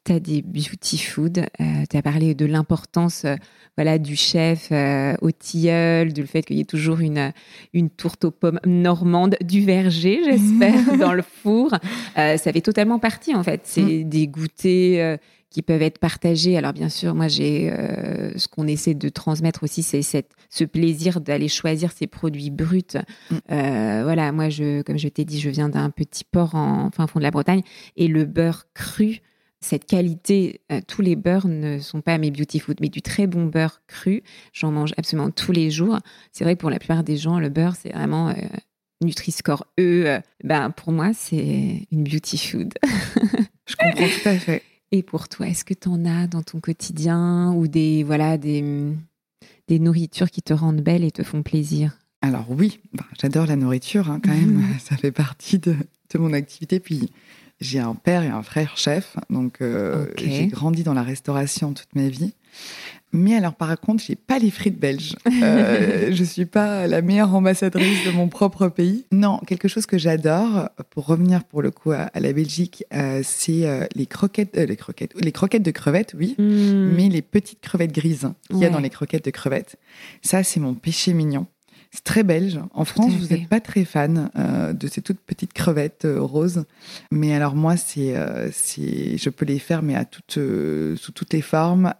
tu 0.07 0.13
as 0.13 0.19
des 0.21 0.41
beauty 0.41 0.97
food, 0.97 1.39
euh, 1.39 1.63
tu 1.89 1.97
as 1.97 2.01
parlé 2.01 2.33
de 2.33 2.45
l'importance 2.45 3.25
euh, 3.25 3.35
voilà, 3.75 3.97
du 3.97 4.15
chef 4.15 4.69
euh, 4.71 5.15
au 5.21 5.31
tilleul, 5.31 6.13
du 6.13 6.25
fait 6.25 6.43
qu'il 6.43 6.55
y 6.55 6.61
ait 6.61 6.65
toujours 6.65 6.99
une, 6.99 7.33
une 7.73 7.89
tourte 7.89 8.23
aux 8.23 8.31
pommes 8.31 8.59
normande, 8.65 9.35
du 9.41 9.65
verger, 9.65 10.21
j'espère, 10.25 10.97
dans 10.97 11.13
le 11.13 11.21
four. 11.21 11.71
ça 12.15 12.37
fait 12.37 12.61
totalement 12.61 12.99
partie, 12.99 13.35
en 13.35 13.43
fait. 13.43 13.61
C'est 13.65 13.81
mm. 13.81 14.09
des 14.09 14.27
goûters 14.27 15.19
qui 15.49 15.61
peuvent 15.61 15.81
être 15.81 15.99
partagés. 15.99 16.57
Alors, 16.57 16.73
bien 16.73 16.89
sûr, 16.89 17.13
moi, 17.13 17.27
j'ai 17.27 17.71
ce 18.35 18.47
qu'on 18.47 18.65
essaie 18.65 18.95
de 18.95 19.09
transmettre 19.09 19.63
aussi, 19.63 19.83
c'est 19.83 20.01
ce 20.01 20.63
plaisir 20.63 21.21
d'aller 21.21 21.49
choisir 21.49 21.91
ces 21.91 22.07
produits 22.07 22.49
bruts. 22.49 22.97
Mm. 23.29 23.37
voilà, 23.49 24.31
moi, 24.31 24.49
je, 24.49 24.81
comme 24.81 24.97
je 24.97 25.07
t'ai 25.09 25.25
dit, 25.25 25.39
je 25.39 25.49
viens 25.49 25.69
d'un 25.69 25.89
petit 25.89 26.23
port 26.23 26.55
en 26.55 26.89
fin 26.91 27.05
fond 27.07 27.19
de 27.19 27.23
la 27.23 27.31
Bretagne 27.31 27.61
et 27.95 28.07
le 28.07 28.25
beurre 28.25 28.65
cru 28.73 29.21
cette 29.59 29.85
qualité, 29.85 30.61
euh, 30.71 30.81
tous 30.87 31.01
les 31.01 31.15
beurres 31.15 31.47
ne 31.47 31.79
sont 31.79 32.01
pas 32.01 32.17
mes 32.17 32.31
beauty 32.31 32.59
food, 32.59 32.77
mais 32.81 32.89
du 32.89 33.01
très 33.01 33.27
bon 33.27 33.45
beurre 33.45 33.81
cru, 33.87 34.23
j'en 34.53 34.71
mange 34.71 34.93
absolument 34.97 35.31
tous 35.31 35.51
les 35.51 35.71
jours. 35.71 35.99
C'est 36.31 36.43
vrai 36.43 36.55
que 36.55 36.61
pour 36.61 36.69
la 36.69 36.79
plupart 36.79 37.03
des 37.03 37.17
gens, 37.17 37.39
le 37.39 37.49
beurre, 37.49 37.75
c'est 37.75 37.91
vraiment 37.91 38.29
euh, 38.29 38.33
Nutri-Score 39.03 39.65
E. 39.79 40.05
Euh, 40.05 40.19
ben, 40.43 40.69
pour 40.69 40.91
moi, 40.91 41.11
c'est 41.13 41.87
une 41.91 42.03
beauty 42.03 42.37
food. 42.37 42.73
Je 43.65 43.75
comprends 43.75 44.07
tout 44.07 44.29
à 44.29 44.37
fait. 44.37 44.63
Et 44.91 45.03
pour 45.03 45.27
toi, 45.27 45.47
est-ce 45.47 45.65
que 45.65 45.73
tu 45.73 45.89
en 45.89 46.05
as 46.05 46.27
dans 46.27 46.43
ton 46.43 46.61
quotidien 46.61 47.51
ou 47.53 47.67
des, 47.67 48.03
voilà, 48.03 48.37
des, 48.37 48.63
des 49.67 49.79
nourritures 49.79 50.31
qui 50.31 50.41
te 50.41 50.53
rendent 50.53 50.81
belle 50.81 51.03
et 51.03 51.11
te 51.11 51.23
font 51.23 51.43
plaisir? 51.43 51.97
Alors 52.21 52.45
oui, 52.49 52.79
ben, 52.93 53.03
j'adore 53.19 53.47
la 53.47 53.57
nourriture 53.57 54.09
hein, 54.09 54.19
quand 54.23 54.31
même, 54.31 54.63
ça 54.79 54.95
fait 54.95 55.11
partie 55.11 55.59
de, 55.59 55.75
de 56.13 56.19
mon 56.19 56.31
activité. 56.31 56.79
Puis 56.79 57.11
j'ai 57.59 57.79
un 57.79 57.95
père 57.95 58.23
et 58.23 58.27
un 58.27 58.43
frère 58.43 58.77
chef, 58.77 59.15
donc 59.29 59.61
euh, 59.61 60.07
j'ai 60.17 60.47
grandi 60.47 60.83
dans 60.83 60.93
la 60.93 61.03
restauration 61.03 61.73
toute 61.73 61.95
ma 61.95 62.07
vie. 62.09 62.33
Mais 63.13 63.35
alors, 63.35 63.53
par 63.53 63.79
contre, 63.79 64.03
j'ai 64.03 64.15
pas 64.15 64.37
les 64.37 64.51
frites 64.51 64.79
belges. 64.79 65.15
Euh, 65.41 66.11
je 66.11 66.23
suis 66.23 66.45
pas 66.45 66.87
la 66.87 67.01
meilleure 67.01 67.33
ambassadrice 67.33 68.05
de 68.05 68.11
mon 68.11 68.27
propre 68.27 68.67
pays. 68.67 69.05
Non, 69.11 69.39
quelque 69.47 69.67
chose 69.67 69.85
que 69.85 69.97
j'adore, 69.97 70.69
pour 70.89 71.05
revenir 71.05 71.43
pour 71.45 71.61
le 71.61 71.71
coup 71.71 71.91
à, 71.91 72.11
la 72.13 72.33
Belgique, 72.33 72.83
euh, 72.93 73.21
c'est 73.23 73.65
euh, 73.65 73.85
les 73.95 74.05
croquettes, 74.05 74.57
les 74.57 74.75
croquettes, 74.75 75.13
les 75.19 75.31
croquettes 75.31 75.63
de 75.63 75.71
crevettes, 75.71 76.15
oui, 76.17 76.35
hmm. 76.37 76.91
mais 76.95 77.07
les 77.07 77.21
petites 77.21 77.61
crevettes 77.61 77.93
grises 77.93 78.29
qu'il 78.49 78.59
y 78.59 78.65
a 78.65 78.69
dans 78.69 78.79
les 78.79 78.89
croquettes 78.89 79.25
de 79.25 79.31
crevettes. 79.31 79.77
Ça, 80.21 80.43
c'est 80.43 80.59
mon 80.59 80.73
péché 80.73 81.13
mignon. 81.13 81.47
C'est 81.91 82.03
très 82.03 82.23
belge. 82.23 82.59
En 82.73 82.85
France, 82.85 83.13
vous 83.13 83.27
n'êtes 83.27 83.47
pas 83.47 83.59
très 83.59 83.85
fan 83.85 84.29
euh, 84.37 84.73
de 84.73 84.87
ces 84.87 85.01
toutes 85.01 85.19
petites 85.19 85.53
crevettes 85.53 86.05
euh, 86.05 86.21
roses. 86.21 86.65
Mais 87.11 87.33
alors 87.33 87.55
moi, 87.55 87.77
c'est, 87.77 88.15
euh, 88.15 88.49
je 88.51 89.29
peux 89.29 89.45
les 89.45 89.59
faire 89.59 89.81
mais 89.81 89.95
à 89.95 90.05
toutes, 90.05 90.39
sous 90.97 91.11
toutes 91.11 91.33
les 91.33 91.41
formes, 91.41 91.93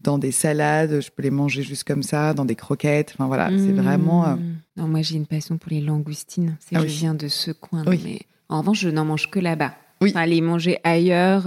dans 0.00 0.18
des 0.18 0.32
salades. 0.32 1.00
Je 1.00 1.10
peux 1.10 1.22
les 1.22 1.30
manger 1.30 1.62
juste 1.62 1.84
comme 1.84 2.02
ça, 2.02 2.34
dans 2.34 2.44
des 2.44 2.56
croquettes. 2.56 3.12
Enfin 3.14 3.26
voilà, 3.26 3.48
c'est 3.50 3.72
vraiment. 3.72 4.26
Mmh. 4.26 4.40
Non, 4.76 4.88
moi 4.88 5.02
j'ai 5.02 5.16
une 5.16 5.26
passion 5.26 5.58
pour 5.58 5.70
les 5.70 5.80
langoustines. 5.80 6.56
C'est 6.60 6.76
ah 6.76 6.80
je 6.80 6.86
viens 6.86 7.14
de 7.14 7.28
ce 7.28 7.50
coin. 7.50 7.84
Mais 7.86 8.20
en 8.48 8.60
revanche, 8.60 8.80
je 8.80 8.88
n'en 8.88 9.04
mange 9.04 9.30
que 9.30 9.38
là-bas. 9.38 9.74
Oui. 10.00 10.12
les 10.26 10.40
manger 10.40 10.78
ailleurs 10.82 11.44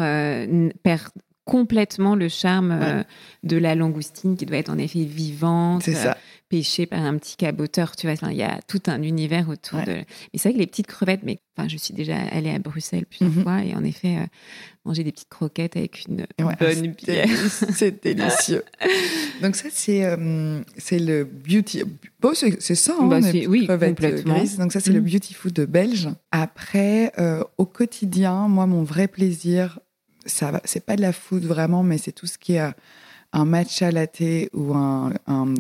perd 0.84 1.10
complètement 1.46 2.16
le 2.16 2.28
charme 2.28 3.04
de 3.44 3.58
la 3.58 3.76
langoustine 3.76 4.36
qui 4.36 4.46
doit 4.46 4.58
être 4.58 4.70
en 4.70 4.78
effet 4.78 5.04
vivante. 5.04 5.84
C'est 5.84 5.94
ça 5.94 6.18
pêché 6.50 6.86
par 6.86 7.04
un 7.04 7.18
petit 7.18 7.38
caboteur, 7.38 7.96
tu 7.96 8.08
vois. 8.08 8.32
il 8.32 8.38
y 8.38 8.44
a 8.44 8.60
tout 8.68 8.82
un 8.88 9.02
univers 9.02 9.50
autour 9.50 9.80
de. 9.80 9.94
Mais 9.94 10.06
c'est 10.36 10.50
vrai 10.50 10.54
que 10.54 10.60
les 10.60 10.68
petites 10.68 10.88
crevettes, 10.88 11.22
mais 11.24 11.40
enfin, 11.58 11.68
je 11.68 11.78
suis 11.78 11.94
déjà 11.94 12.18
allée 12.32 12.52
à 12.52 12.60
Bruxelles 12.60 13.06
plusieurs 13.06 13.32
mhm. 13.32 13.44
fois 13.44 13.64
et 13.64 13.74
en 13.74 13.84
effet, 13.84 14.18
euh, 14.18 14.26
manger 14.86 15.04
des 15.04 15.12
petites 15.12 15.30
croquettes 15.30 15.76
avec 15.76 16.06
une 16.08 16.26
bonne 16.38 16.88
bière. 16.92 17.28
C'est 17.50 18.04
délicieux. 18.04 18.64
Donc, 19.42 19.56
ça, 19.56 19.70
c'est 19.72 20.06
euh, 20.06 20.62
c'est 20.78 21.00
le 21.00 21.24
beauty. 21.24 21.84
Bon, 22.22 22.34
c'est 22.34 22.76
ça, 22.76 22.96
hein, 23.00 23.08
bah, 23.08 23.20
oui, 23.48 23.66
crevettes 23.66 24.04
euh, 24.04 24.22
grises. 24.22 24.58
Donc, 24.58 24.72
ça, 24.72 24.80
c'est 24.80 24.94
le 24.94 25.02
mhm. 25.02 25.10
beauty 25.10 25.34
food 25.34 25.60
belge. 25.62 26.10
Après, 26.32 27.12
au 27.58 27.66
quotidien, 27.66 28.48
moi, 28.48 28.68
mon 28.68 28.84
vrai 28.84 29.08
plaisir, 29.08 29.80
ça 30.26 30.62
c'est 30.64 30.86
pas 30.86 30.96
de 30.96 31.02
la 31.02 31.14
food 31.14 31.44
vraiment, 31.44 31.84
mais 31.84 31.98
c'est 31.98 32.12
tout 32.12 32.28
ce 32.28 32.38
qui 32.38 32.54
est 32.54 32.74
un 33.36 33.46
matcha 33.46 33.92
latte 33.92 34.50
ou 34.54 34.74
un, 34.74 35.12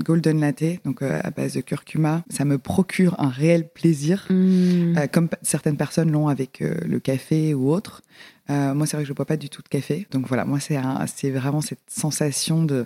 golden 0.03 0.39
latte, 0.39 0.81
donc 0.85 1.01
euh, 1.01 1.19
à 1.23 1.29
base 1.29 1.53
de 1.53 1.61
curcuma, 1.61 2.23
ça 2.29 2.45
me 2.45 2.57
procure 2.57 3.19
un 3.19 3.27
réel 3.27 3.67
plaisir, 3.67 4.25
mm. 4.29 4.97
euh, 4.97 5.07
comme 5.11 5.27
certaines 5.41 5.75
personnes 5.75 6.09
l'ont 6.09 6.29
avec 6.29 6.61
euh, 6.61 6.75
le 6.85 6.99
café 6.99 7.53
ou 7.53 7.71
autre. 7.71 8.01
moi, 8.47 8.85
c'est 8.85 8.95
vrai 8.95 9.03
que 9.03 9.07
je 9.07 9.11
ne 9.11 9.15
bois 9.15 9.25
pas 9.25 9.37
du 9.37 9.49
tout 9.49 9.61
de 9.61 9.67
café, 9.67 10.07
donc 10.11 10.27
voilà, 10.27 10.45
moi 10.45 10.59
c'est 10.59 10.79
c'est 11.07 11.31
vraiment 11.31 11.61
cette 11.61 11.89
sensation 11.89 12.63
de 12.63 12.85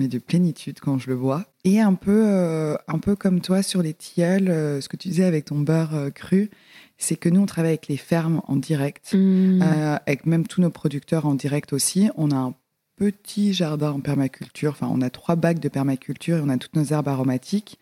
mais 0.00 0.08
de 0.08 0.18
plénitude 0.18 0.80
quand 0.80 0.98
je 0.98 1.10
le 1.10 1.16
bois. 1.16 1.44
Et 1.64 1.80
un 1.80 1.94
peu, 1.94 2.76
un 2.88 2.98
peu 2.98 3.14
comme 3.14 3.40
toi 3.40 3.62
sur 3.62 3.82
les 3.82 3.92
tilleuls, 3.92 4.46
ce 4.82 4.88
que 4.88 4.96
tu 4.96 5.08
disais 5.08 5.24
avec 5.24 5.44
ton 5.44 5.58
beurre 5.58 6.10
cru, 6.14 6.50
c'est 6.96 7.16
que 7.16 7.28
nous, 7.28 7.42
on 7.42 7.46
travaille 7.46 7.72
avec 7.72 7.88
les 7.88 7.98
fermes 7.98 8.40
en 8.48 8.56
direct, 8.56 9.12
mm. 9.14 9.62
avec 10.06 10.24
même 10.26 10.46
tous 10.46 10.62
nos 10.62 10.70
producteurs 10.70 11.26
en 11.26 11.34
direct 11.34 11.72
aussi. 11.72 12.08
On 12.16 12.30
a 12.30 12.36
un 12.36 12.54
petit 13.00 13.54
jardin 13.54 13.92
en 13.92 14.00
permaculture. 14.00 14.72
Enfin, 14.72 14.88
on 14.92 15.00
a 15.00 15.08
trois 15.08 15.34
bacs 15.34 15.58
de 15.58 15.68
permaculture 15.68 16.36
et 16.36 16.40
on 16.44 16.50
a 16.50 16.58
toutes 16.58 16.76
nos 16.76 16.84
herbes 16.84 17.08
aromatiques. 17.08 17.78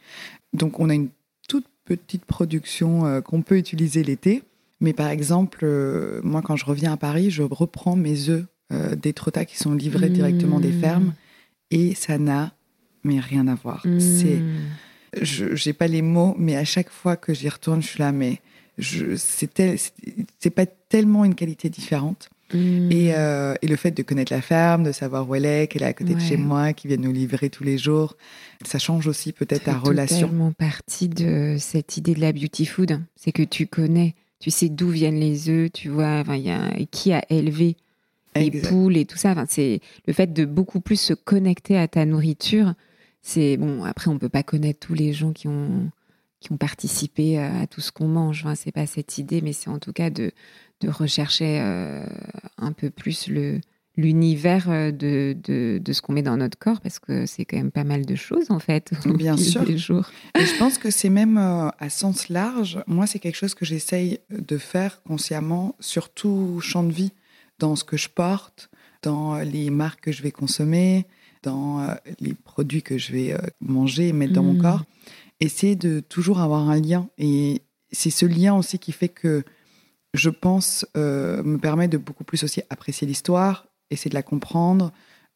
Donc, 0.52 0.78
on 0.78 0.88
a 0.88 0.94
une 0.94 1.08
toute 1.48 1.66
petite 1.84 2.24
production 2.24 3.04
euh, 3.04 3.20
qu'on 3.20 3.42
peut 3.42 3.58
utiliser 3.58 4.04
l'été. 4.04 4.44
Mais 4.80 4.92
par 4.92 5.08
exemple, 5.08 5.60
euh, 5.64 6.20
moi, 6.22 6.40
quand 6.40 6.54
je 6.54 6.64
reviens 6.64 6.92
à 6.92 6.96
Paris, 6.96 7.32
je 7.32 7.42
reprends 7.42 7.96
mes 7.96 8.28
œufs 8.28 8.46
euh, 8.72 8.94
des 8.94 9.12
trottas 9.12 9.44
qui 9.44 9.56
sont 9.56 9.74
livrés 9.74 10.08
directement 10.08 10.60
des 10.60 10.70
mmh. 10.70 10.80
fermes 10.80 11.12
et 11.70 11.94
ça 11.94 12.18
n'a 12.18 12.52
mais 13.04 13.20
rien 13.20 13.46
à 13.48 13.54
voir. 13.54 13.86
Mmh. 13.86 14.00
C'est, 14.00 14.40
je 15.22 15.68
n'ai 15.68 15.72
pas 15.72 15.86
les 15.86 16.02
mots, 16.02 16.34
mais 16.38 16.56
à 16.56 16.64
chaque 16.64 16.90
fois 16.90 17.16
que 17.16 17.34
j'y 17.34 17.48
retourne, 17.48 17.82
je 17.82 17.88
suis 17.88 17.98
là, 17.98 18.12
mais 18.12 18.40
c'est, 18.78 19.76
c'est 20.38 20.50
pas 20.50 20.66
tellement 20.66 21.24
une 21.24 21.34
qualité 21.34 21.68
différente. 21.68 22.28
Mmh. 22.52 22.90
Et, 22.92 23.08
et, 23.08 23.66
le 23.66 23.76
fait 23.76 23.90
de 23.90 24.02
connaître 24.02 24.32
la 24.32 24.40
ferme, 24.40 24.84
de 24.84 24.92
savoir 24.92 25.28
où 25.28 25.34
elle 25.34 25.44
est, 25.44 25.66
qu'elle 25.66 25.82
est 25.82 25.86
à 25.86 25.92
côté 25.92 26.14
de 26.14 26.20
chez 26.20 26.38
moi, 26.38 26.72
qui 26.72 26.88
vient 26.88 26.96
nous 26.96 27.12
livrer 27.12 27.50
tous 27.50 27.64
les 27.64 27.76
jours, 27.76 28.16
ça 28.64 28.78
change 28.78 29.06
aussi 29.06 29.32
peut-être 29.32 29.64
ta 29.64 29.76
relation. 29.76 30.16
C'est 30.16 30.26
tellement 30.26 30.52
partie 30.52 31.08
de 31.08 31.56
cette 31.58 31.98
idée 31.98 32.14
de 32.14 32.20
la 32.20 32.32
beauty 32.32 32.64
food, 32.64 33.02
c'est 33.16 33.32
que 33.32 33.42
tu 33.42 33.66
connais, 33.66 34.14
tu 34.40 34.50
sais 34.50 34.70
d'où 34.70 34.88
viennent 34.88 35.20
les 35.20 35.50
œufs, 35.50 35.70
tu 35.72 35.90
vois, 35.90 36.24
y 36.36 36.50
a, 36.50 36.70
qui 36.90 37.12
a 37.12 37.22
élevé 37.28 37.76
les 38.36 38.50
poules 38.50 38.96
et 38.96 39.04
tout 39.04 39.16
ça. 39.16 39.32
Enfin, 39.32 39.46
c'est 39.48 39.80
le 40.06 40.12
fait 40.12 40.32
de 40.32 40.44
beaucoup 40.44 40.80
plus 40.80 41.00
se 41.00 41.14
connecter 41.14 41.76
à 41.76 41.88
ta 41.88 42.04
nourriture. 42.04 42.74
C'est 43.22 43.56
bon. 43.56 43.84
Après, 43.84 44.08
on 44.08 44.18
peut 44.18 44.28
pas 44.28 44.42
connaître 44.42 44.80
tous 44.86 44.94
les 44.94 45.12
gens 45.12 45.32
qui 45.32 45.48
ont 45.48 45.90
qui 46.40 46.52
ont 46.52 46.56
participé 46.56 47.36
à 47.38 47.66
tout 47.66 47.80
ce 47.80 47.90
qu'on 47.90 48.06
mange. 48.06 48.44
Enfin, 48.44 48.54
c'est 48.54 48.70
pas 48.70 48.86
cette 48.86 49.18
idée, 49.18 49.40
mais 49.40 49.52
c'est 49.52 49.70
en 49.70 49.78
tout 49.78 49.92
cas 49.92 50.10
de 50.10 50.30
de 50.80 50.88
rechercher 50.88 51.58
euh, 51.60 52.06
un 52.58 52.72
peu 52.72 52.90
plus 52.90 53.28
le 53.28 53.60
l'univers 53.98 54.70
euh, 54.70 54.92
de, 54.92 55.36
de, 55.42 55.80
de, 55.84 55.92
ce 55.92 56.00
qu'on 56.00 56.12
met 56.12 56.22
dans 56.22 56.36
notre 56.36 56.56
corps, 56.56 56.80
parce 56.80 57.00
que 57.00 57.26
c'est 57.26 57.44
quand 57.44 57.56
même 57.56 57.72
pas 57.72 57.82
mal 57.82 58.06
de 58.06 58.14
choses, 58.14 58.50
en 58.50 58.60
fait, 58.60 58.92
Bien 59.04 59.36
sûr. 59.36 59.64
les 59.64 59.76
jours. 59.76 60.08
Et 60.38 60.46
je 60.46 60.56
pense 60.56 60.78
que 60.78 60.90
c'est 60.90 61.10
même 61.10 61.36
euh, 61.36 61.68
à 61.80 61.90
sens 61.90 62.28
large. 62.28 62.78
Moi, 62.86 63.08
c'est 63.08 63.18
quelque 63.18 63.34
chose 63.34 63.54
que 63.54 63.64
j'essaye 63.64 64.20
de 64.30 64.56
faire 64.56 65.02
consciemment 65.02 65.74
sur 65.80 66.10
tout 66.10 66.60
champ 66.60 66.84
de 66.84 66.92
vie, 66.92 67.10
dans 67.58 67.76
ce 67.76 67.84
que 67.84 67.96
je 67.96 68.08
porte, 68.08 68.70
dans 69.02 69.36
les 69.38 69.70
marques 69.70 70.02
que 70.04 70.12
je 70.12 70.22
vais 70.22 70.30
consommer, 70.30 71.06
dans 71.42 71.80
euh, 71.80 71.94
les 72.20 72.34
produits 72.34 72.82
que 72.82 72.98
je 72.98 73.12
vais 73.12 73.36
manger 73.60 74.08
et 74.08 74.12
mettre 74.12 74.32
dans 74.32 74.42
mon 74.42 74.54
mmh. 74.54 74.62
corps. 74.62 74.84
Essayer 75.40 75.76
de 75.76 76.00
toujours 76.00 76.40
avoir 76.40 76.68
un 76.68 76.80
lien. 76.80 77.08
Et 77.16 77.62
c'est 77.92 78.10
ce 78.10 78.26
lien 78.26 78.54
aussi 78.56 78.78
qui 78.78 78.92
fait 78.92 79.08
que 79.08 79.44
je 80.14 80.30
pense, 80.30 80.86
me 80.94 81.58
permet 81.58 81.86
de 81.86 81.98
beaucoup 81.98 82.24
plus 82.24 82.42
aussi 82.42 82.62
apprécier 82.70 83.06
l'histoire, 83.06 83.66
essayer 83.90 84.08
de 84.08 84.14
la 84.14 84.22
comprendre, 84.22 84.90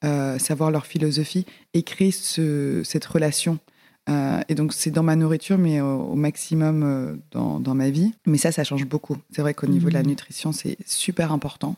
euh, 0.04 0.36
savoir 0.38 0.72
leur 0.72 0.84
philosophie 0.84 1.46
et 1.74 1.84
créer 1.84 2.10
ce, 2.10 2.82
cette 2.84 3.04
relation. 3.04 3.60
Euh, 4.09 4.40
et 4.48 4.55
donc, 4.55 4.72
c'est 4.72 4.90
dans 4.90 5.03
ma 5.03 5.16
nourriture, 5.16 5.59
mais 5.59 5.80
au, 5.80 6.14
maximum 6.14 6.82
euh, 6.82 7.16
dans, 7.30 7.61
dans, 7.61 7.74
ma 7.74 7.90
vie. 7.90 8.12
Mais 8.26 8.38
ça, 8.38 8.53
ça 8.53 8.64
change 8.64 8.86
beaucoup. 8.86 9.16
C'est 9.30 9.42
vrai 9.42 9.55
qu'au 9.55 9.68
niveau 9.68 9.88
de 9.88 9.94
la 9.94 10.03
mmh. 10.03 10.07
nutrition, 10.07 10.53
c'est 10.53 10.76
super 10.86 11.32
important. 11.32 11.76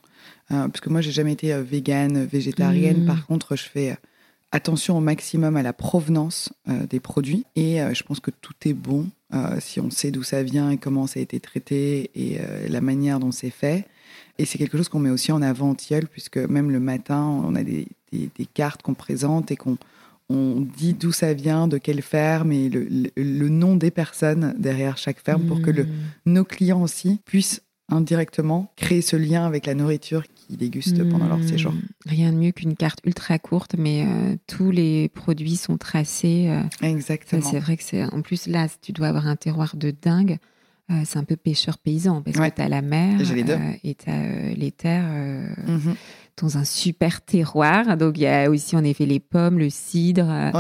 parce 0.49 0.81
que 0.81 0.89
moi, 0.89 1.01
j'ai 1.01 1.13
jamais 1.13 1.33
été 1.33 1.55
végane, 1.63 2.25
végétarienne. 2.25 3.05
Mmh. 3.05 3.07
Par 3.07 3.27
contre, 3.27 3.57
je 3.57 3.65
fais 3.65 3.97
attention 4.53 4.97
au 4.97 5.01
maximum 5.01 5.57
à 5.57 5.63
la 5.63 5.73
provenance 5.73 6.53
des 6.67 7.01
produits. 7.01 7.45
Et 7.57 7.79
je 7.93 8.03
pense 8.03 8.21
que 8.21 8.31
tout 8.31 8.55
est 8.65 8.75
bon 8.75 9.09
si 9.59 9.81
on 9.81 9.91
sait 9.91 10.11
d'où 10.11 10.23
ça 10.23 10.43
vient 10.43 10.71
et 10.71 10.77
comment 10.77 11.07
ça 11.07 11.19
a 11.19 11.23
été 11.23 11.41
traité 11.41 12.11
et 12.15 12.39
la 12.69 12.81
manière 12.81 13.19
dont 13.19 13.33
c'est 13.33 13.51
fait. 13.51 13.87
Et 14.39 14.45
c'est 14.45 14.59
quelque 14.59 14.77
chose 14.77 14.89
qu'on 14.89 15.01
met 15.01 15.11
aussi 15.11 15.33
en 15.33 15.43
avant 15.43 15.71
en 15.71 15.75
tilleul, 15.75 16.07
puisque 16.07 16.39
même 16.39 16.71
le 16.71 16.81
matin, 16.81 17.23
on 17.23 17.55
a 17.55 17.63
des, 17.63 17.87
des, 18.13 18.47
cartes 18.47 18.83
qu'on 18.83 18.95
présente 18.95 19.51
et 19.51 19.57
qu'on 19.57 19.77
on 20.31 20.61
dit 20.61 20.95
d'où 20.95 21.13
ça 21.13 21.35
vient, 21.35 21.69
de 21.69 21.79
quelle 21.79 22.03
ferme 22.03 22.53
et 22.53 22.69
le, 22.69 22.87
le, 23.17 23.49
nom 23.49 23.77
des 23.77 23.91
personnes 23.91 24.55
derrière 24.59 24.97
chaque 24.97 25.21
ferme 25.21 25.43
pour 25.45 25.61
que 25.61 25.71
le, 25.71 25.85
mmh. 25.85 25.91
nos 26.27 26.45
clients 26.45 26.83
aussi 26.83 27.21
puissent 27.27 27.63
indirectement 27.91 28.73
créer 28.77 29.03
ce 29.03 29.17
lien 29.17 29.45
avec 29.45 29.67
la 29.67 29.75
nourriture 29.75 30.25
qu'ils 30.35 30.57
dégustent 30.57 31.07
pendant 31.11 31.27
leur 31.29 31.43
séjour. 31.45 31.73
Mmh. 31.73 31.83
Rien 32.07 32.33
de 32.33 32.39
mieux 32.39 32.53
qu'une 32.53 32.75
carte 32.75 33.01
ultra 33.05 33.39
courte, 33.39 33.75
mais 33.77 34.07
euh, 34.07 34.37
tous 34.47 34.71
les 34.71 35.11
produits 35.11 35.57
sont 35.57 35.77
tracés. 35.77 36.47
Euh, 36.49 36.63
Exactement. 36.87 37.43
C'est 37.43 37.59
vrai 37.59 37.77
que 37.77 37.83
c'est. 37.83 38.05
En 38.05 38.23
plus, 38.23 38.47
là, 38.47 38.67
tu 38.81 38.93
dois 38.93 39.09
avoir 39.09 39.27
un 39.27 39.37
terroir 39.37 39.77
de 39.77 39.91
dingue. 39.91 40.39
Euh, 40.91 41.01
c'est 41.05 41.19
un 41.19 41.25
peu 41.25 41.37
pêcheur 41.37 41.79
paysan 41.79 42.23
parce 42.23 42.37
que 42.37 42.55
tu 42.55 42.61
as 42.63 42.69
la 42.69 42.83
mer 42.83 43.19
et 43.83 43.95
tu 43.95 44.11
as 44.11 44.55
les 44.55 44.73
terres. 44.73 45.09
Mmh 45.67 45.93
dans 46.41 46.59
un 46.59 46.65
super 46.65 47.21
terroir. 47.21 47.97
Donc, 47.97 48.19
il 48.19 48.23
y 48.23 48.27
a 48.27 48.51
aussi, 48.51 48.77
en 48.77 48.85
effet, 48.85 49.07
les 49.07 49.21
pommes, 49.21 49.59
le 49.59 49.71
cidre, 49.71 50.53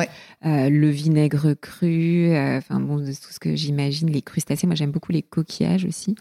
euh, 0.46 0.68
le 0.68 0.88
vinaigre 0.88 1.54
cru, 1.54 2.30
euh, 2.32 2.58
enfin, 2.58 2.80
bon, 2.80 2.98
tout 2.98 3.32
ce 3.32 3.40
que 3.40 3.56
j'imagine, 3.56 4.10
les 4.10 4.22
crustacés. 4.22 4.66
Moi, 4.66 4.76
j'aime 4.76 4.90
beaucoup 4.90 5.12
les 5.12 5.22
coquillages 5.22 5.84
aussi. 5.84 6.14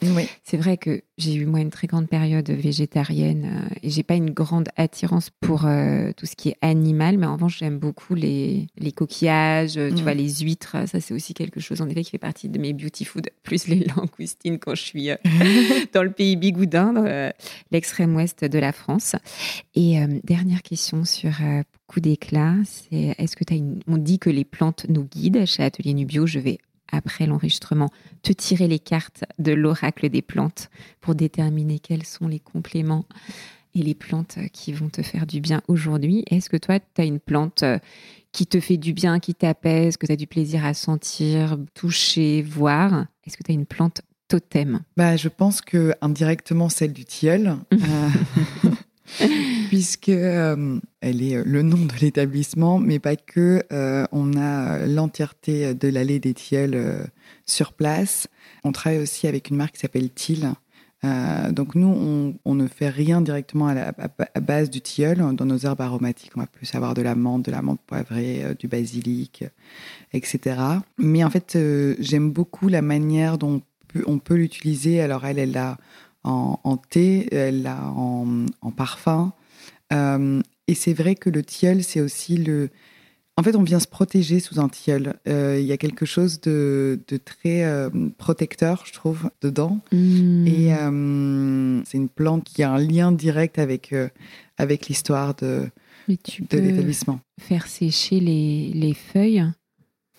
C'est 0.43 0.57
vrai 0.57 0.77
que 0.77 1.03
j'ai 1.17 1.35
eu, 1.35 1.45
moi, 1.45 1.59
une 1.59 1.69
très 1.69 1.87
grande 1.87 2.07
période 2.07 2.49
végétarienne 2.49 3.45
euh, 3.45 3.75
et 3.83 3.89
j'ai 3.89 4.03
pas 4.03 4.15
une 4.15 4.31
grande 4.31 4.69
attirance 4.75 5.29
pour 5.41 5.61
tout 6.17 6.25
ce 6.25 6.35
qui 6.35 6.49
est 6.49 6.57
animal, 6.61 7.17
mais 7.17 7.25
en 7.25 7.33
revanche, 7.33 7.59
j'aime 7.59 7.77
beaucoup 7.77 8.15
les, 8.15 8.67
les 8.77 8.91
coquillages, 8.91 9.73
tu 9.73 10.03
vois, 10.03 10.13
les 10.13 10.29
huîtres. 10.35 10.77
Ça, 10.87 10.99
c'est 10.99 11.13
aussi 11.13 11.33
quelque 11.33 11.59
chose, 11.59 11.81
en 11.81 11.89
effet, 11.89 12.03
qui 12.03 12.11
fait 12.11 12.17
partie 12.17 12.49
de 12.49 12.59
mes 12.59 12.73
beauty 12.73 13.05
food, 13.05 13.29
plus 13.43 13.67
les 13.67 13.85
langoustines 13.95 14.59
quand 14.59 14.75
je 14.75 14.83
suis 14.83 15.09
dans 15.93 16.03
le 16.03 16.11
pays 16.11 16.35
bigoudin, 16.35 17.31
l'extrême 17.71 18.15
ouest 18.15 18.45
de 18.45 18.59
la 18.59 18.71
France. 18.71 19.15
Et 19.75 19.99
euh, 19.99 20.07
dernière 20.23 20.61
question 20.61 21.05
sur 21.05 21.31
euh, 21.41 21.63
coup 21.87 21.99
d'éclat, 21.99 22.55
c'est 22.65 23.15
est-ce 23.17 23.35
que 23.35 23.43
tu 23.43 23.53
as 23.53 23.57
une... 23.57 23.79
On 23.87 23.97
dit 23.97 24.19
que 24.19 24.29
les 24.29 24.45
plantes 24.45 24.85
nous 24.89 25.03
guident 25.03 25.45
chez 25.45 25.63
Atelier 25.63 25.93
Nubio. 25.93 26.25
Je 26.25 26.39
vais, 26.39 26.59
après 26.93 27.25
l'enregistrement, 27.25 27.89
te 28.21 28.31
tirer 28.31 28.67
les 28.67 28.79
cartes 28.79 29.23
de 29.39 29.51
l'oracle 29.51 30.09
des 30.09 30.21
plantes 30.21 30.69
pour 31.01 31.15
déterminer 31.15 31.79
quels 31.79 32.05
sont 32.05 32.27
les 32.27 32.39
compléments 32.39 33.05
et 33.75 33.81
les 33.81 33.95
plantes 33.95 34.37
qui 34.53 34.71
vont 34.71 34.89
te 34.89 35.01
faire 35.01 35.25
du 35.25 35.41
bien 35.41 35.61
aujourd'hui. 35.67 36.23
Est-ce 36.29 36.49
que 36.49 36.57
toi, 36.57 36.79
tu 36.79 37.01
as 37.01 37.05
une 37.05 37.19
plante 37.19 37.63
euh, 37.63 37.79
qui 38.31 38.45
te 38.45 38.59
fait 38.59 38.77
du 38.77 38.93
bien, 38.93 39.19
qui 39.19 39.33
t'apaise, 39.33 39.97
que 39.97 40.05
tu 40.05 40.11
as 40.11 40.15
du 40.15 40.27
plaisir 40.27 40.63
à 40.63 40.73
sentir, 40.75 41.57
toucher, 41.73 42.43
voir? 42.43 43.07
Est-ce 43.25 43.35
que 43.35 43.43
tu 43.43 43.51
as 43.51 43.55
une 43.55 43.65
plante 43.65 44.01
totem? 44.27 44.81
Bah, 44.95 45.15
Je 45.15 45.27
pense 45.29 45.61
que 45.61 45.93
indirectement 46.01 46.69
celle 46.69 46.93
du 46.93 47.05
tilleul. 47.05 47.57
puisque 49.67 50.09
euh, 50.09 50.79
elle 51.01 51.21
est 51.21 51.35
euh, 51.35 51.43
le 51.45 51.61
nom 51.61 51.85
de 51.85 51.93
l'établissement, 52.01 52.79
mais 52.79 52.99
pas 52.99 53.15
que. 53.15 53.63
Euh, 53.71 54.05
on 54.11 54.35
a 54.37 54.85
l'entièreté 54.85 55.73
de 55.73 55.87
l'allée 55.87 56.19
des 56.19 56.33
tilleuls 56.33 57.07
sur 57.45 57.73
place. 57.73 58.27
On 58.63 58.71
travaille 58.71 58.99
aussi 58.99 59.27
avec 59.27 59.49
une 59.49 59.57
marque 59.57 59.73
qui 59.73 59.81
s'appelle 59.81 60.09
Till. 60.09 60.53
donc 61.51 61.75
nous, 61.75 62.35
on, 62.45 62.55
ne 62.55 62.67
fait 62.67 62.89
rien 62.89 63.21
directement 63.21 63.67
à, 63.67 63.73
la, 63.73 63.93
base 64.41 64.69
du 64.69 64.81
tilleul. 64.81 65.17
Dans 65.35 65.45
nos 65.45 65.57
herbes 65.57 65.81
aromatiques, 65.81 66.31
on 66.35 66.41
va 66.41 66.47
plus 66.47 66.73
avoir 66.75 66.93
de 66.93 67.01
la 67.01 67.15
menthe, 67.15 67.45
de 67.45 67.51
la 67.51 67.61
menthe 67.61 67.81
poivrée, 67.85 68.55
du 68.57 68.67
basilic, 68.67 69.43
etc. 70.13 70.57
Mais 70.97 71.23
en 71.23 71.29
fait, 71.29 71.57
j'aime 71.99 72.31
beaucoup 72.31 72.69
la 72.69 72.81
manière 72.81 73.37
dont 73.37 73.61
on 74.07 74.19
peut 74.19 74.35
l'utiliser. 74.35 75.01
Alors 75.01 75.25
elle, 75.25 75.39
elle 75.39 75.57
a 75.57 75.77
en, 76.23 76.77
thé, 76.77 77.27
elle 77.33 77.63
l'a 77.63 77.83
en, 77.85 78.45
parfum. 78.75 79.33
Euh, 79.91 80.41
et 80.67 80.75
c'est 80.75 80.93
vrai 80.93 81.15
que 81.15 81.29
le 81.29 81.43
tilleul, 81.43 81.83
c'est 81.83 82.01
aussi 82.01 82.37
le. 82.37 82.69
En 83.35 83.41
fait, 83.41 83.55
on 83.55 83.63
vient 83.63 83.79
se 83.79 83.87
protéger 83.87 84.39
sous 84.39 84.59
un 84.59 84.69
tilleul. 84.69 85.15
Euh, 85.27 85.57
il 85.59 85.65
y 85.65 85.71
a 85.71 85.77
quelque 85.77 86.05
chose 86.05 86.39
de, 86.41 86.99
très 87.25 87.63
euh, 87.63 87.89
protecteur, 88.17 88.83
je 88.85 88.93
trouve, 88.93 89.29
dedans. 89.41 89.79
Mmh. 89.91 90.47
Et 90.47 90.69
c'est 91.85 91.97
une 91.97 92.09
plante 92.09 92.45
qui 92.45 92.63
a 92.63 92.71
un 92.71 92.77
lien 92.77 93.11
direct 93.11 93.57
avec, 93.57 93.93
avec 94.57 94.87
l'histoire 94.87 95.33
de, 95.35 95.67
de 96.07 96.57
l'établissement. 96.57 97.19
Faire 97.41 97.67
sécher 97.67 98.19
les, 98.19 98.71
les 98.73 98.93
feuilles? 98.93 99.45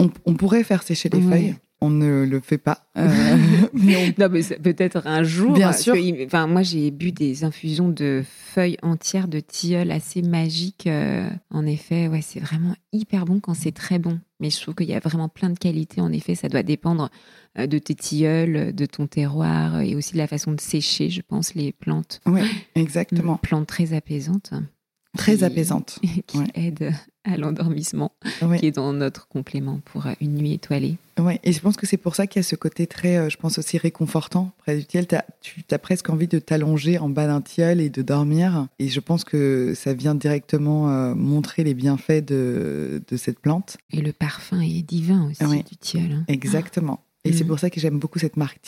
On, 0.00 0.34
pourrait 0.34 0.64
faire 0.64 0.82
sécher 0.82 1.08
les 1.08 1.20
feuilles 1.20 1.54
on 1.84 1.90
ne 1.90 2.24
le 2.24 2.40
fait 2.40 2.58
pas. 2.58 2.86
Euh, 2.96 3.36
non, 4.18 4.28
mais 4.30 4.42
peut-être 4.42 5.06
un 5.06 5.22
jour. 5.22 5.52
Bien 5.52 5.72
sûr. 5.72 5.94
enfin, 6.24 6.46
moi, 6.46 6.62
j'ai 6.62 6.90
bu 6.90 7.12
des 7.12 7.44
infusions 7.44 7.88
de 7.88 8.22
feuilles 8.24 8.78
entières 8.82 9.28
de 9.28 9.40
tilleul 9.40 9.90
assez 9.90 10.22
magiques. 10.22 10.86
Euh, 10.86 11.28
en 11.50 11.66
effet, 11.66 12.08
ouais, 12.08 12.22
c'est 12.22 12.40
vraiment 12.40 12.74
hyper 12.92 13.26
bon 13.26 13.40
quand 13.40 13.54
c'est 13.54 13.72
très 13.72 13.98
bon. 13.98 14.18
Mais 14.40 14.50
je 14.50 14.60
trouve 14.60 14.74
qu'il 14.74 14.88
y 14.88 14.94
a 14.94 15.00
vraiment 15.00 15.28
plein 15.28 15.50
de 15.50 15.58
qualités. 15.58 16.00
En 16.00 16.12
effet, 16.12 16.34
ça 16.34 16.48
doit 16.48 16.62
dépendre 16.62 17.10
euh, 17.58 17.66
de 17.66 17.78
tes 17.78 17.94
tilleuls, 17.94 18.74
de 18.74 18.86
ton 18.86 19.06
terroir 19.06 19.80
et 19.80 19.94
aussi 19.94 20.14
de 20.14 20.18
la 20.18 20.26
façon 20.26 20.52
de 20.52 20.60
sécher, 20.60 21.10
je 21.10 21.20
pense, 21.20 21.54
les 21.54 21.72
plantes. 21.72 22.20
Oui, 22.26 22.42
exactement. 22.74 23.36
plantes 23.36 23.66
très 23.66 23.92
apaisantes. 23.92 24.52
Très 25.16 25.42
apaisantes. 25.44 25.98
Qui 26.26 26.38
aident 26.54 26.92
à 27.24 27.36
l'endormissement, 27.38 28.12
qui 28.58 28.66
est 28.66 28.72
dans 28.72 28.92
notre 28.92 29.28
complément 29.28 29.80
pour 29.86 30.06
une 30.20 30.34
nuit 30.34 30.52
étoilée. 30.52 30.98
Oui, 31.18 31.38
et 31.42 31.52
je 31.52 31.60
pense 31.60 31.76
que 31.76 31.86
c'est 31.86 31.96
pour 31.96 32.14
ça 32.14 32.26
qu'il 32.26 32.40
y 32.40 32.44
a 32.44 32.48
ce 32.48 32.56
côté 32.56 32.86
très, 32.86 33.16
euh, 33.16 33.30
je 33.30 33.36
pense 33.38 33.58
aussi 33.58 33.78
réconfortant 33.78 34.52
près 34.58 34.76
du 34.76 34.84
tilleul. 34.84 35.06
tu 35.40 35.64
as 35.70 35.78
presque 35.78 36.10
envie 36.10 36.26
de 36.26 36.38
t'allonger 36.38 36.98
en 36.98 37.08
bas 37.08 37.26
d'un 37.26 37.40
tilleul 37.40 37.80
et 37.80 37.88
de 37.88 38.02
dormir. 38.02 38.66
Et 38.78 38.88
je 38.88 39.00
pense 39.00 39.24
que 39.24 39.72
ça 39.74 39.94
vient 39.94 40.14
directement 40.14 40.90
euh, 40.90 41.14
montrer 41.14 41.64
les 41.64 41.72
bienfaits 41.72 42.24
de, 42.24 43.02
de, 43.08 43.16
cette 43.16 43.38
plante. 43.38 43.78
Et 43.90 44.02
le 44.02 44.12
parfum 44.12 44.60
est 44.60 44.82
divin 44.82 45.30
aussi 45.30 45.62
du 45.62 45.76
tilleul. 45.76 46.12
Hein. 46.12 46.24
Exactement. 46.28 47.04
Et 47.24 47.32
c'est 47.32 47.44
mm. 47.44 47.46
pour 47.46 47.58
ça 47.58 47.70
que 47.70 47.80
j'aime 47.80 47.98
beaucoup 47.98 48.18
cette 48.18 48.36
marque 48.36 48.60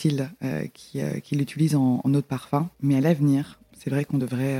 euh, 0.43 0.65
qui, 0.73 0.99
qui 1.23 1.35
l'utilise 1.35 1.75
en, 1.75 2.01
en 2.03 2.13
eau 2.13 2.21
de 2.21 2.21
parfum. 2.21 2.69
Mais 2.81 2.95
à 2.95 3.01
l'avenir, 3.01 3.59
c'est 3.77 3.91
vrai 3.91 4.03
qu'on 4.03 4.17
devrait, 4.17 4.57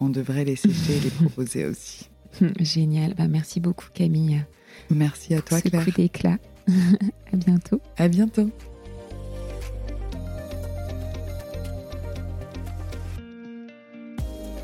on 0.00 0.08
devrait 0.08 0.44
les 0.44 0.56
sécher 0.56 0.96
et 0.96 1.00
les 1.00 1.10
proposer 1.10 1.64
aussi. 1.64 2.08
Génial. 2.60 3.14
Bah, 3.14 3.28
merci 3.28 3.60
beaucoup, 3.60 3.88
Camille. 3.92 4.44
Merci 4.90 5.34
à 5.34 5.42
toi, 5.42 5.60
Claire. 5.60 5.84
coup 5.84 5.90
d'éclat. 5.90 6.38
à 7.32 7.36
bientôt. 7.36 7.80
À 7.96 8.08
bientôt. 8.08 8.50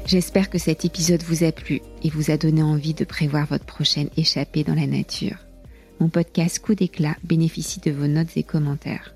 J'espère 0.06 0.50
que 0.50 0.58
cet 0.58 0.84
épisode 0.84 1.22
vous 1.22 1.44
a 1.44 1.52
plu 1.52 1.80
et 2.02 2.10
vous 2.10 2.30
a 2.30 2.36
donné 2.36 2.62
envie 2.62 2.92
de 2.92 3.04
prévoir 3.04 3.46
votre 3.46 3.64
prochaine 3.64 4.10
échappée 4.18 4.62
dans 4.62 4.74
la 4.74 4.86
nature. 4.86 5.38
Mon 5.98 6.10
podcast 6.10 6.58
Coup 6.58 6.74
d'éclat 6.74 7.16
bénéficie 7.24 7.80
de 7.80 7.90
vos 7.90 8.06
notes 8.06 8.36
et 8.36 8.42
commentaires. 8.42 9.14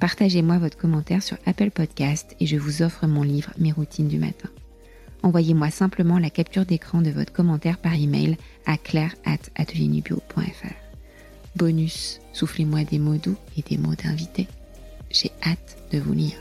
Partagez-moi 0.00 0.58
votre 0.58 0.78
commentaire 0.78 1.22
sur 1.22 1.36
Apple 1.44 1.70
Podcast 1.70 2.34
et 2.40 2.46
je 2.46 2.56
vous 2.56 2.82
offre 2.82 3.06
mon 3.06 3.22
livre 3.22 3.50
Mes 3.58 3.72
routines 3.72 4.08
du 4.08 4.18
matin. 4.18 4.48
Envoyez-moi 5.22 5.70
simplement 5.70 6.18
la 6.18 6.30
capture 6.30 6.66
d'écran 6.66 7.00
de 7.00 7.10
votre 7.10 7.32
commentaire 7.32 7.78
par 7.78 7.94
email 7.94 8.36
à 8.66 8.76
claire@atelierNubio.fr. 8.76 10.74
Bonus, 11.54 12.20
soufflez-moi 12.32 12.84
des 12.84 12.98
mots 12.98 13.16
doux 13.16 13.36
et 13.56 13.62
des 13.62 13.78
mots 13.78 13.94
d'invité. 13.94 14.48
J'ai 15.10 15.30
hâte 15.46 15.76
de 15.92 15.98
vous 15.98 16.14
lire. 16.14 16.36